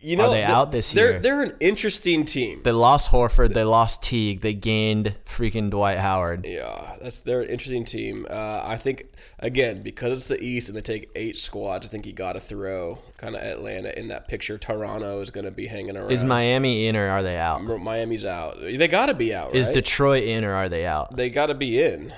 You 0.00 0.16
know, 0.16 0.30
they 0.30 0.36
th- 0.36 0.48
out 0.48 0.70
this 0.70 0.92
they're, 0.92 1.12
year? 1.12 1.18
They're 1.18 1.42
an 1.42 1.56
interesting 1.60 2.24
team. 2.24 2.60
They 2.62 2.70
lost 2.70 3.10
Horford, 3.10 3.54
they 3.54 3.64
lost 3.64 4.02
Teague, 4.02 4.40
they 4.42 4.54
gained 4.54 5.16
freaking 5.24 5.70
Dwight 5.70 5.98
Howard. 5.98 6.46
Yeah, 6.46 6.96
that's 7.02 7.20
they're 7.20 7.40
an 7.40 7.48
interesting 7.48 7.84
team. 7.84 8.26
Uh, 8.30 8.62
I 8.64 8.76
think 8.76 9.10
again 9.40 9.82
because 9.82 10.16
it's 10.16 10.28
the 10.28 10.40
East 10.40 10.68
and 10.68 10.76
they 10.76 10.82
take 10.82 11.10
eight 11.16 11.36
squads. 11.36 11.84
I 11.84 11.88
think 11.88 12.06
you 12.06 12.12
got 12.12 12.34
to 12.34 12.40
throw 12.40 12.98
kind 13.16 13.34
of 13.34 13.42
Atlanta 13.42 13.98
in 13.98 14.08
that 14.08 14.28
picture. 14.28 14.56
Toronto 14.56 15.20
is 15.20 15.30
going 15.30 15.46
to 15.46 15.50
be 15.50 15.66
hanging 15.66 15.96
around. 15.96 16.12
Is 16.12 16.22
Miami 16.22 16.86
in 16.86 16.94
or 16.94 17.08
are 17.08 17.22
they 17.22 17.36
out? 17.36 17.64
Miami's 17.64 18.24
out? 18.24 18.60
They 18.60 18.88
got 18.88 19.06
to 19.06 19.14
be 19.14 19.34
out. 19.34 19.54
Is 19.54 19.66
right? 19.66 19.74
Detroit 19.74 20.22
in 20.22 20.44
or 20.44 20.52
are 20.52 20.68
they 20.68 20.86
out? 20.86 21.16
they 21.16 21.28
got 21.28 21.46
to 21.46 21.54
be 21.54 21.82
in. 21.82 22.12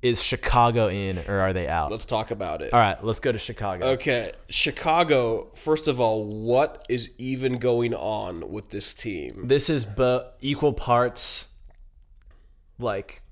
Is 0.00 0.22
Chicago 0.22 0.88
in 0.88 1.18
or 1.26 1.40
are 1.40 1.52
they 1.52 1.66
out? 1.66 1.90
Let's 1.90 2.06
talk 2.06 2.30
about 2.30 2.62
it. 2.62 2.72
All 2.72 2.78
right, 2.78 3.02
let's 3.02 3.18
go 3.18 3.32
to 3.32 3.38
Chicago. 3.38 3.86
Okay, 3.90 4.32
Chicago. 4.48 5.50
First 5.56 5.88
of 5.88 6.00
all, 6.00 6.24
what 6.24 6.86
is 6.88 7.10
even 7.18 7.58
going 7.58 7.94
on 7.94 8.48
with 8.52 8.70
this 8.70 8.94
team? 8.94 9.48
This 9.48 9.68
is 9.68 9.84
bo- 9.84 10.30
equal 10.40 10.72
parts 10.72 11.48
like 12.78 13.22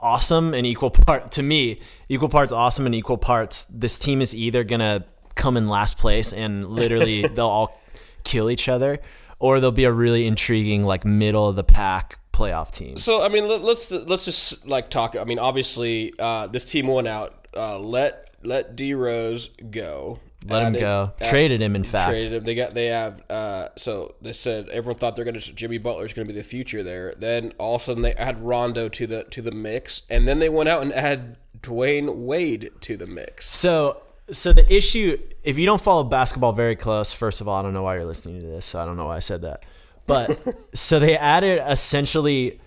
awesome 0.00 0.54
and 0.54 0.64
equal 0.64 0.90
part 0.90 1.32
to 1.32 1.42
me, 1.42 1.80
equal 2.08 2.28
parts 2.28 2.52
awesome 2.52 2.86
and 2.86 2.94
equal 2.94 3.18
parts 3.18 3.64
this 3.64 3.98
team 3.98 4.20
is 4.20 4.34
either 4.34 4.62
going 4.62 4.80
to 4.80 5.04
come 5.34 5.56
in 5.56 5.68
last 5.68 5.98
place 5.98 6.32
and 6.32 6.68
literally 6.68 7.26
they'll 7.34 7.46
all 7.46 7.80
kill 8.24 8.50
each 8.50 8.68
other 8.68 8.98
or 9.38 9.60
they'll 9.60 9.70
be 9.70 9.84
a 9.84 9.92
really 9.92 10.26
intriguing 10.26 10.82
like 10.82 11.04
middle 11.04 11.48
of 11.48 11.56
the 11.56 11.64
pack 11.64 12.18
playoff 12.36 12.70
team. 12.70 12.96
So 12.96 13.22
I 13.22 13.28
mean, 13.28 13.48
let, 13.48 13.62
let's 13.62 13.90
let's 13.90 14.24
just 14.24 14.66
like 14.66 14.90
talk. 14.90 15.16
I 15.16 15.24
mean, 15.24 15.38
obviously, 15.38 16.12
uh, 16.18 16.46
this 16.46 16.64
team 16.64 16.86
won 16.86 17.06
out. 17.06 17.46
Uh, 17.56 17.78
let 17.78 18.30
let 18.42 18.76
D 18.76 18.94
Rose 18.94 19.48
go. 19.70 20.20
Let 20.48 20.62
him 20.62 20.72
go. 20.74 21.12
add- 21.20 21.26
Traded 21.26 21.60
him 21.60 21.74
in 21.74 21.82
fact. 21.82 22.10
Traded 22.10 22.32
him. 22.32 22.44
They 22.44 22.54
got. 22.54 22.72
They 22.74 22.86
have. 22.86 23.22
Uh, 23.28 23.68
so 23.76 24.14
they 24.22 24.32
said 24.32 24.68
everyone 24.68 24.98
thought 24.98 25.16
they're 25.16 25.24
gonna. 25.24 25.40
Jimmy 25.40 25.78
Butler's 25.78 26.12
gonna 26.12 26.26
be 26.26 26.32
the 26.34 26.42
future 26.44 26.82
there. 26.82 27.14
Then 27.16 27.52
all 27.58 27.76
of 27.76 27.82
a 27.82 27.84
sudden 27.86 28.02
they 28.02 28.12
add 28.14 28.38
Rondo 28.40 28.88
to 28.88 29.06
the 29.06 29.24
to 29.24 29.42
the 29.42 29.50
mix, 29.50 30.02
and 30.08 30.28
then 30.28 30.38
they 30.38 30.48
went 30.48 30.68
out 30.68 30.82
and 30.82 30.92
add 30.92 31.36
Dwyane 31.60 32.14
Wade 32.16 32.70
to 32.82 32.96
the 32.96 33.06
mix. 33.06 33.46
So, 33.50 34.02
so 34.30 34.52
the 34.52 34.72
issue, 34.72 35.18
if 35.42 35.58
you 35.58 35.66
don't 35.66 35.80
follow 35.80 36.04
basketball 36.04 36.52
very 36.52 36.76
close, 36.76 37.12
first 37.12 37.40
of 37.40 37.48
all, 37.48 37.58
I 37.58 37.62
don't 37.62 37.72
know 37.74 37.82
why 37.82 37.96
you're 37.96 38.04
listening 38.04 38.40
to 38.40 38.46
this. 38.46 38.66
So 38.66 38.80
I 38.80 38.84
don't 38.84 38.96
know 38.96 39.06
why 39.06 39.16
I 39.16 39.20
said 39.20 39.42
that. 39.42 39.64
But 40.06 40.38
so 40.74 40.98
they 40.98 41.16
added 41.16 41.62
essentially 41.66 42.60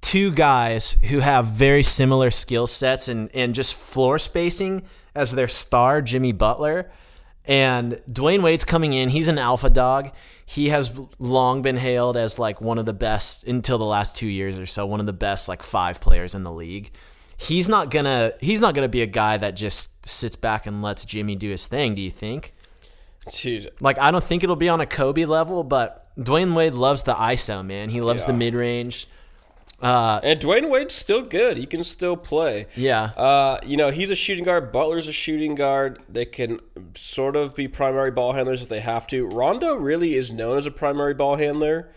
two 0.00 0.30
guys 0.32 0.96
who 1.04 1.20
have 1.20 1.46
very 1.46 1.82
similar 1.82 2.30
skill 2.30 2.66
sets 2.66 3.08
and, 3.08 3.30
and 3.34 3.54
just 3.54 3.74
floor 3.74 4.18
spacing 4.18 4.82
as 5.14 5.32
their 5.32 5.48
star, 5.48 6.02
Jimmy 6.02 6.32
Butler. 6.32 6.90
And 7.44 8.00
Dwyane 8.10 8.42
Wade's 8.42 8.64
coming 8.64 8.92
in. 8.92 9.08
He's 9.08 9.28
an 9.28 9.38
alpha 9.38 9.70
dog. 9.70 10.12
He 10.44 10.68
has 10.68 10.98
long 11.18 11.62
been 11.62 11.76
hailed 11.76 12.16
as 12.16 12.38
like 12.38 12.60
one 12.60 12.78
of 12.78 12.86
the 12.86 12.92
best 12.92 13.46
until 13.46 13.78
the 13.78 13.84
last 13.84 14.16
two 14.16 14.28
years 14.28 14.58
or 14.58 14.66
so, 14.66 14.86
one 14.86 15.00
of 15.00 15.06
the 15.06 15.12
best 15.12 15.48
like 15.48 15.62
five 15.62 16.00
players 16.00 16.34
in 16.34 16.42
the 16.42 16.52
league. 16.52 16.90
He's 17.38 17.68
not 17.68 17.90
gonna 17.90 18.32
he's 18.40 18.60
not 18.60 18.74
gonna 18.74 18.88
be 18.88 19.02
a 19.02 19.06
guy 19.06 19.36
that 19.36 19.52
just 19.52 20.06
sits 20.06 20.36
back 20.36 20.66
and 20.66 20.82
lets 20.82 21.04
Jimmy 21.04 21.36
do 21.36 21.48
his 21.50 21.66
thing, 21.66 21.94
do 21.94 22.02
you 22.02 22.10
think? 22.10 22.52
Dude, 23.32 23.70
Like 23.80 23.98
I 23.98 24.10
don't 24.10 24.24
think 24.24 24.42
it'll 24.42 24.56
be 24.56 24.68
on 24.68 24.80
a 24.80 24.86
Kobe 24.86 25.24
level, 25.24 25.64
but 25.64 26.07
Dwyane 26.18 26.54
Wade 26.54 26.74
loves 26.74 27.02
the 27.04 27.14
ISO 27.14 27.64
man. 27.64 27.90
He 27.90 28.00
loves 28.00 28.24
the 28.24 28.32
mid 28.32 28.54
range. 28.54 29.06
Uh, 29.80 30.18
And 30.24 30.40
Dwyane 30.40 30.68
Wade's 30.70 30.94
still 30.94 31.22
good. 31.22 31.56
He 31.56 31.64
can 31.64 31.84
still 31.84 32.16
play. 32.16 32.66
yeah, 32.74 33.10
Uh, 33.16 33.58
you 33.64 33.76
know, 33.76 33.90
he's 33.90 34.10
a 34.10 34.16
shooting 34.16 34.42
guard. 34.44 34.72
Butler's 34.72 35.06
a 35.06 35.12
shooting 35.12 35.54
guard. 35.54 36.00
They 36.08 36.24
can 36.24 36.58
sort 36.96 37.36
of 37.36 37.54
be 37.54 37.68
primary 37.68 38.10
ball 38.10 38.32
handlers 38.32 38.60
if 38.62 38.68
they 38.68 38.80
have 38.80 39.06
to. 39.08 39.26
Rondo 39.26 39.74
really 39.74 40.14
is 40.16 40.32
known 40.32 40.58
as 40.58 40.66
a 40.66 40.72
primary 40.72 41.14
ball 41.14 41.36
handler. 41.36 41.88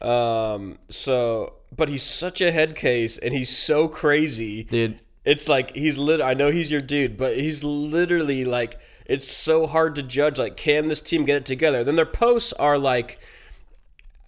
Um, 0.00 0.78
so, 0.88 1.54
but 1.76 1.88
he's 1.90 2.02
such 2.02 2.40
a 2.40 2.52
head 2.52 2.74
case 2.76 3.18
and 3.18 3.34
he's 3.34 3.54
so 3.54 3.86
crazy. 3.88 4.64
dude. 4.64 5.00
It's 5.24 5.48
like 5.48 5.74
he's 5.74 5.98
lit. 5.98 6.20
I 6.20 6.34
know 6.34 6.50
he's 6.52 6.70
your 6.70 6.80
dude, 6.80 7.16
but 7.16 7.36
he's 7.36 7.64
literally 7.64 8.44
like 8.44 8.78
it's 9.06 9.28
so 9.30 9.66
hard 9.66 9.96
to 9.96 10.02
judge. 10.02 10.38
Like, 10.38 10.56
can 10.56 10.86
this 10.86 11.00
team 11.02 11.24
get 11.24 11.36
it 11.36 11.44
together? 11.46 11.82
Then 11.82 11.96
their 11.96 12.06
posts 12.06 12.52
are 12.54 12.78
like 12.78 13.18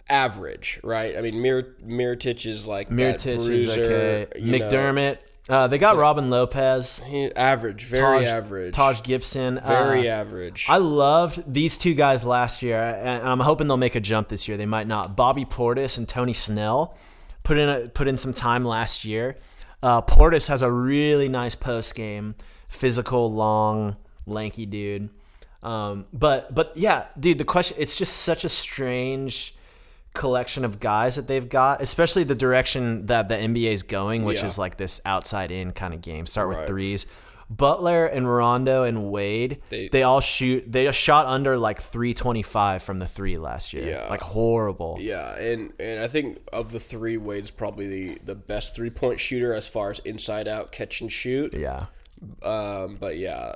average, 0.09 0.79
right? 0.83 1.15
I 1.17 1.21
mean, 1.21 1.41
Mir 1.41 1.75
Mirotic 1.85 2.45
is 2.45 2.67
like 2.67 2.89
that 2.89 2.95
Mirotic 2.95 3.37
is 3.37 3.45
bruiser, 3.45 3.81
okay. 3.81 4.41
McDermott. 4.41 5.17
Uh, 5.47 5.65
they 5.67 5.79
got 5.79 5.97
Robin 5.97 6.29
Lopez. 6.29 7.01
He- 7.07 7.33
average, 7.35 7.85
very 7.85 8.19
Taj, 8.19 8.27
average, 8.27 8.73
Taj 8.73 9.01
Gibson. 9.01 9.59
very 9.65 10.07
uh, 10.07 10.13
average. 10.15 10.67
I 10.69 10.77
loved 10.77 11.51
these 11.51 11.77
two 11.77 11.95
guys 11.95 12.23
last 12.23 12.61
year, 12.61 12.79
and 12.79 13.27
I'm 13.27 13.39
hoping 13.39 13.67
they'll 13.67 13.77
make 13.77 13.95
a 13.95 13.99
jump 13.99 14.27
this 14.27 14.47
year. 14.47 14.57
They 14.57 14.67
might 14.67 14.85
not. 14.85 15.15
Bobby 15.15 15.45
Portis 15.45 15.97
and 15.97 16.07
Tony 16.07 16.33
Snell 16.33 16.95
put 17.41 17.57
in 17.57 17.67
a, 17.67 17.89
put 17.89 18.07
in 18.07 18.15
some 18.15 18.33
time 18.33 18.63
last 18.63 19.05
year. 19.05 19.37
Uh, 19.81 20.01
Portis 20.03 20.49
has 20.49 20.61
a 20.61 20.71
really 20.71 21.27
nice 21.27 21.55
post 21.55 21.95
game, 21.95 22.35
physical, 22.67 23.33
long, 23.33 23.95
lanky 24.27 24.67
dude. 24.67 25.09
Um, 25.63 26.05
but 26.13 26.53
but 26.53 26.73
yeah, 26.75 27.07
dude, 27.19 27.39
the 27.39 27.45
question 27.45 27.75
it's 27.79 27.97
just 27.97 28.17
such 28.17 28.43
a 28.43 28.49
strange 28.49 29.55
collection 30.19 30.63
of 30.65 30.79
guys 30.79 31.15
that 31.15 31.27
they've 31.27 31.49
got, 31.49 31.81
especially 31.81 32.23
the 32.23 32.35
direction 32.35 33.07
that 33.07 33.27
the 33.29 33.35
NBA 33.35 33.71
is 33.71 33.83
going, 33.83 34.23
which 34.25 34.41
Yeah. 34.41 34.45
is 34.45 34.59
like 34.59 34.77
this 34.77 35.01
outside 35.05 35.49
in 35.51 35.71
kind 35.71 35.93
of 35.93 36.01
game. 36.01 36.25
Start 36.27 36.49
with 36.49 36.57
Right. 36.59 36.67
threes. 36.67 37.07
Butler 37.49 38.05
and 38.05 38.31
Rondo 38.31 38.83
and 38.83 39.09
Wade, 39.09 39.57
they, 39.69 39.87
They- 39.87 40.03
all 40.03 40.21
shoot. 40.21 40.71
They 40.71 40.83
just 40.83 40.99
shot 40.99 41.25
under 41.25 41.57
like 41.57 41.79
325 41.81 42.83
from 42.83 42.99
the 42.99 43.07
three 43.07 43.39
last 43.39 43.73
year. 43.73 43.87
Yeah. 43.89 44.07
Like 44.07 44.21
horrible. 44.21 44.97
yeah, 45.01 45.33
and 45.35 45.73
and 45.79 45.99
I 45.99 46.05
think 46.07 46.37
of 46.53 46.71
the 46.71 46.79
three, 46.79 47.17
Wade's 47.17 47.49
probably 47.49 47.87
the 47.87 48.17
the 48.23 48.35
best 48.35 48.75
three 48.75 48.91
point 48.91 49.19
shooter 49.19 49.55
as 49.55 49.67
far 49.67 49.89
as 49.89 49.97
inside 50.05 50.47
out 50.47 50.71
catch 50.71 51.01
and 51.01 51.11
shoot. 51.11 51.55
Yeah. 51.57 51.85
Um, 52.43 52.97
but 52.99 53.17
yeah, 53.17 53.53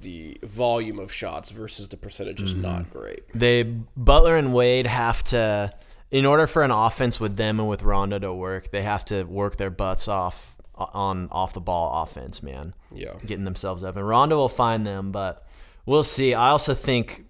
the 0.00 0.38
volume 0.44 0.98
of 0.98 1.12
shots 1.12 1.50
versus 1.50 1.88
the 1.88 1.96
percentage 1.98 2.40
is 2.40 2.52
Mm-hmm. 2.52 2.62
not 2.62 2.90
great. 2.90 3.24
They 3.34 3.64
Butler 3.96 4.36
and 4.36 4.54
Wade 4.54 4.86
have 4.86 5.22
to, 5.24 5.72
in 6.10 6.24
order 6.26 6.46
for 6.46 6.62
an 6.62 6.70
offense 6.70 7.20
with 7.20 7.36
them 7.36 7.60
and 7.60 7.68
with 7.68 7.82
Rondo 7.82 8.18
to 8.18 8.32
work, 8.32 8.70
they 8.70 8.82
have 8.82 9.04
to 9.06 9.24
work 9.24 9.56
their 9.56 9.70
butts 9.70 10.08
off 10.08 10.56
on 10.74 11.28
off 11.30 11.52
the 11.54 11.60
ball 11.60 12.02
offense, 12.02 12.42
man. 12.42 12.74
Yeah. 12.92 13.14
getting 13.26 13.44
themselves 13.44 13.82
up. 13.84 13.96
And 13.96 14.06
Rondo 14.06 14.36
will 14.36 14.48
find 14.48 14.86
them, 14.86 15.10
but 15.12 15.46
we'll 15.86 16.02
see. 16.04 16.34
I 16.34 16.50
also 16.50 16.72
think 16.74 17.26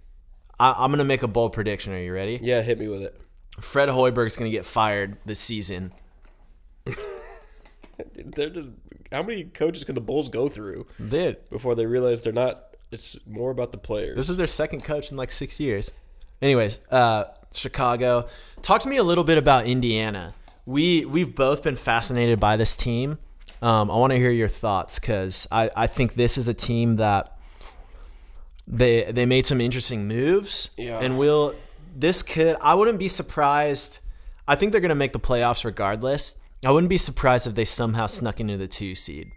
I, 0.60 0.74
I'm 0.78 0.90
going 0.90 0.98
to 0.98 1.04
make 1.04 1.22
a 1.22 1.28
bold 1.28 1.52
prediction. 1.52 1.92
Are 1.92 2.00
you 2.00 2.12
ready? 2.12 2.38
Yeah, 2.42 2.62
hit 2.62 2.78
me 2.78 2.88
with 2.88 3.02
it. 3.02 3.20
Fred 3.60 3.88
Hoiberg's 3.88 4.36
going 4.36 4.50
to 4.50 4.56
get 4.56 4.64
fired 4.64 5.16
this 5.24 5.40
season. 5.40 5.92
They're 8.14 8.50
just, 8.50 8.68
how 9.10 9.22
many 9.22 9.44
coaches 9.44 9.84
can 9.84 9.94
the 9.94 10.00
Bulls 10.00 10.28
go 10.28 10.48
through 10.48 10.86
Dude, 11.04 11.48
before 11.50 11.74
they 11.74 11.86
realize 11.86 12.22
they're 12.22 12.32
not? 12.32 12.76
It's 12.92 13.18
more 13.26 13.50
about 13.50 13.72
the 13.72 13.78
players. 13.78 14.16
this 14.16 14.30
is 14.30 14.36
their 14.36 14.46
second 14.46 14.84
coach 14.84 15.10
in 15.10 15.16
like 15.16 15.30
six 15.30 15.58
years. 15.60 15.92
Anyways, 16.40 16.80
uh, 16.90 17.24
Chicago. 17.52 18.26
Talk 18.62 18.82
to 18.82 18.88
me 18.88 18.96
a 18.96 19.02
little 19.02 19.24
bit 19.24 19.38
about 19.38 19.66
Indiana. 19.66 20.34
We 20.66 21.04
we've 21.04 21.34
both 21.34 21.62
been 21.62 21.76
fascinated 21.76 22.38
by 22.38 22.56
this 22.56 22.76
team. 22.76 23.18
Um, 23.60 23.90
I 23.90 23.96
want 23.96 24.12
to 24.12 24.18
hear 24.18 24.30
your 24.30 24.48
thoughts 24.48 24.98
because 24.98 25.48
I, 25.50 25.70
I 25.74 25.86
think 25.86 26.14
this 26.14 26.38
is 26.38 26.48
a 26.48 26.54
team 26.54 26.94
that 26.94 27.36
they 28.66 29.10
they 29.10 29.26
made 29.26 29.46
some 29.46 29.60
interesting 29.60 30.06
moves. 30.06 30.70
Yeah. 30.76 31.00
And 31.00 31.18
will 31.18 31.54
this 31.96 32.22
could 32.22 32.56
I 32.60 32.74
wouldn't 32.74 32.98
be 32.98 33.08
surprised. 33.08 34.00
I 34.46 34.54
think 34.54 34.72
they're 34.72 34.80
gonna 34.80 34.94
make 34.94 35.12
the 35.12 35.20
playoffs 35.20 35.64
regardless. 35.64 36.36
I 36.64 36.72
wouldn't 36.72 36.90
be 36.90 36.96
surprised 36.96 37.46
if 37.46 37.54
they 37.54 37.64
somehow 37.64 38.06
snuck 38.06 38.40
into 38.40 38.56
the 38.56 38.68
two 38.68 38.94
seed. 38.94 39.32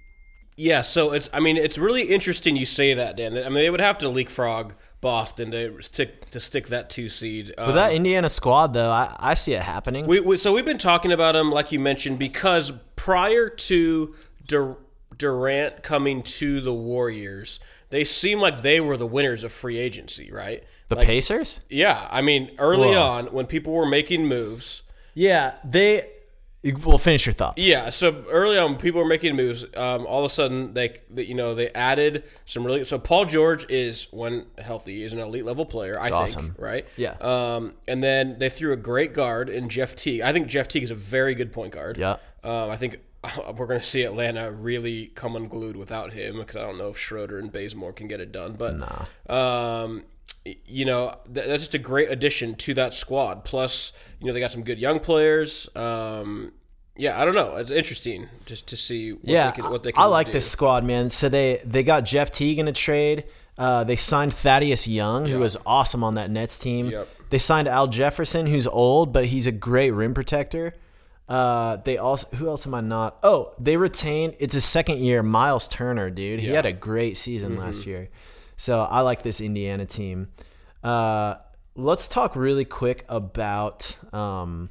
Yeah, 0.58 0.82
so 0.82 1.14
it's. 1.14 1.30
I 1.34 1.40
mean, 1.40 1.58
it's 1.58 1.78
really 1.78 2.04
interesting 2.04 2.56
you 2.56 2.66
say 2.66 2.94
that, 2.94 3.18
Dan. 3.18 3.38
I 3.38 3.44
mean, 3.46 3.56
they 3.56 3.70
would 3.70 3.82
have 3.82 3.98
to 4.00 4.10
leapfrog 4.10 4.74
Boston 5.02 5.52
to 5.52 5.82
stick 5.82 6.30
to 6.30 6.40
stick 6.40 6.68
that 6.68 6.90
two 6.90 7.10
seed. 7.10 7.54
Um, 7.58 7.68
But 7.68 7.72
that 7.74 7.94
Indiana 7.94 8.30
squad 8.30 8.74
though, 8.74 8.92
I, 8.92 9.16
I 9.20 9.34
see 9.34 9.54
it 9.54 9.62
happening. 9.64 10.06
we, 10.08 10.20
we, 10.20 10.38
so 10.38 10.54
we've 10.54 10.66
been 10.66 10.78
talking 10.78 11.12
about 11.12 11.34
them, 11.34 11.52
like 11.52 11.72
you 11.72 11.80
mentioned, 11.80 12.20
because 12.20 12.72
prior 12.96 13.50
to 13.50 14.16
Dur- 14.48 14.78
Durant 15.18 15.82
coming 15.84 16.22
to 16.24 16.62
the 16.62 16.74
Warriors, 16.74 17.60
they 17.90 18.04
seem 18.04 18.40
like 18.40 18.62
they 18.62 18.80
were 18.80 18.96
the 18.96 19.08
winners 19.08 19.44
of 19.44 19.52
free 19.52 19.78
agency, 19.78 20.32
right? 20.32 20.64
the 20.88 20.96
Like, 20.96 21.06
Pacers? 21.08 21.62
yeah, 21.70 22.08
I 22.12 22.22
mean, 22.22 22.52
early 22.58 22.90
Whoa. 22.92 23.02
on 23.10 23.26
when 23.28 23.46
people 23.48 23.74
were 23.74 23.86
making 23.88 24.28
moves. 24.28 24.82
Yeah, 25.14 25.56
they. 25.64 26.08
Well, 26.64 27.00
finish 27.00 27.26
your 27.26 27.34
thought. 27.34 27.58
Yeah, 27.58 27.90
so 27.90 28.24
early 28.30 28.58
on, 28.58 28.76
people 28.78 29.02
were 29.02 29.08
making 29.08 29.36
moves. 29.36 29.64
Um, 29.76 30.06
all 30.06 30.20
of 30.20 30.26
a 30.26 30.34
sudden, 30.34 30.76
they, 30.76 31.00
they, 31.10 31.24
you 31.24 31.34
know, 31.34 31.56
they 31.56 31.70
added 31.70 32.24
some 32.46 32.64
really. 32.64 32.84
So 32.84 33.00
Paul 33.00 33.26
George 33.26 33.68
is, 33.70 34.08
when 34.12 34.46
healthy, 34.60 35.02
is 35.02 35.12
an 35.12 35.18
elite 35.20 35.44
level 35.46 35.66
player. 35.66 35.96
I 36.00 36.10
think, 36.44 36.60
right? 36.60 36.86
Yeah. 36.98 37.16
Um, 37.20 37.74
and 37.88 38.04
then 38.04 38.38
they 38.38 38.50
threw 38.50 38.74
a 38.74 38.78
great 38.78 39.14
guard 39.14 39.50
in 39.50 39.70
Jeff 39.70 39.96
Teague. 39.96 40.22
I 40.22 40.32
think 40.34 40.48
Jeff 40.48 40.68
Teague 40.68 40.84
is 40.84 40.92
a 40.92 40.96
very 40.96 41.34
good 41.34 41.52
point 41.52 41.74
guard. 41.74 41.98
Yeah. 41.98 42.18
Um, 42.44 42.70
I 42.70 42.78
think 42.78 43.00
we're 43.58 43.66
going 43.68 43.80
to 43.80 43.86
see 43.86 44.04
Atlanta 44.04 44.52
really 44.52 45.08
come 45.08 45.36
unglued 45.36 45.76
without 45.78 46.14
him 46.14 46.38
because 46.38 46.58
I 46.58 46.62
don't 46.62 46.78
know 46.78 46.90
if 46.90 46.98
Schroeder 46.98 47.40
and 47.40 47.52
Bazemore 47.52 47.94
can 47.94 48.08
get 48.08 48.20
it 48.20 48.32
done. 48.32 48.54
But 48.54 48.76
um, 49.32 49.96
y- 49.98 50.04
you 50.46 50.86
know 50.86 51.16
th- 51.26 51.46
that's 51.48 51.64
just 51.64 51.74
a 51.74 51.80
great 51.80 52.10
addition 52.10 52.56
to 52.56 52.74
that 52.76 52.94
squad. 52.94 53.44
Plus, 53.44 53.92
you 54.20 54.28
know 54.28 54.34
they 54.34 54.40
got 54.40 54.52
some 54.52 54.64
good 54.64 54.80
young 54.80 55.00
players. 55.00 55.70
Um, 55.76 56.54
yeah, 56.98 57.20
I 57.20 57.26
don't 57.26 57.36
know. 57.36 57.56
It's 57.56 57.72
interesting 57.72 58.28
just 58.46 58.68
to 58.68 58.78
see 58.78 59.12
what 59.14 59.22
Yeah, 59.26 59.52
they 59.52 59.62
can, 59.62 59.72
what 59.72 59.84
they 59.84 59.92
can 59.92 60.02
I 60.02 60.06
like 60.08 60.28
do. 60.28 60.34
this 60.34 60.50
squad, 60.50 60.84
man. 60.84 61.10
So 61.10 61.30
they 61.30 61.62
they 61.66 61.84
got 61.84 62.06
Jeff 62.06 62.32
Teague 62.32 62.60
in 62.60 62.68
a 62.68 62.74
trade. 62.74 63.26
Uh, 63.58 63.84
they 63.84 63.96
signed 63.96 64.34
Thaddeus 64.34 64.88
Young, 64.88 65.26
who 65.28 65.38
was 65.40 65.58
awesome 65.66 66.04
on 66.04 66.16
that 66.16 66.32
Nets 66.32 66.58
team. 66.58 66.88
Yep. 66.90 67.08
They 67.30 67.38
signed 67.38 67.68
Al 67.68 67.88
Jefferson, 67.88 68.48
who's 68.48 68.66
old, 68.68 69.14
but 69.14 69.26
he's 69.26 69.46
a 69.48 69.52
great 69.52 69.92
rim 69.92 70.14
protector. 70.14 70.74
Uh, 71.30 71.78
they 71.78 71.98
also 71.98 72.36
who 72.38 72.48
else 72.48 72.66
am 72.68 72.74
I 72.74 72.82
not? 72.82 73.18
Oh, 73.24 73.54
they 73.60 73.78
retained. 73.78 74.36
It's 74.40 74.54
his 74.54 74.66
second 74.66 74.98
year. 75.00 75.22
Miles 75.24 75.68
Turner, 75.70 76.10
dude, 76.10 76.40
he 76.42 76.48
Yeah. 76.48 76.56
had 76.56 76.66
a 76.66 76.74
great 76.74 77.16
season 77.16 77.56
last 77.58 77.86
year. 77.86 78.10
So 78.62 78.84
I 78.84 79.02
like 79.02 79.24
this 79.24 79.42
Indiana 79.42 79.88
team. 79.88 80.28
Uh, 80.84 81.38
let's 81.74 82.08
talk 82.08 82.36
really 82.36 82.64
quick 82.64 83.04
about 83.10 83.98
um, 84.14 84.70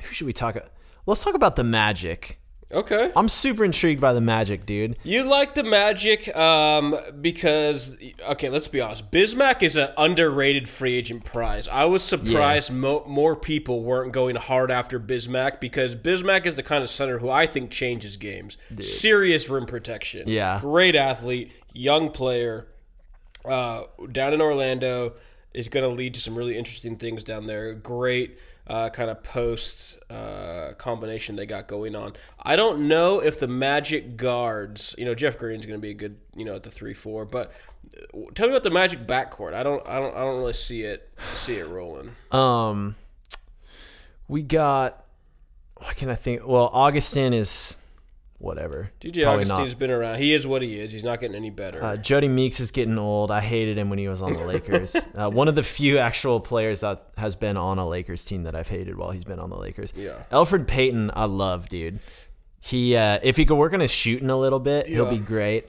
who 0.00 0.12
should 0.12 0.26
we 0.26 0.32
talk? 0.32 0.56
About? 0.56 0.70
Let's 1.06 1.22
talk 1.22 1.36
about 1.36 1.54
the 1.54 1.62
Magic. 1.62 2.40
Okay. 2.74 3.12
I'm 3.14 3.28
super 3.28 3.64
intrigued 3.64 4.00
by 4.00 4.12
the 4.12 4.20
Magic, 4.20 4.66
dude. 4.66 4.96
You 5.04 5.22
like 5.22 5.54
the 5.54 5.62
Magic 5.62 6.34
um, 6.36 6.96
because, 7.20 7.96
okay, 8.28 8.48
let's 8.50 8.68
be 8.68 8.80
honest. 8.80 9.10
Bismack 9.10 9.62
is 9.62 9.76
an 9.76 9.90
underrated 9.96 10.68
free 10.68 10.96
agent 10.96 11.24
prize. 11.24 11.68
I 11.68 11.84
was 11.84 12.02
surprised 12.02 12.72
mo- 12.72 13.04
more 13.06 13.36
people 13.36 13.82
weren't 13.82 14.12
going 14.12 14.36
hard 14.36 14.70
after 14.70 14.98
Bismack 14.98 15.60
because 15.60 15.94
Bismack 15.94 16.46
is 16.46 16.56
the 16.56 16.62
kind 16.62 16.82
of 16.82 16.90
center 16.90 17.18
who 17.18 17.30
I 17.30 17.46
think 17.46 17.70
changes 17.70 18.16
games. 18.16 18.56
Serious 18.80 19.48
rim 19.48 19.66
protection. 19.66 20.24
Yeah. 20.26 20.58
Great 20.60 20.96
athlete, 20.96 21.52
young 21.72 22.10
player. 22.10 22.66
Uh, 23.44 23.82
down 24.10 24.32
in 24.32 24.40
Orlando 24.40 25.12
is 25.52 25.68
going 25.68 25.84
to 25.84 25.94
lead 25.94 26.14
to 26.14 26.20
some 26.20 26.34
really 26.34 26.56
interesting 26.58 26.96
things 26.96 27.22
down 27.22 27.46
there. 27.46 27.74
Great 27.74 28.38
uh, 28.66 28.88
kind 28.90 29.10
of 29.10 29.22
post 29.22 29.98
uh, 30.10 30.72
combination 30.78 31.36
they 31.36 31.46
got 31.46 31.66
going 31.66 31.94
on. 31.94 32.14
I 32.40 32.56
don't 32.56 32.88
know 32.88 33.20
if 33.20 33.38
the 33.38 33.48
Magic 33.48 34.16
guards, 34.16 34.94
you 34.96 35.04
know, 35.04 35.14
Jeff 35.14 35.38
Green's 35.38 35.66
going 35.66 35.78
to 35.78 35.82
be 35.82 35.90
a 35.90 35.94
good, 35.94 36.16
you 36.34 36.44
know, 36.44 36.54
at 36.54 36.62
the 36.62 36.70
three 36.70 36.94
four, 36.94 37.24
but 37.24 37.52
uh, 38.14 38.20
tell 38.34 38.46
me 38.46 38.52
about 38.52 38.62
the 38.62 38.70
Magic 38.70 39.06
backcourt. 39.06 39.54
I 39.54 39.62
don't, 39.62 39.86
I 39.86 39.96
don't, 39.96 40.14
I 40.16 40.20
don't 40.20 40.38
really 40.38 40.52
see 40.54 40.82
it, 40.82 41.10
see 41.34 41.56
it 41.56 41.66
rolling. 41.66 42.12
Um, 42.30 42.94
we 44.28 44.42
got. 44.42 45.00
What 45.76 45.96
can 45.96 46.08
I 46.08 46.14
think? 46.14 46.46
Well, 46.46 46.70
Augustin 46.72 47.34
is 47.34 47.83
whatever. 48.44 48.90
DJ 49.00 49.22
Probably 49.24 49.44
Augustin's 49.44 49.74
been 49.74 49.90
around. 49.90 50.18
He 50.18 50.32
is 50.34 50.46
what 50.46 50.62
he 50.62 50.78
is. 50.78 50.92
He's 50.92 51.04
not 51.04 51.20
getting 51.20 51.34
any 51.36 51.50
better. 51.50 51.82
Uh, 51.82 51.96
Jody 51.96 52.28
Meeks 52.28 52.60
is 52.60 52.70
getting 52.70 52.98
old. 52.98 53.30
I 53.30 53.40
hated 53.40 53.78
him 53.78 53.90
when 53.90 53.98
he 53.98 54.06
was 54.08 54.22
on 54.22 54.32
the 54.34 54.44
Lakers. 54.44 55.08
uh, 55.16 55.30
one 55.30 55.48
of 55.48 55.54
the 55.54 55.62
few 55.62 55.98
actual 55.98 56.38
players 56.40 56.80
that 56.80 57.04
has 57.16 57.34
been 57.34 57.56
on 57.56 57.78
a 57.78 57.86
Lakers 57.88 58.24
team 58.24 58.44
that 58.44 58.54
I've 58.54 58.68
hated 58.68 58.96
while 58.96 59.10
he's 59.10 59.24
been 59.24 59.38
on 59.40 59.50
the 59.50 59.56
Lakers. 59.58 59.92
Yeah. 59.96 60.22
Elfrid 60.30 60.66
Payton, 60.66 61.10
I 61.14 61.24
love, 61.24 61.68
dude. 61.68 61.98
He 62.60 62.96
uh, 62.96 63.18
if 63.22 63.36
he 63.36 63.44
could 63.44 63.56
work 63.56 63.72
on 63.74 63.80
his 63.80 63.90
shooting 63.90 64.30
a 64.30 64.38
little 64.38 64.60
bit, 64.60 64.86
he'll 64.86 65.10
be 65.10 65.18
great. 65.18 65.68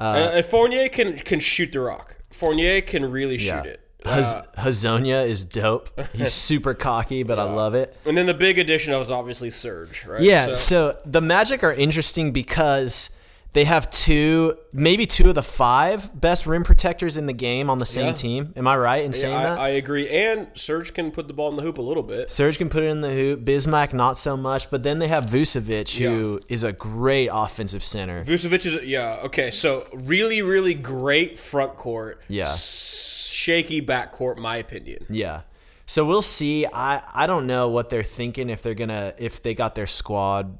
Uh, 0.00 0.30
and 0.34 0.44
Fournier 0.44 0.88
can 0.88 1.16
can 1.16 1.38
shoot 1.38 1.70
the 1.72 1.80
rock. 1.80 2.16
Fournier 2.30 2.80
can 2.80 3.08
really 3.10 3.38
shoot 3.38 3.46
Yeah. 3.46 3.62
it. 3.62 3.80
Haz- 4.04 4.34
Hezonja 4.58 5.26
is 5.26 5.44
dope. 5.44 5.88
He's 6.12 6.32
super 6.48 6.74
cocky, 6.74 7.22
but 7.22 7.38
I 7.38 7.44
love 7.44 7.74
it. 7.74 7.96
And 8.04 8.16
then 8.16 8.26
the 8.26 8.34
big 8.34 8.58
addition 8.58 8.92
was 8.98 9.10
obviously 9.10 9.50
Serge, 9.50 10.04
right? 10.06 10.20
Yeah, 10.22 10.46
So- 10.46 10.54
so 10.54 10.98
the 11.04 11.20
Magic 11.20 11.62
are 11.64 11.72
interesting 11.72 12.32
because 12.32 13.16
they 13.54 13.64
have 13.64 13.90
two, 13.90 14.56
maybe 14.72 15.04
two 15.04 15.28
of 15.28 15.34
the 15.34 15.42
five 15.42 16.18
best 16.18 16.46
rim 16.46 16.64
protectors 16.64 17.18
in 17.18 17.26
the 17.26 17.34
game 17.34 17.68
on 17.68 17.78
the 17.78 17.84
same 17.86 18.06
Yeah. 18.06 18.12
team. 18.12 18.52
Am 18.56 18.66
I 18.66 18.76
right 18.78 19.04
in 19.04 19.12
saying 19.12 19.36
I, 19.36 19.42
that? 19.42 19.58
I 19.58 19.68
agree. 19.68 20.08
And 20.08 20.48
Serge 20.54 20.94
can 20.94 21.10
put 21.10 21.26
the 21.28 21.34
ball 21.34 21.50
in 21.50 21.56
the 21.56 21.62
hoop 21.62 21.76
a 21.76 21.82
little 21.82 22.02
bit. 22.02 22.30
Serge 22.30 22.56
can 22.56 22.70
put 22.70 22.82
it 22.82 22.86
in 22.86 23.02
the 23.02 23.10
hoop. 23.10 23.40
Bismack 23.44 23.92
not 23.92 24.16
so 24.16 24.36
much, 24.38 24.70
but 24.70 24.82
then 24.82 25.00
they 25.00 25.08
have 25.08 25.26
Vucevic, 25.26 25.98
who 25.98 26.40
is 26.48 26.64
a 26.64 26.72
great 26.72 27.28
offensive 27.32 27.84
center. 27.84 28.24
Vucevic 28.24 28.64
is 28.64 28.82
yeah 28.84 29.20
okay. 29.24 29.50
So 29.50 29.84
really, 29.92 30.40
really 30.40 30.72
great 30.74 31.38
front 31.38 31.76
court. 31.76 32.22
Yeah. 32.28 32.52
shaky 32.54 33.80
back 33.80 34.12
court, 34.12 34.38
my 34.38 34.56
opinion. 34.56 35.04
Yeah. 35.10 35.42
So 35.84 36.06
we'll 36.06 36.22
see. 36.22 36.64
I 36.72 37.02
I 37.12 37.26
don't 37.26 37.46
know 37.46 37.68
what 37.68 37.90
they're 37.90 38.02
thinking 38.02 38.48
if 38.48 38.62
they're 38.62 38.74
gonna 38.74 39.12
if 39.18 39.42
they 39.42 39.52
got 39.54 39.74
their 39.74 39.86
squad 39.86 40.58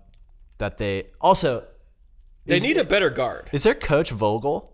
that 0.59 0.77
they 0.79 1.07
also 1.21 1.65
They 2.47 2.57
Is- 2.57 2.67
need 2.67 2.77
a 2.79 2.85
better 2.85 3.11
guard. 3.11 3.49
is 3.53 3.63
their 3.65 3.75
coach 3.75 4.11
Vogel. 4.11 4.73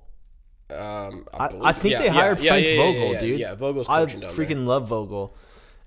Um, 0.70 1.26
I, 1.32 1.48
believe- 1.48 1.62
I 1.64 1.72
think 1.72 1.92
yeah, 1.92 1.98
they 2.02 2.08
hired 2.08 2.40
yeah, 2.40 2.50
Frank 2.50 2.66
yeah, 2.66 2.76
Vogel, 2.76 3.20
dude. 3.20 3.40
Yeah, 3.40 3.54
Vogel's 3.54 3.88
I 3.88 4.00
coaching 4.00 4.20
down 4.20 4.30
freaking 4.30 4.48
there. 4.48 4.56
love 4.58 4.88
Vogel. 4.88 5.34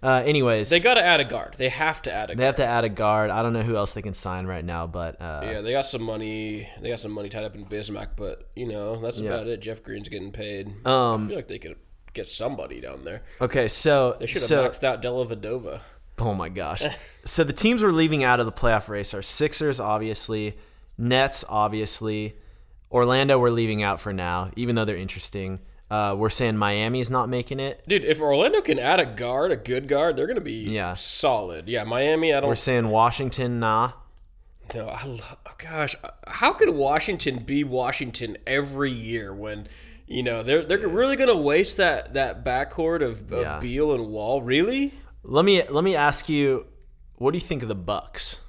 Uh, 0.03 0.23
anyways, 0.25 0.69
They 0.71 0.79
got 0.79 0.95
to 0.95 1.03
add 1.03 1.19
a 1.19 1.23
guard. 1.23 1.53
They 1.59 1.69
have 1.69 2.01
to 2.03 2.11
add 2.11 2.31
a 2.31 2.33
They 2.33 2.37
guard. 2.37 2.45
have 2.47 2.55
to 2.55 2.65
add 2.65 2.83
a 2.83 2.89
guard. 2.89 3.29
I 3.29 3.43
don't 3.43 3.53
know 3.53 3.61
who 3.61 3.75
else 3.75 3.93
they 3.93 4.01
can 4.01 4.15
sign 4.15 4.47
right 4.47 4.65
now, 4.65 4.87
but 4.87 5.21
uh, 5.21 5.41
Yeah, 5.43 5.61
they 5.61 5.71
got 5.73 5.85
some 5.85 6.01
money. 6.01 6.67
They 6.81 6.89
got 6.89 6.99
some 6.99 7.11
money 7.11 7.29
tied 7.29 7.43
up 7.43 7.53
in 7.53 7.65
Bismack, 7.65 8.09
but 8.15 8.49
you 8.55 8.65
know 8.67 8.99
that's 8.99 9.19
about 9.19 9.45
it. 9.45 9.59
Jeff 9.61 9.83
Green's 9.83 10.09
getting 10.09 10.31
paid. 10.31 10.67
Um, 10.87 11.25
I 11.25 11.27
feel 11.27 11.35
like 11.35 11.47
they 11.47 11.59
could 11.59 11.75
get 12.13 12.25
somebody 12.25 12.81
down 12.81 13.03
there. 13.05 13.21
okay. 13.39 13.67
So 13.67 14.17
They 14.19 14.25
should 14.25 14.37
have 14.37 14.43
so 14.43 14.67
maxed 14.67 14.83
out 14.83 15.03
Dellavedova. 15.03 15.81
oh 16.17 16.33
my 16.33 16.49
gosh. 16.49 16.81
so 17.23 17.43
the 17.43 17.53
teams 17.53 17.83
we're 17.83 17.91
leaving 17.91 18.23
out 18.23 18.39
of 18.39 18.47
the 18.47 18.51
playoff 18.51 18.89
race 18.89 19.13
are 19.13 19.21
Sixers, 19.21 19.79
obviously, 19.79 20.57
Nets, 20.97 21.43
obviously, 21.49 22.35
Orlando. 22.91 23.39
We're 23.39 23.49
leaving 23.49 23.81
out 23.83 23.99
for 24.01 24.13
now, 24.13 24.51
even 24.55 24.75
though 24.75 24.85
they're 24.85 24.95
interesting. 24.97 25.59
Uh, 25.89 26.15
we're 26.17 26.29
saying 26.29 26.55
Miami's 26.57 27.11
not 27.11 27.27
making 27.27 27.59
it. 27.59 27.83
Dude, 27.85 28.05
if 28.05 28.21
Orlando 28.21 28.61
can 28.61 28.79
add 28.79 28.99
a 29.01 29.05
guard, 29.05 29.51
a 29.51 29.57
good 29.57 29.89
guard, 29.89 30.15
they're 30.15 30.27
gonna 30.27 30.39
be 30.39 30.53
Yeah. 30.63 30.93
solid. 30.93 31.67
Yeah, 31.67 31.83
Miami. 31.83 32.33
I 32.33 32.39
don't 32.39 32.47
We're 32.49 32.55
saying 32.55 32.87
Washington, 32.87 33.59
nah. 33.59 33.91
No, 34.73 34.87
I 34.87 35.03
love. 35.05 35.37
Oh 35.45 35.51
gosh, 35.57 35.95
how 36.27 36.53
could 36.53 36.69
Washington 36.69 37.39
be 37.39 37.65
Washington 37.65 38.37
every 38.47 38.89
year 38.91 39.33
when, 39.33 39.67
you 40.07 40.23
know, 40.23 40.43
they're 40.43 40.63
they're 40.63 40.87
really 40.87 41.17
gonna 41.17 41.35
waste 41.37 41.75
that 41.75 42.13
that 42.13 42.45
backcourt 42.45 43.01
of, 43.01 43.29
of 43.33 43.41
Yeah. 43.41 43.59
Beal 43.59 43.93
and 43.93 44.07
Wall? 44.07 44.41
Really? 44.41 44.93
Let 45.23 45.43
me 45.43 45.61
let 45.67 45.83
me 45.83 45.93
ask 45.93 46.29
you, 46.29 46.67
what 47.15 47.31
do 47.31 47.37
you 47.37 47.41
think 47.41 47.63
of 47.63 47.67
the 47.67 47.75
Bucks? 47.75 48.45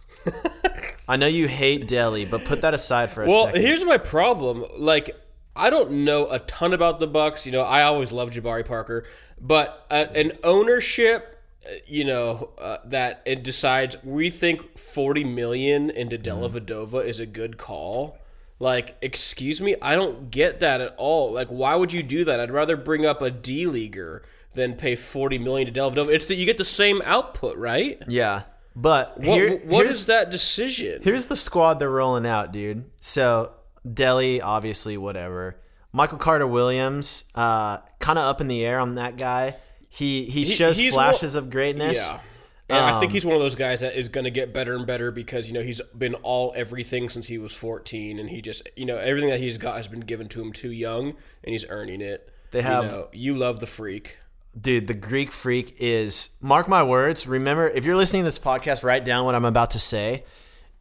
I 1.09 1.17
know 1.17 1.27
you 1.27 1.49
hate 1.49 1.87
Delly, 1.87 2.29
but 2.29 2.45
put 2.45 2.61
that 2.63 2.75
aside 2.75 3.11
for 3.11 3.25
a 3.25 3.27
Well, 3.27 3.47
second. 3.47 3.63
here's 3.63 3.85
my 3.85 3.99
problem. 3.99 4.65
Like, 4.79 5.17
I 5.55 5.69
don't 5.69 6.05
know 6.05 6.31
a 6.31 6.39
ton 6.41 6.73
about 6.73 7.01
the 7.01 7.07
Bucks. 7.07 7.45
You 7.47 7.53
know, 7.53 7.63
I 7.63 7.83
always 7.83 8.13
loved 8.13 8.35
Jabari 8.35 8.65
Parker, 8.65 9.05
but 9.41 9.85
uh, 9.91 10.07
an 10.15 10.33
ownership, 10.45 11.43
uh, 11.67 11.71
you 11.87 12.05
know, 12.05 12.51
uh, 12.59 12.79
that 12.85 13.23
it 13.27 13.43
decides 13.43 13.97
we 14.05 14.31
think 14.31 14.79
forty 14.79 15.25
million 15.25 15.91
into 15.91 16.17
Della 16.19 16.49
Mm-hmm. 16.49 16.57
Vadova 16.59 17.05
is 17.05 17.21
a 17.21 17.27
good 17.27 17.59
call. 17.59 18.19
Like, 18.59 18.97
excuse 19.03 19.61
me, 19.61 19.75
I 19.83 19.97
don't 19.97 20.31
get 20.31 20.61
that 20.61 20.81
at 20.81 20.95
all. 20.97 21.33
Like, 21.33 21.49
why 21.49 21.75
would 21.75 21.93
you 21.93 22.03
do 22.05 22.25
that? 22.25 22.39
I'd 22.39 22.53
rather 22.53 22.77
bring 22.77 23.05
up 23.05 23.21
a 23.21 23.29
D 23.31 23.67
leaguer 23.67 24.23
than 24.55 24.75
pay 24.75 24.95
forty 24.95 25.37
million 25.37 25.71
to 25.71 25.81
Dellavedova. 25.81 26.09
It's 26.15 26.27
that 26.29 26.37
you 26.37 26.47
get 26.47 26.59
the 26.59 26.65
same 26.65 27.03
output, 27.05 27.57
right? 27.57 28.01
yeah, 28.07 28.43
but 28.75 29.17
What, 29.19 29.25
here, 29.27 29.59
what 29.67 29.87
is 29.87 30.07
that 30.07 30.31
decision? 30.31 31.01
Here's 31.03 31.27
the 31.27 31.37
squad 31.37 31.75
they're 31.79 31.91
rolling 31.91 32.27
out, 32.27 32.53
dude. 32.53 32.85
So 33.01 33.53
Delly, 33.87 34.41
obviously, 34.43 34.97
whatever. 34.97 35.57
Michael 35.93 36.19
Carter 36.19 36.47
Williams, 36.47 37.25
uh, 37.35 37.79
kind 37.99 38.19
of 38.19 38.25
up 38.25 38.41
in 38.41 38.49
the 38.49 38.65
air 38.65 38.79
on 38.79 38.95
that 38.95 39.17
guy. 39.17 39.57
He 39.91 40.25
he 40.25 40.45
shows 40.47 40.79
he's 40.79 40.95
flashes 40.95 41.35
one- 41.35 41.45
of 41.45 41.51
greatness. 41.51 42.11
Yeah. 42.11 42.21
And 42.69 42.79
I 42.79 42.99
think 43.01 43.11
Um, 43.11 43.15
he's 43.15 43.27
one 43.27 43.35
of 43.35 43.43
those 43.43 43.57
guys 43.57 43.81
that 43.81 43.95
is 43.99 44.09
going 44.09 44.25
to 44.25 44.31
get 44.31 44.55
better 44.55 44.75
and 44.75 44.87
better 44.87 45.11
because 45.11 45.47
you 45.49 45.53
know 45.53 45.61
he's 45.61 45.83
been 45.99 46.15
all 46.15 46.55
everything 46.57 47.11
since 47.11 47.27
he 47.27 47.37
was 47.37 47.53
14 47.53 48.19
and 48.19 48.31
he 48.31 48.41
just 48.41 48.67
you 48.77 48.87
know 48.87 48.97
everything 48.97 49.29
that 49.29 49.41
he's 49.41 49.59
got 49.59 49.77
has 49.77 49.89
been 49.89 50.01
given 50.01 50.29
to 50.31 50.41
him 50.41 50.53
too 50.55 50.71
young 50.73 51.09
and 51.45 51.53
he's 51.53 51.67
earning 51.69 52.01
it. 52.01 52.33
They 52.53 52.63
have- 52.63 52.85
you, 52.85 52.91
know, 52.91 53.09
you 53.13 53.35
love 53.35 53.61
the 53.61 53.67
freak. 53.67 54.19
Dude, 54.61 54.87
the 54.87 54.95
Greek 54.95 55.33
freak 55.33 55.77
is 55.79 56.37
mark 56.43 56.69
my 56.69 56.83
words. 56.83 57.27
Remember, 57.27 57.69
if 57.69 57.85
you're 57.87 57.97
listening 57.97 58.23
to 58.23 58.27
this 58.27 58.39
podcast, 58.39 58.83
write 58.85 59.05
down 59.05 59.25
what 59.25 59.35
I'm 59.35 59.47
about 59.47 59.71
to 59.71 59.79
say. 59.79 60.25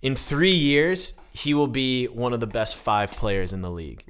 In 0.02 0.16
three 0.16 0.52
years, 0.54 1.20
he 1.32 1.54
will 1.54 1.68
be 1.68 2.06
one 2.08 2.34
of 2.34 2.40
the 2.42 2.48
best 2.48 2.76
five 2.76 3.12
players 3.16 3.54
in 3.54 3.62
the 3.62 3.72
league. 3.72 4.04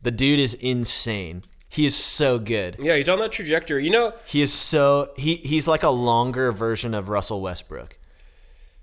The 0.00 0.10
dude 0.10 0.38
is 0.40 0.54
insane. 0.54 1.42
He 1.68 1.86
is 1.86 1.94
so 1.94 2.38
good. 2.38 2.76
Yeah, 2.78 2.96
he's 2.96 3.08
on 3.08 3.18
that 3.18 3.32
trajectory. 3.32 3.84
You 3.84 3.90
know, 3.90 4.12
He 4.26 4.40
is 4.40 4.52
so 4.52 5.12
he 5.16 5.36
he's 5.36 5.66
like 5.68 5.82
a 5.82 5.90
longer 5.90 6.50
version 6.52 6.94
of 6.94 7.08
Russell 7.08 7.40
Westbrook 7.40 7.98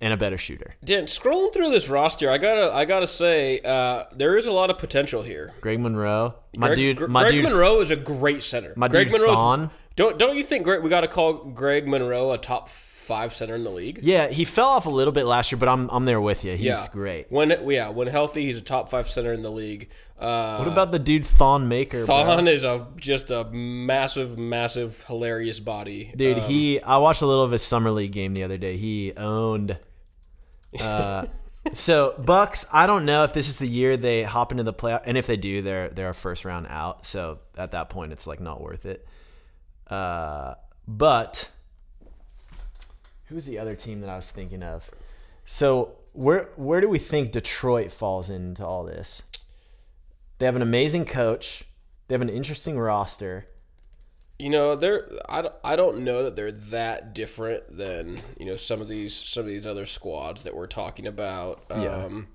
and 0.01 0.11
a 0.13 0.17
better 0.17 0.37
shooter. 0.37 0.75
Dan, 0.83 1.03
scrolling 1.05 1.53
through 1.53 1.69
this 1.71 1.87
roster, 1.89 2.29
I 2.31 2.37
gotta 2.37 2.71
I 2.73 2.85
gotta 2.85 3.05
say 3.07 3.59
uh, 3.61 4.03
there 4.15 4.37
is 4.37 4.45
a 4.45 4.51
lot 4.51 4.69
of 4.69 4.77
potential 4.77 5.21
here. 5.23 5.53
Greg 5.61 5.79
Monroe, 5.79 6.35
my 6.55 6.67
Greg, 6.67 6.77
dude, 6.97 7.09
my 7.09 7.23
Greg 7.23 7.33
dude, 7.35 7.43
Monroe 7.43 7.79
is 7.81 7.91
a 7.91 7.95
great 7.95 8.41
center. 8.43 8.73
my 8.75 8.87
Greg 8.87 9.07
dude 9.07 9.13
Monroe's- 9.19 9.35
Fawn. 9.39 9.69
Don't 9.99 10.17
don't 10.17 10.37
you 10.37 10.45
think 10.45 10.63
Greg, 10.63 10.81
we 10.81 10.89
got 10.89 11.01
to 11.01 11.09
call 11.09 11.33
Greg 11.33 11.85
Monroe 11.85 12.31
a 12.31 12.37
top 12.37 12.69
five 12.69 13.35
center 13.35 13.53
in 13.55 13.65
the 13.65 13.69
league? 13.69 13.99
Yeah, 14.01 14.27
he 14.27 14.45
fell 14.45 14.69
off 14.69 14.85
a 14.85 14.89
little 14.89 15.11
bit 15.11 15.25
last 15.25 15.51
year, 15.51 15.59
but 15.59 15.67
I'm 15.67 15.89
I'm 15.89 16.05
there 16.05 16.21
with 16.21 16.45
you. 16.45 16.55
He's 16.55 16.87
great. 16.87 17.29
When 17.29 17.49
yeah, 17.69 17.89
when 17.89 18.07
healthy, 18.07 18.45
he's 18.45 18.55
a 18.55 18.61
top 18.61 18.87
five 18.87 19.09
center 19.09 19.33
in 19.33 19.41
the 19.41 19.51
league. 19.51 19.89
Uh, 20.17 20.55
What 20.59 20.69
about 20.69 20.93
the 20.93 20.99
dude 20.99 21.25
Thon 21.25 21.67
Maker? 21.67 22.05
bro? 22.05 22.23
Thon 22.23 22.47
is 22.47 22.63
a 22.63 22.87
just 22.95 23.29
a 23.29 23.43
massive, 23.51 24.39
massive, 24.39 25.03
hilarious 25.03 25.59
body. 25.59 26.13
Dude, 26.15 26.37
Um, 26.37 26.43
he 26.45 26.81
I 26.81 26.97
watched 26.99 27.21
a 27.21 27.25
little 27.25 27.43
of 27.43 27.51
his 27.51 27.61
summer 27.61 27.91
league 27.91 28.13
game 28.13 28.35
the 28.35 28.43
other 28.43 28.57
day. 28.57 28.77
He 28.77 29.11
owned. 29.17 29.79
Uh, 30.79 31.25
so 31.73 32.15
Bucks, 32.17 32.65
I 32.71 32.87
don't 32.87 33.03
know 33.03 33.25
if 33.25 33.33
this 33.33 33.49
is 33.49 33.59
the 33.59 33.67
year 33.67 33.97
they 33.97 34.23
hop 34.23 34.53
into 34.53 34.63
the 34.63 34.73
playoff, 34.73 35.01
and 35.03 35.17
if 35.17 35.27
they 35.27 35.35
do, 35.35 35.61
they're 35.61 35.89
they're 35.89 36.07
a 36.07 36.13
first 36.13 36.45
round 36.45 36.67
out. 36.69 37.05
So 37.05 37.39
at 37.57 37.71
that 37.71 37.89
point, 37.89 38.13
it's 38.13 38.25
like 38.25 38.39
not 38.39 38.61
worth 38.61 38.85
it. 38.85 39.05
Uh, 39.89 40.55
but 40.87 41.49
who's 43.25 43.45
the 43.45 43.57
other 43.59 43.75
team 43.75 44.01
that 44.01 44.09
I 44.09 44.15
was 44.15 44.31
thinking 44.31 44.63
of? 44.63 44.89
So 45.45 45.97
where 46.13 46.49
where 46.55 46.81
do 46.81 46.89
we 46.89 46.99
think 46.99 47.31
Detroit 47.31 47.91
falls 47.91 48.29
into 48.29 48.65
all 48.65 48.83
this? 48.83 49.23
They 50.37 50.45
have 50.45 50.55
an 50.55 50.61
amazing 50.61 51.05
coach. 51.05 51.63
They 52.07 52.13
have 52.15 52.21
an 52.21 52.29
interesting 52.29 52.77
roster. 52.79 53.45
you 54.39 54.49
know, 54.49 54.75
they're 54.75 55.09
I, 55.27 55.41
don't- 55.41 55.55
I 55.63 55.75
don't 55.75 55.99
know 55.99 56.23
that 56.23 56.35
they're 56.35 56.51
that 56.51 57.13
different 57.13 57.77
than 57.77 58.21
you 58.39 58.45
know 58.45 58.55
some 58.55 58.81
of 58.81 58.87
these 58.87 59.13
some 59.15 59.41
of 59.41 59.47
these 59.47 59.67
other 59.67 59.85
squads 59.85 60.43
that 60.43 60.55
we're 60.55 60.67
talking 60.67 61.05
about. 61.07 61.63
Yeah. 61.69 62.05
Um, 62.05 62.27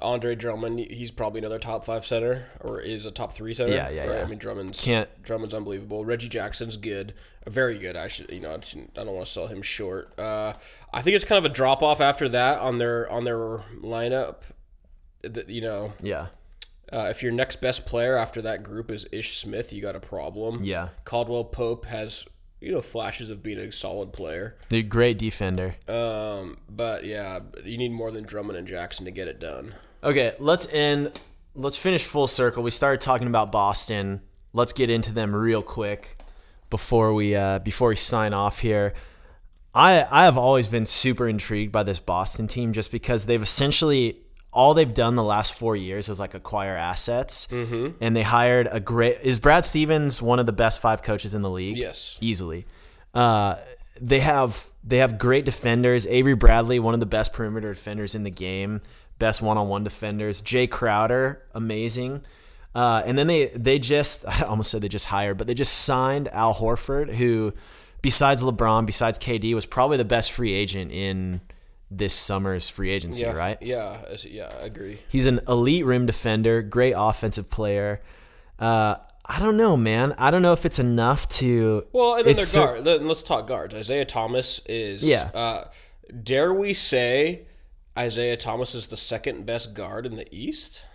Andre 0.00 0.34
Drummond, 0.36 0.78
he's 0.78 1.10
probably 1.10 1.40
another 1.40 1.58
top 1.58 1.84
five 1.84 2.06
center 2.06 2.46
or 2.60 2.80
is 2.80 3.04
a 3.04 3.10
top 3.10 3.32
three 3.32 3.52
center. 3.52 3.72
Yeah, 3.72 3.88
yeah, 3.90 4.06
right? 4.06 4.16
yeah. 4.18 4.24
I 4.24 4.26
mean, 4.26 4.38
Drummond's 4.38 4.80
Can't- 4.80 5.22
Drummond's 5.22 5.54
unbelievable. 5.54 6.04
Reggie 6.04 6.28
Jackson's 6.28 6.76
good, 6.76 7.14
very 7.46 7.78
good. 7.78 7.96
I 7.96 8.06
should, 8.08 8.30
you 8.30 8.40
know, 8.40 8.52
I, 8.54 8.58
don't 8.94 9.14
want 9.14 9.26
to 9.26 9.32
sell 9.32 9.48
him 9.48 9.60
short. 9.62 10.16
Uh, 10.18 10.52
I 10.92 11.02
think 11.02 11.16
it's 11.16 11.24
kind 11.24 11.44
of 11.44 11.50
a 11.50 11.54
drop 11.54 11.82
off 11.82 12.00
after 12.00 12.28
that 12.28 12.60
on 12.60 12.78
their 12.78 13.10
on 13.10 13.24
their 13.24 13.38
lineup. 13.82 14.36
That 15.22 15.48
you 15.48 15.60
know, 15.62 15.94
Yeah. 16.00 16.28
uh, 16.92 17.08
if 17.10 17.22
your 17.22 17.32
next 17.32 17.56
best 17.60 17.84
player 17.84 18.16
after 18.16 18.40
that 18.42 18.62
group 18.62 18.90
is 18.92 19.04
Ish 19.10 19.36
Smith, 19.38 19.72
you 19.72 19.82
got 19.82 19.96
a 19.96 20.00
problem. 20.00 20.60
Yeah. 20.62 20.88
Caldwell 21.04 21.44
Pope 21.44 21.86
has 21.86 22.24
you 22.60 22.72
know 22.72 22.80
flashes 22.80 23.30
of 23.30 23.42
being 23.42 23.58
a 23.58 23.70
solid 23.72 24.12
player, 24.12 24.56
They're 24.68 24.82
great 24.82 25.18
defender. 25.18 25.76
um, 25.88 26.58
but 26.68 27.04
yeah, 27.04 27.40
you 27.64 27.78
need 27.78 27.92
more 27.92 28.10
than 28.10 28.24
Drummond 28.24 28.58
and 28.58 28.66
Jackson 28.66 29.04
to 29.04 29.10
get 29.10 29.28
it 29.28 29.38
done. 29.40 29.74
Okay, 30.02 30.34
let's 30.38 30.72
end. 30.72 31.20
Let's 31.54 31.76
finish 31.76 32.04
full 32.04 32.26
circle. 32.28 32.62
We 32.62 32.70
started 32.70 33.00
talking 33.00 33.26
about 33.26 33.50
Boston. 33.50 34.20
Let's 34.52 34.72
get 34.72 34.90
into 34.90 35.12
them 35.12 35.34
real 35.34 35.62
quick 35.62 36.16
before 36.70 37.12
we 37.14 37.34
uh, 37.34 37.58
before 37.60 37.88
we 37.88 37.96
sign 37.96 38.32
off 38.32 38.60
here. 38.60 38.94
I 39.74 40.06
I 40.10 40.24
have 40.24 40.38
always 40.38 40.66
been 40.68 40.86
super 40.86 41.28
intrigued 41.28 41.72
by 41.72 41.82
this 41.82 42.00
Boston 42.00 42.46
team 42.46 42.72
just 42.72 42.90
because 42.92 43.26
they've 43.26 43.42
essentially 43.42 44.18
all 44.52 44.74
they've 44.74 44.92
done 44.92 45.14
the 45.14 45.24
last 45.24 45.52
four 45.54 45.76
years 45.76 46.08
is 46.08 46.18
like 46.18 46.34
acquire 46.34 46.76
assets, 46.76 47.46
mm-hmm. 47.48 47.90
and 48.00 48.16
they 48.16 48.22
hired 48.22 48.68
a 48.70 48.80
great. 48.80 49.18
Is 49.22 49.38
Brad 49.38 49.64
Stevens 49.64 50.22
one 50.22 50.38
of 50.38 50.46
the 50.46 50.52
best 50.52 50.80
five 50.80 51.02
coaches 51.02 51.34
in 51.34 51.42
the 51.42 51.50
league? 51.50 51.76
Yes. 51.76 52.18
easily. 52.20 52.66
Uh, 53.14 53.56
they 54.00 54.20
have 54.20 54.66
they 54.84 54.98
have 54.98 55.18
great 55.18 55.44
defenders. 55.44 56.06
Avery 56.06 56.34
Bradley, 56.34 56.78
one 56.78 56.94
of 56.94 57.00
the 57.00 57.06
best 57.06 57.32
perimeter 57.32 57.72
defenders 57.72 58.14
in 58.14 58.22
the 58.22 58.30
game, 58.30 58.80
best 59.18 59.42
one-on-one 59.42 59.84
defenders. 59.84 60.42
Jae 60.42 60.70
Crowder, 60.70 61.42
amazing. 61.54 62.22
Uh, 62.74 63.02
and 63.04 63.18
then 63.18 63.26
they 63.26 63.46
they 63.46 63.78
just 63.78 64.26
I 64.28 64.44
almost 64.44 64.70
said 64.70 64.80
they 64.82 64.88
just 64.88 65.06
hired, 65.06 65.36
but 65.36 65.46
they 65.46 65.54
just 65.54 65.84
signed 65.84 66.28
Al 66.28 66.54
Horford, 66.54 67.14
who 67.14 67.52
besides 68.02 68.42
LeBron, 68.42 68.86
besides 68.86 69.18
KD, 69.18 69.54
was 69.54 69.66
probably 69.66 69.96
the 69.96 70.04
best 70.04 70.32
free 70.32 70.52
agent 70.52 70.92
in 70.92 71.40
this 71.90 72.14
summer's 72.14 72.68
free 72.68 72.90
agency, 72.90 73.24
yeah, 73.24 73.32
right? 73.32 73.58
Yeah, 73.60 73.98
yeah, 74.24 74.52
I 74.60 74.66
agree. 74.66 75.00
He's 75.08 75.26
an 75.26 75.40
elite 75.48 75.84
rim 75.84 76.06
defender, 76.06 76.62
great 76.62 76.94
offensive 76.96 77.50
player. 77.50 78.02
Uh, 78.58 78.96
I 79.24 79.38
don't 79.38 79.56
know, 79.56 79.76
man. 79.76 80.14
I 80.18 80.30
don't 80.30 80.42
know 80.42 80.52
if 80.52 80.64
it's 80.66 80.78
enough 80.78 81.28
to. 81.28 81.86
Well, 81.92 82.16
and 82.16 82.24
then 82.24 82.32
it's 82.32 82.52
their 82.52 82.66
guard. 82.66 82.84
Then 82.84 83.06
let's 83.08 83.22
talk 83.22 83.46
guards. 83.46 83.74
Isaiah 83.74 84.04
Thomas 84.04 84.60
is. 84.66 85.02
Yeah. 85.04 85.30
Uh, 85.34 85.64
dare 86.22 86.52
we 86.52 86.74
say 86.74 87.46
Isaiah 87.96 88.36
Thomas 88.36 88.74
is 88.74 88.86
the 88.86 88.96
second 88.96 89.46
best 89.46 89.74
guard 89.74 90.06
in 90.06 90.16
the 90.16 90.26
East? 90.34 90.86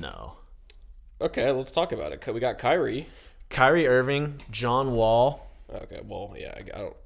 No. 0.00 0.38
Okay, 1.20 1.50
let's 1.50 1.70
talk 1.70 1.92
about 1.92 2.12
it. 2.12 2.26
We 2.26 2.40
got 2.40 2.58
Kyrie. 2.58 3.06
Kyrie 3.50 3.86
Irving, 3.86 4.40
John 4.50 4.94
Wall, 4.96 5.44
Okay, 5.72 6.00
well, 6.04 6.34
yeah, 6.36 6.54
I 6.56 6.60
I 6.60 6.80
don't. 6.82 6.96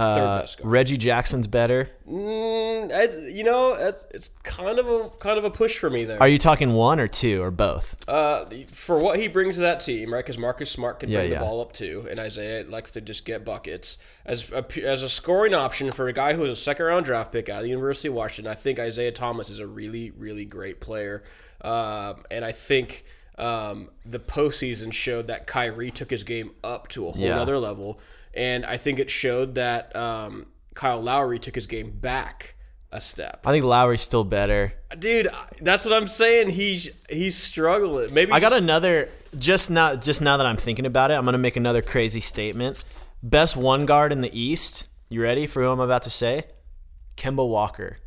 Uh, 0.00 0.14
Third 0.14 0.40
best 0.42 0.58
guard. 0.58 0.70
Reggie 0.72 0.96
Jackson's 0.96 1.46
better. 1.46 1.90
Mm, 2.08 2.90
as- 2.90 3.32
you 3.32 3.44
know, 3.44 3.74
it's, 3.74 4.06
it's 4.12 4.30
kind 4.42 4.78
of 4.78 4.86
a 4.86 5.10
kind 5.18 5.38
of 5.38 5.44
a 5.44 5.50
push 5.50 5.78
for 5.78 5.90
me 5.90 6.04
there. 6.04 6.20
Are 6.20 6.28
you 6.28 6.38
talking 6.38 6.72
one 6.72 6.98
or 7.00 7.08
two 7.08 7.42
or 7.42 7.50
both? 7.50 7.96
Uh, 8.08 8.44
for 8.68 8.98
what 8.98 9.18
he 9.18 9.28
brings 9.28 9.56
to 9.56 9.60
that 9.62 9.80
team, 9.80 10.12
right? 10.12 10.24
Because 10.24 10.38
Marcus 10.38 10.70
Smart 10.70 11.00
can 11.00 11.08
Yeah, 11.10 11.20
bring 11.20 11.32
yeah. 11.32 11.38
the 11.38 11.44
ball 11.44 11.60
up 11.60 11.72
too, 11.72 12.06
and 12.10 12.18
Isaiah 12.18 12.64
likes 12.66 12.90
to 12.92 13.00
just 13.00 13.24
get 13.24 13.44
buckets 13.44 13.98
as 14.24 14.50
a, 14.52 14.64
as 14.86 15.02
a 15.02 15.08
scoring 15.08 15.54
option 15.54 15.92
for 15.92 16.08
a 16.08 16.12
guy 16.12 16.34
who 16.34 16.42
was 16.42 16.50
a 16.58 16.60
second 16.60 16.86
round 16.86 17.04
draft 17.04 17.32
pick 17.32 17.48
out 17.48 17.58
of 17.58 17.62
the 17.64 17.68
University 17.70 18.08
of 18.08 18.14
Washington. 18.14 18.50
I 18.50 18.54
think 18.54 18.78
Isaiah 18.78 19.12
Thomas 19.12 19.50
is 19.50 19.58
a 19.58 19.66
really 19.66 20.10
really 20.10 20.44
great 20.44 20.80
player, 20.80 21.22
um, 21.62 22.22
and 22.30 22.44
I 22.44 22.52
think. 22.52 23.04
Um, 23.38 23.88
the 24.04 24.18
postseason 24.18 24.92
showed 24.92 25.28
that 25.28 25.46
Kyrie 25.46 25.90
took 25.90 26.10
his 26.10 26.24
game 26.24 26.50
up 26.62 26.88
to 26.88 27.08
a 27.08 27.12
whole 27.12 27.24
Yeah. 27.24 27.40
other 27.40 27.56
level, 27.58 27.98
and 28.34 28.64
I 28.64 28.76
think 28.76 28.98
it 28.98 29.10
showed 29.10 29.54
that 29.56 29.94
um, 29.96 30.46
Kyle 30.74 31.00
Lowry 31.00 31.38
took 31.38 31.54
his 31.54 31.66
game 31.66 31.90
back 31.90 32.54
a 32.92 33.00
step. 33.00 33.42
I 33.46 33.52
think 33.52 33.64
Lowry's 33.64 34.02
still 34.02 34.24
better. 34.24 34.74
Dude, 34.98 35.28
that's 35.60 35.84
what 35.84 35.94
I'm 35.94 36.08
saying. 36.08 36.50
He's 36.50 36.90
he's 37.08 37.36
struggling. 37.36 38.12
Maybe 38.12 38.32
I 38.32 38.40
got 38.40 38.52
another 38.52 39.08
just 39.38 39.70
now 39.70 39.94
just 39.94 40.20
now 40.22 40.36
that 40.36 40.46
I'm 40.46 40.56
thinking 40.56 40.86
about 40.86 41.10
it, 41.10 41.14
I'm 41.14 41.24
gonna 41.24 41.38
make 41.38 41.56
another 41.56 41.82
crazy 41.82 42.20
statement. 42.20 42.82
Best 43.22 43.56
one 43.56 43.86
guard 43.86 44.12
in 44.12 44.20
the 44.20 44.38
East. 44.38 44.88
You 45.08 45.22
ready 45.22 45.46
for 45.46 45.62
who 45.62 45.68
I'm 45.68 45.80
about 45.80 46.02
to 46.02 46.10
say? 46.10 46.44
Kemba 47.16 47.46
Walker. 47.48 47.98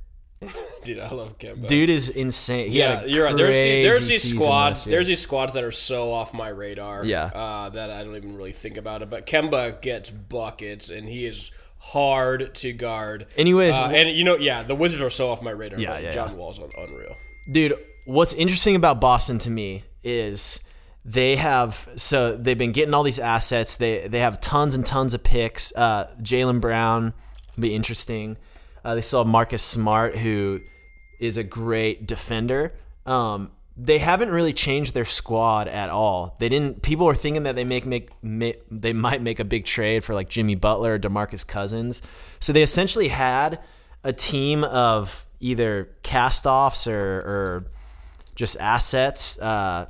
dude. 0.83 0.99
I 0.99 1.11
love 1.11 1.37
Kemba. 1.37 1.67
Dude 1.67 1.89
is 1.89 2.09
insane. 2.09 2.69
He 2.69 2.79
Yeah, 2.79 3.05
you're 3.05 3.25
right. 3.25 3.35
There's, 3.35 3.99
there's 3.99 4.07
these 4.07 4.35
squads. 4.35 4.85
There's 4.85 5.07
these 5.07 5.21
squads 5.21 5.53
that 5.53 5.63
are 5.63 5.71
so 5.71 6.11
off 6.11 6.33
my 6.33 6.49
radar. 6.49 7.05
Yeah. 7.05 7.25
uh, 7.25 7.69
that 7.69 7.89
I 7.89 8.03
don't 8.03 8.15
even 8.15 8.35
really 8.35 8.51
think 8.51 8.77
about 8.77 9.01
it. 9.01 9.09
But 9.09 9.25
Kemba 9.25 9.81
gets 9.81 10.09
buckets, 10.09 10.89
and 10.89 11.07
he 11.07 11.25
is 11.25 11.51
hard 11.79 12.55
to 12.55 12.73
guard. 12.73 13.27
Anyways, 13.37 13.77
uh, 13.77 13.91
and 13.93 14.09
you 14.09 14.23
know, 14.23 14.37
yeah, 14.37 14.63
the 14.63 14.75
Wizards 14.75 15.03
are 15.03 15.09
so 15.09 15.29
off 15.29 15.41
my 15.41 15.51
radar. 15.51 15.79
Yeah, 15.79 15.99
yeah, 15.99 16.11
John 16.13 16.31
yeah. 16.31 16.35
Wall's 16.35 16.59
un- 16.59 16.69
unreal. 16.77 17.15
Dude, 17.51 17.77
what's 18.05 18.33
interesting 18.33 18.75
about 18.75 19.01
Boston 19.01 19.37
to 19.39 19.49
me 19.49 19.83
is 20.03 20.67
they 21.05 21.35
have 21.35 21.89
so 21.95 22.35
they've 22.35 22.57
been 22.57 22.71
getting 22.71 22.93
all 22.93 23.03
these 23.03 23.19
assets. 23.19 23.75
They 23.75 24.07
they 24.07 24.19
have 24.19 24.39
tons 24.39 24.75
and 24.75 24.85
tons 24.85 25.13
of 25.13 25.23
picks. 25.23 25.75
Uh, 25.75 26.13
Jaylen 26.21 26.61
Brown 26.61 27.13
be 27.59 27.75
interesting. 27.75 28.37
Uh, 28.83 28.95
they 28.95 29.01
still 29.01 29.19
have 29.19 29.27
Marcus 29.27 29.63
Smart, 29.63 30.17
who 30.17 30.61
is 31.19 31.37
a 31.37 31.43
great 31.43 32.05
defender. 32.05 32.73
Um, 33.05 33.51
they 33.75 33.97
haven't 33.97 34.29
really 34.29 34.53
changed 34.53 34.93
their 34.93 35.05
squad 35.05 35.67
at 35.67 35.89
all. 35.89 36.35
They 36.39 36.49
didn't. 36.49 36.83
People 36.83 37.05
were 37.05 37.15
thinking 37.15 37.43
that 37.43 37.55
they 37.55 37.63
make 37.63 37.85
make, 37.85 38.09
ma 38.21 38.51
they 38.69 38.93
might 38.93 39.21
make 39.21 39.39
a 39.39 39.45
big 39.45 39.65
trade 39.65 40.03
for 40.03 40.13
like 40.13 40.29
Jimmy 40.29 40.55
Butler 40.55 40.95
or 40.95 40.99
Demarcus 40.99 41.47
Cousins. 41.47 42.01
So 42.39 42.53
they 42.53 42.61
essentially 42.61 43.07
had 43.07 43.59
a 44.03 44.13
team 44.13 44.63
of 44.63 45.25
either 45.39 45.89
cast-offs 46.03 46.87
or, 46.87 47.17
or 47.17 47.65
just 48.35 48.59
assets, 48.59 49.39
uh, 49.39 49.89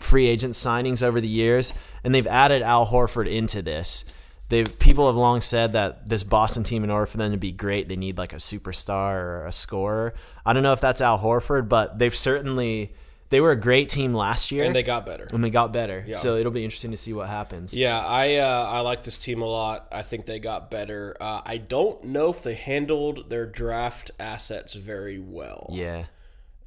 free 0.00 0.26
agent 0.26 0.54
signings 0.54 1.02
over 1.02 1.20
the 1.20 1.28
years, 1.28 1.72
and 2.04 2.14
they've 2.14 2.26
added 2.26 2.62
Al 2.62 2.86
Horford 2.86 3.28
into 3.28 3.62
this. 3.62 4.04
They 4.48 4.64
people 4.64 5.06
have 5.06 5.16
long 5.16 5.40
said 5.42 5.72
that 5.74 6.08
this 6.08 6.24
Boston 6.24 6.62
team, 6.64 6.82
in 6.84 6.90
order 6.90 7.06
for 7.06 7.18
them 7.18 7.32
to 7.32 7.36
be 7.38 7.52
great, 7.52 7.88
they 7.88 7.96
need 7.96 8.16
like 8.16 8.32
a 8.32 8.36
superstar 8.36 9.14
or 9.16 9.44
a 9.44 9.52
scorer. 9.52 10.14
I 10.46 10.52
don't 10.54 10.62
know 10.62 10.72
if 10.72 10.80
that's 10.80 11.00
Al 11.02 11.18
Horford, 11.18 11.68
but 11.68 11.98
they've 11.98 12.14
certainly 12.14 12.94
they 13.30 13.42
were 13.42 13.50
a 13.50 13.56
great 13.60 13.90
team 13.90 14.14
last 14.14 14.50
year, 14.50 14.64
And 14.64 14.74
they 14.74 14.82
got 14.82 15.04
better. 15.04 15.26
and 15.30 15.44
they 15.44 15.50
got 15.50 15.70
better. 15.70 16.06
So 16.14 16.36
it'll 16.36 16.50
be 16.52 16.64
interesting 16.64 16.92
to 16.92 16.96
see 16.96 17.12
what 17.12 17.28
happens. 17.28 17.74
Yeah, 17.74 17.98
I 17.98 18.36
uh, 18.36 18.66
I 18.70 18.80
like 18.80 19.02
this 19.04 19.18
team 19.18 19.42
a 19.42 19.46
lot. 19.46 19.86
I 19.92 20.00
think 20.00 20.24
they 20.24 20.38
got 20.38 20.70
better. 20.70 21.14
Uh, 21.20 21.42
I 21.44 21.58
don't 21.58 22.02
know 22.04 22.30
if 22.30 22.42
they 22.42 22.54
handled 22.54 23.28
their 23.28 23.44
draft 23.44 24.10
assets 24.18 24.72
very 24.74 25.18
well. 25.18 25.68
Yeah. 25.70 26.04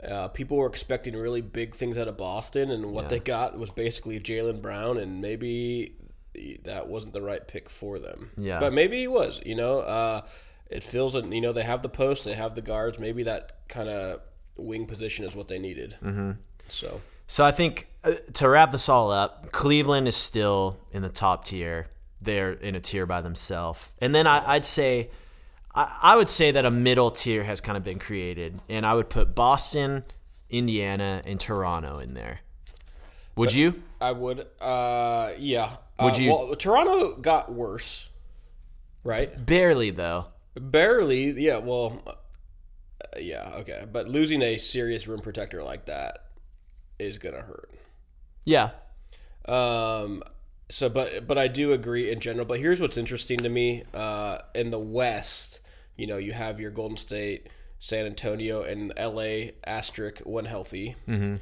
Uh, 0.07 0.27
people 0.27 0.57
were 0.57 0.67
expecting 0.67 1.15
really 1.15 1.41
big 1.41 1.75
things 1.75 1.95
out 1.97 2.07
of 2.07 2.17
Boston, 2.17 2.71
and 2.71 2.91
what 2.91 3.09
they 3.09 3.19
got 3.19 3.57
was 3.57 3.69
basically 3.69 4.19
Jaylen 4.19 4.59
Brown, 4.61 4.97
and 4.97 5.21
maybe 5.21 5.93
that 6.63 6.87
wasn't 6.87 7.13
the 7.13 7.21
right 7.21 7.47
pick 7.47 7.69
for 7.69 7.99
them. 7.99 8.31
Yeah. 8.37 8.59
but 8.59 8.73
maybe 8.73 8.99
he 8.99 9.07
was. 9.07 9.41
You 9.45 9.55
know, 9.55 9.79
uh, 9.79 10.21
it 10.69 10.83
feels 10.83 11.13
that 11.13 11.31
you 11.31 11.41
know 11.41 11.51
they 11.51 11.63
have 11.63 11.81
the 11.81 11.89
posts, 11.89 12.25
they 12.25 12.33
have 12.33 12.55
the 12.55 12.61
guards. 12.61 12.99
Maybe 12.99 13.23
that 13.23 13.67
kind 13.67 13.89
of 13.89 14.21
wing 14.57 14.85
position 14.85 15.25
is 15.25 15.35
what 15.35 15.47
they 15.47 15.59
needed. 15.59 15.97
Mm-hmm. 16.03 16.31
So 16.67 17.01
So 17.27 17.45
I 17.45 17.51
think 17.51 17.87
uh, 18.03 18.13
to 18.33 18.49
wrap 18.49 18.71
this 18.71 18.89
all 18.89 19.11
up, 19.11 19.51
Cleveland 19.51 20.07
is 20.07 20.15
still 20.15 20.79
in 20.91 21.01
the 21.01 21.09
top 21.09 21.45
tier. 21.45 21.87
They're 22.21 22.53
in 22.53 22.75
a 22.75 22.79
tier 22.79 23.05
by 23.05 23.21
themselves, 23.21 23.95
and 23.99 24.13
then 24.13 24.27
I, 24.27 24.43
I'd 24.45 24.65
say, 24.65 25.09
I, 25.73 25.97
I 26.03 26.15
would 26.17 26.29
say 26.29 26.51
that 26.51 26.65
a 26.65 26.71
middle 26.71 27.09
tier 27.09 27.43
has 27.43 27.59
kind 27.59 27.77
of 27.77 27.83
been 27.83 27.97
created, 27.97 28.59
and 28.69 28.85
I 28.85 28.93
would 28.93 29.09
put 29.09 29.33
Boston, 29.33 30.03
Indiana, 30.49 31.23
and 31.25 31.39
Toronto 31.39 31.97
in 31.97 32.13
there. 32.13 32.41
Would 33.35 33.55
you? 33.55 33.81
I 34.01 34.11
would, 34.11 34.47
uh, 34.59 35.31
yeah. 35.37 35.77
Would 35.99 36.15
Uh, 36.15 36.17
you- 36.17 36.31
Well, 36.33 36.55
Toronto 36.55 37.15
got 37.17 37.51
worse, 37.53 38.09
right? 39.03 39.45
Barely 39.45 39.89
though. 39.91 40.25
Barely, 40.55 41.29
yeah. 41.31 41.57
Well, 41.57 42.01
uh, 42.07 42.13
yeah, 43.19 43.53
okay. 43.57 43.85
But 43.91 44.09
losing 44.09 44.41
a 44.41 44.57
serious 44.57 45.07
rim 45.07 45.19
protector 45.21 45.63
like 45.63 45.85
that 45.85 46.25
is 46.99 47.17
gonna 47.17 47.41
hurt. 47.41 47.69
Yeah. 48.45 48.71
Um. 49.45 50.23
So, 50.69 50.87
but 50.89 51.27
but 51.27 51.37
I 51.37 51.47
do 51.47 51.73
agree 51.73 52.09
in 52.11 52.19
general. 52.19 52.45
But 52.45 52.59
here's 52.59 52.79
what's 52.79 52.97
interesting 52.97 53.37
to 53.39 53.49
me. 53.49 53.83
Uh, 53.93 54.39
in 54.55 54.71
the 54.71 54.79
West, 54.79 55.59
you 55.97 56.07
know, 56.07 56.17
you 56.17 56.31
have 56.33 56.59
your 56.59 56.71
Golden 56.71 56.95
State, 56.97 57.47
San 57.79 58.05
Antonio, 58.05 58.61
and 58.63 58.93
L.A. 58.95 59.53
asterisk 59.65 60.19
when 60.19 60.45
healthy. 60.45 60.95
Mm-hmm. 61.07 61.35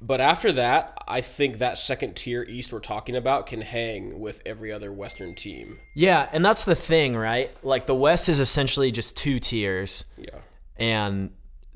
But 0.00 0.20
after 0.20 0.52
that, 0.52 1.02
I 1.08 1.20
think 1.20 1.58
that 1.58 1.78
second 1.78 2.16
tier 2.16 2.44
East 2.46 2.72
we're 2.72 2.80
talking 2.80 3.16
about 3.16 3.46
can 3.46 3.62
hang 3.62 4.20
with 4.20 4.42
every 4.44 4.70
other 4.70 4.92
Western 4.92 5.34
team. 5.34 5.78
Yeah, 5.94 6.28
and 6.32 6.44
that's 6.44 6.64
the 6.64 6.74
thing, 6.74 7.16
right? 7.16 7.50
Like 7.64 7.86
the 7.86 7.94
West 7.94 8.28
is 8.28 8.38
essentially 8.38 8.90
just 8.90 9.16
two 9.16 9.38
tiers. 9.38 10.04
Yeah. 10.18 10.40
And 10.76 11.30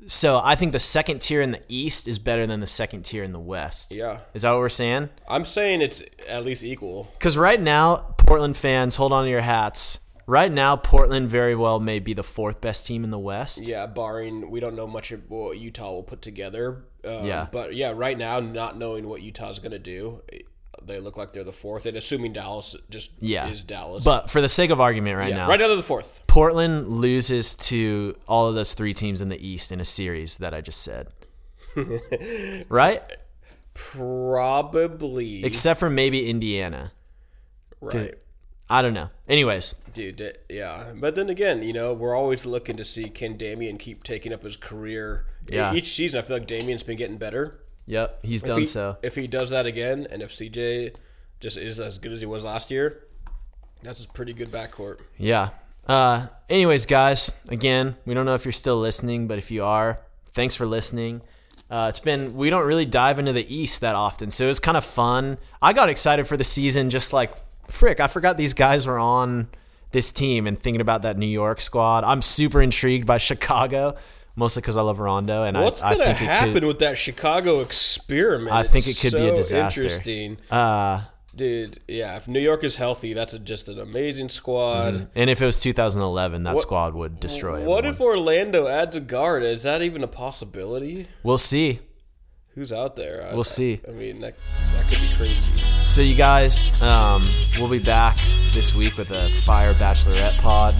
so 0.05 0.39
I 0.43 0.55
think 0.55 0.71
the 0.71 0.79
second 0.79 1.21
tier 1.21 1.41
in 1.41 1.51
the 1.51 1.61
East 1.67 2.07
is 2.07 2.19
better 2.19 2.45
than 2.45 2.59
the 2.59 2.67
second 2.67 3.03
tier 3.03 3.23
in 3.23 3.31
the 3.31 3.39
West. 3.39 3.93
Yeah. 3.93 4.19
Is 4.33 4.43
that 4.43 4.51
what 4.51 4.59
we're 4.59 4.69
saying? 4.69 5.09
I'm 5.27 5.45
saying 5.45 5.81
it's 5.81 6.03
at 6.27 6.43
least 6.43 6.63
equal. 6.63 7.09
Because 7.13 7.37
right 7.37 7.59
now, 7.59 8.15
Portland 8.17 8.57
fans, 8.57 8.95
hold 8.95 9.13
on 9.13 9.25
to 9.25 9.29
your 9.29 9.41
hats. 9.41 9.99
Right 10.27 10.51
now, 10.51 10.75
Portland 10.75 11.27
very 11.27 11.55
well 11.55 11.79
may 11.79 11.99
be 11.99 12.13
the 12.13 12.23
fourth 12.23 12.61
best 12.61 12.87
team 12.87 13.03
in 13.03 13.09
the 13.09 13.19
West. 13.19 13.67
Yeah, 13.67 13.85
barring 13.85 14.49
we 14.49 14.59
don't 14.59 14.75
know 14.75 14.87
much 14.87 15.11
of 15.11 15.29
what 15.29 15.57
Utah 15.57 15.91
will 15.91 16.03
put 16.03 16.21
together. 16.21 16.85
Um, 17.03 17.25
Yeah. 17.25 17.47
But 17.51 17.75
yeah, 17.75 17.93
right 17.95 18.17
now, 18.17 18.39
not 18.39 18.77
knowing 18.77 19.07
what 19.07 19.21
Utah's 19.21 19.59
going 19.59 19.71
to 19.71 19.79
do, 19.79 20.21
they 20.83 20.99
look 20.99 21.17
like 21.17 21.31
they're 21.33 21.43
the 21.43 21.51
fourth. 21.51 21.85
And 21.85 21.95
assuming 21.97 22.33
Dallas 22.33 22.75
just 22.89 23.11
Yeah. 23.19 23.49
is 23.49 23.63
Dallas. 23.63 24.03
But 24.03 24.29
for 24.29 24.41
the 24.41 24.49
sake 24.49 24.69
of 24.71 24.79
argument 24.81 25.17
right 25.17 25.29
yeah, 25.29 25.35
now, 25.37 25.47
right 25.47 25.59
now 25.59 25.67
they're 25.67 25.75
the 25.75 25.83
fourth. 25.83 26.21
Portland 26.27 26.87
loses 26.87 27.55
to 27.57 28.15
all 28.27 28.47
of 28.47 28.55
those 28.55 28.73
three 28.73 28.93
teams 28.93 29.21
in 29.21 29.29
the 29.29 29.47
East 29.47 29.71
in 29.71 29.79
a 29.79 29.85
series 29.85 30.37
that 30.37 30.53
I 30.53 30.61
just 30.61 30.81
said. 30.81 31.07
right? 32.69 33.01
Probably. 33.73 35.43
Except 35.45 35.79
for 35.79 35.89
maybe 35.89 36.29
Indiana. 36.29 36.91
right. 37.79 38.15
I 38.71 38.81
don't 38.81 38.93
know. 38.93 39.09
Anyways, 39.27 39.73
Dude, 39.93 40.37
yeah. 40.47 40.93
But 40.95 41.15
then 41.15 41.29
again, 41.29 41.61
you 41.61 41.73
know, 41.73 41.91
we're 41.91 42.15
always 42.15 42.45
looking 42.45 42.77
to 42.77 42.85
see 42.85 43.09
can 43.09 43.35
Damian 43.35 43.77
keep 43.77 44.03
taking 44.03 44.31
up 44.31 44.43
his 44.43 44.55
career. 44.55 45.25
Yeah. 45.49 45.73
Each 45.73 45.91
season, 45.93 46.19
I 46.19 46.21
feel 46.21 46.37
like 46.37 46.47
Damian's 46.47 46.81
been 46.83 46.95
getting 46.97 47.17
better. 47.17 47.59
yep, 47.85 48.19
he's 48.23 48.43
If 48.43 48.47
done 48.47 48.59
he, 48.59 48.65
so. 48.65 48.95
If 49.01 49.15
he 49.15 49.27
does 49.27 49.49
that 49.49 49.65
again, 49.65 50.07
and 50.09 50.21
if 50.21 50.31
CJ 50.31 50.95
just 51.41 51.57
is 51.57 51.81
as 51.81 51.97
good 51.99 52.13
as 52.13 52.21
he 52.21 52.25
was 52.25 52.45
last 52.45 52.71
year, 52.71 53.03
that's 53.83 54.05
a 54.05 54.07
pretty 54.07 54.31
good 54.31 54.49
backcourt. 54.49 54.99
Yeah. 55.17 55.49
Uh, 55.85 56.27
anyways, 56.49 56.85
guys, 56.85 57.43
again, 57.49 57.97
we 58.05 58.13
don't 58.13 58.25
know 58.25 58.35
if 58.35 58.45
you're 58.45 58.51
still 58.53 58.79
listening, 58.79 59.27
but 59.27 59.37
if 59.37 59.51
you 59.51 59.65
are, 59.65 59.99
thanks 60.29 60.55
for 60.55 60.65
listening. 60.65 61.21
Uh, 61.69 61.87
it's 61.89 61.99
been 61.99 62.35
we 62.35 62.49
don't 62.49 62.65
really 62.65 62.85
dive 62.85 63.19
into 63.19 63.33
the 63.33 63.53
East 63.53 63.81
that 63.81 63.95
often, 63.95 64.29
so 64.29 64.45
it 64.45 64.47
was 64.47 64.59
kind 64.61 64.77
of 64.77 64.85
fun. 64.85 65.37
I 65.61 65.73
got 65.73 65.89
excited 65.89 66.27
for 66.27 66.37
the 66.37 66.43
season, 66.45 66.89
just 66.89 67.11
like 67.11 67.33
frick. 67.71 67.99
I 67.99 68.07
forgot 68.07 68.37
these 68.37 68.53
guys 68.53 68.85
were 68.87 68.99
on 68.99 69.49
this 69.91 70.11
team, 70.11 70.47
and 70.47 70.57
thinking 70.59 70.81
about 70.81 71.01
that 71.01 71.17
New 71.17 71.25
York 71.25 71.59
squad. 71.61 72.03
I'm 72.05 72.21
super 72.21 72.61
intrigued 72.61 73.05
by 73.05 73.17
Chicago, 73.17 73.95
mostly 74.37 74.61
because 74.61 74.77
I 74.77 74.81
love 74.81 74.99
Rondo, 74.99 75.43
and 75.43 75.57
What's 75.59 75.81
I, 75.81 75.89
I 75.89 75.93
gonna 75.95 76.05
think 76.05 76.21
it 76.21 76.25
happen 76.25 76.53
could. 76.53 76.63
with 76.63 76.79
that 76.79 76.97
Chicago 76.97 77.59
experiment? 77.59 78.51
I 78.55 78.63
think 78.63 78.87
it 78.87 78.97
could 78.99 79.11
be 79.13 79.27
a 79.27 79.35
disaster. 79.35 79.81
Interesting, 79.83 80.37
Uh, 80.49 81.01
dude. 81.35 81.79
Yeah, 81.89 82.15
if 82.15 82.27
New 82.29 82.39
York 82.39 82.63
is 82.63 82.77
healthy, 82.77 83.13
that's 83.13 83.33
a, 83.33 83.39
just 83.39 83.67
an 83.67 83.79
amazing 83.79 84.29
squad. 84.29 85.09
and 85.13 85.29
if 85.29 85.41
it 85.41 85.45
was 85.45 85.59
2011, 85.59 86.43
that 86.43 86.57
squad 86.57 86.93
would 86.93 87.19
destroy. 87.19 87.65
What 87.65 87.79
everyone. 87.85 87.85
if 87.93 87.99
Orlando 88.01 88.67
adds 88.69 88.95
a 88.95 89.01
guard? 89.01 89.43
Is 89.43 89.63
that 89.63 89.81
even 89.81 90.03
a 90.03 90.07
possibility? 90.07 91.07
We'll 91.23 91.37
see. 91.37 91.79
Who's 92.55 92.73
out 92.73 92.97
there? 92.97 93.29
I, 93.29 93.33
We'll 93.33 93.45
see. 93.45 93.79
I 93.87 93.91
mean, 93.91 94.19
that, 94.19 94.35
that 94.73 94.89
could 94.89 94.99
be 94.99 95.09
crazy. 95.15 95.37
So 95.85 96.01
you 96.01 96.15
guys, 96.15 96.79
um, 96.81 97.25
we'll 97.57 97.69
be 97.69 97.79
back 97.79 98.17
this 98.53 98.75
week 98.75 98.97
with 98.97 99.09
a 99.11 99.29
Fire 99.29 99.73
Bachelorette 99.73 100.37
pod. 100.39 100.75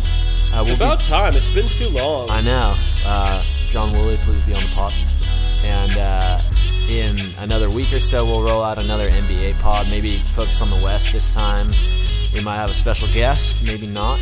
Uh, 0.54 0.64
we'll 0.66 0.76
About 0.76 1.02
time. 1.02 1.34
It's 1.36 1.48
been 1.54 1.70
too 1.70 1.88
long. 1.90 2.30
I 2.30 2.42
know. 2.42 2.76
Uh, 3.06 3.44
John 3.70 3.94
Woolley, 3.94 4.18
please 4.18 4.44
be 4.44 4.54
on 4.54 4.62
the 4.64 4.70
pod. 4.72 4.94
And 5.64 5.98
uh, 5.98 6.42
in 6.90 7.20
another 7.38 7.70
week 7.70 7.94
or 7.94 8.02
so, 8.02 8.26
we'll 8.26 8.42
roll 8.44 8.62
out 8.62 8.78
another 8.78 9.08
NBA 9.08 9.58
pod. 9.62 9.88
Maybe 9.90 10.20
focus 10.34 10.62
on 10.62 10.70
the 10.70 10.82
West 10.84 11.14
this 11.14 11.34
time. 11.34 11.72
We 12.34 12.42
might 12.42 12.58
have 12.58 12.70
a 12.70 12.74
special 12.74 13.08
guest, 13.14 13.64
maybe 13.64 13.88
not. 13.88 14.20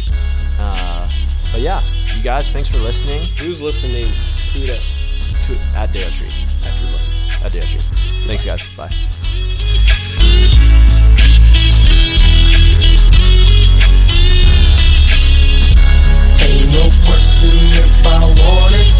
Uh, 0.59 1.09
but 1.51 1.61
yeah, 1.61 1.81
you 2.15 2.21
guys, 2.21 2.51
thanks 2.51 2.69
for 2.69 2.77
listening. 2.77 3.23
Who's 3.37 3.59
listening? 3.59 4.13
Tweet 4.51 4.69
us 4.69 4.93
at 5.75 5.91
Dale 5.91 6.11
Tree. 6.11 6.31
at 6.63 6.77
Drew 6.77 7.18
at 7.43 7.51
the 7.51 7.59
issue. 7.59 7.79
Thanks, 8.25 8.45
guys. 8.45 8.63
Bye. 8.75 8.93
no 16.71 16.89
if 17.73 18.05
I 18.05 18.98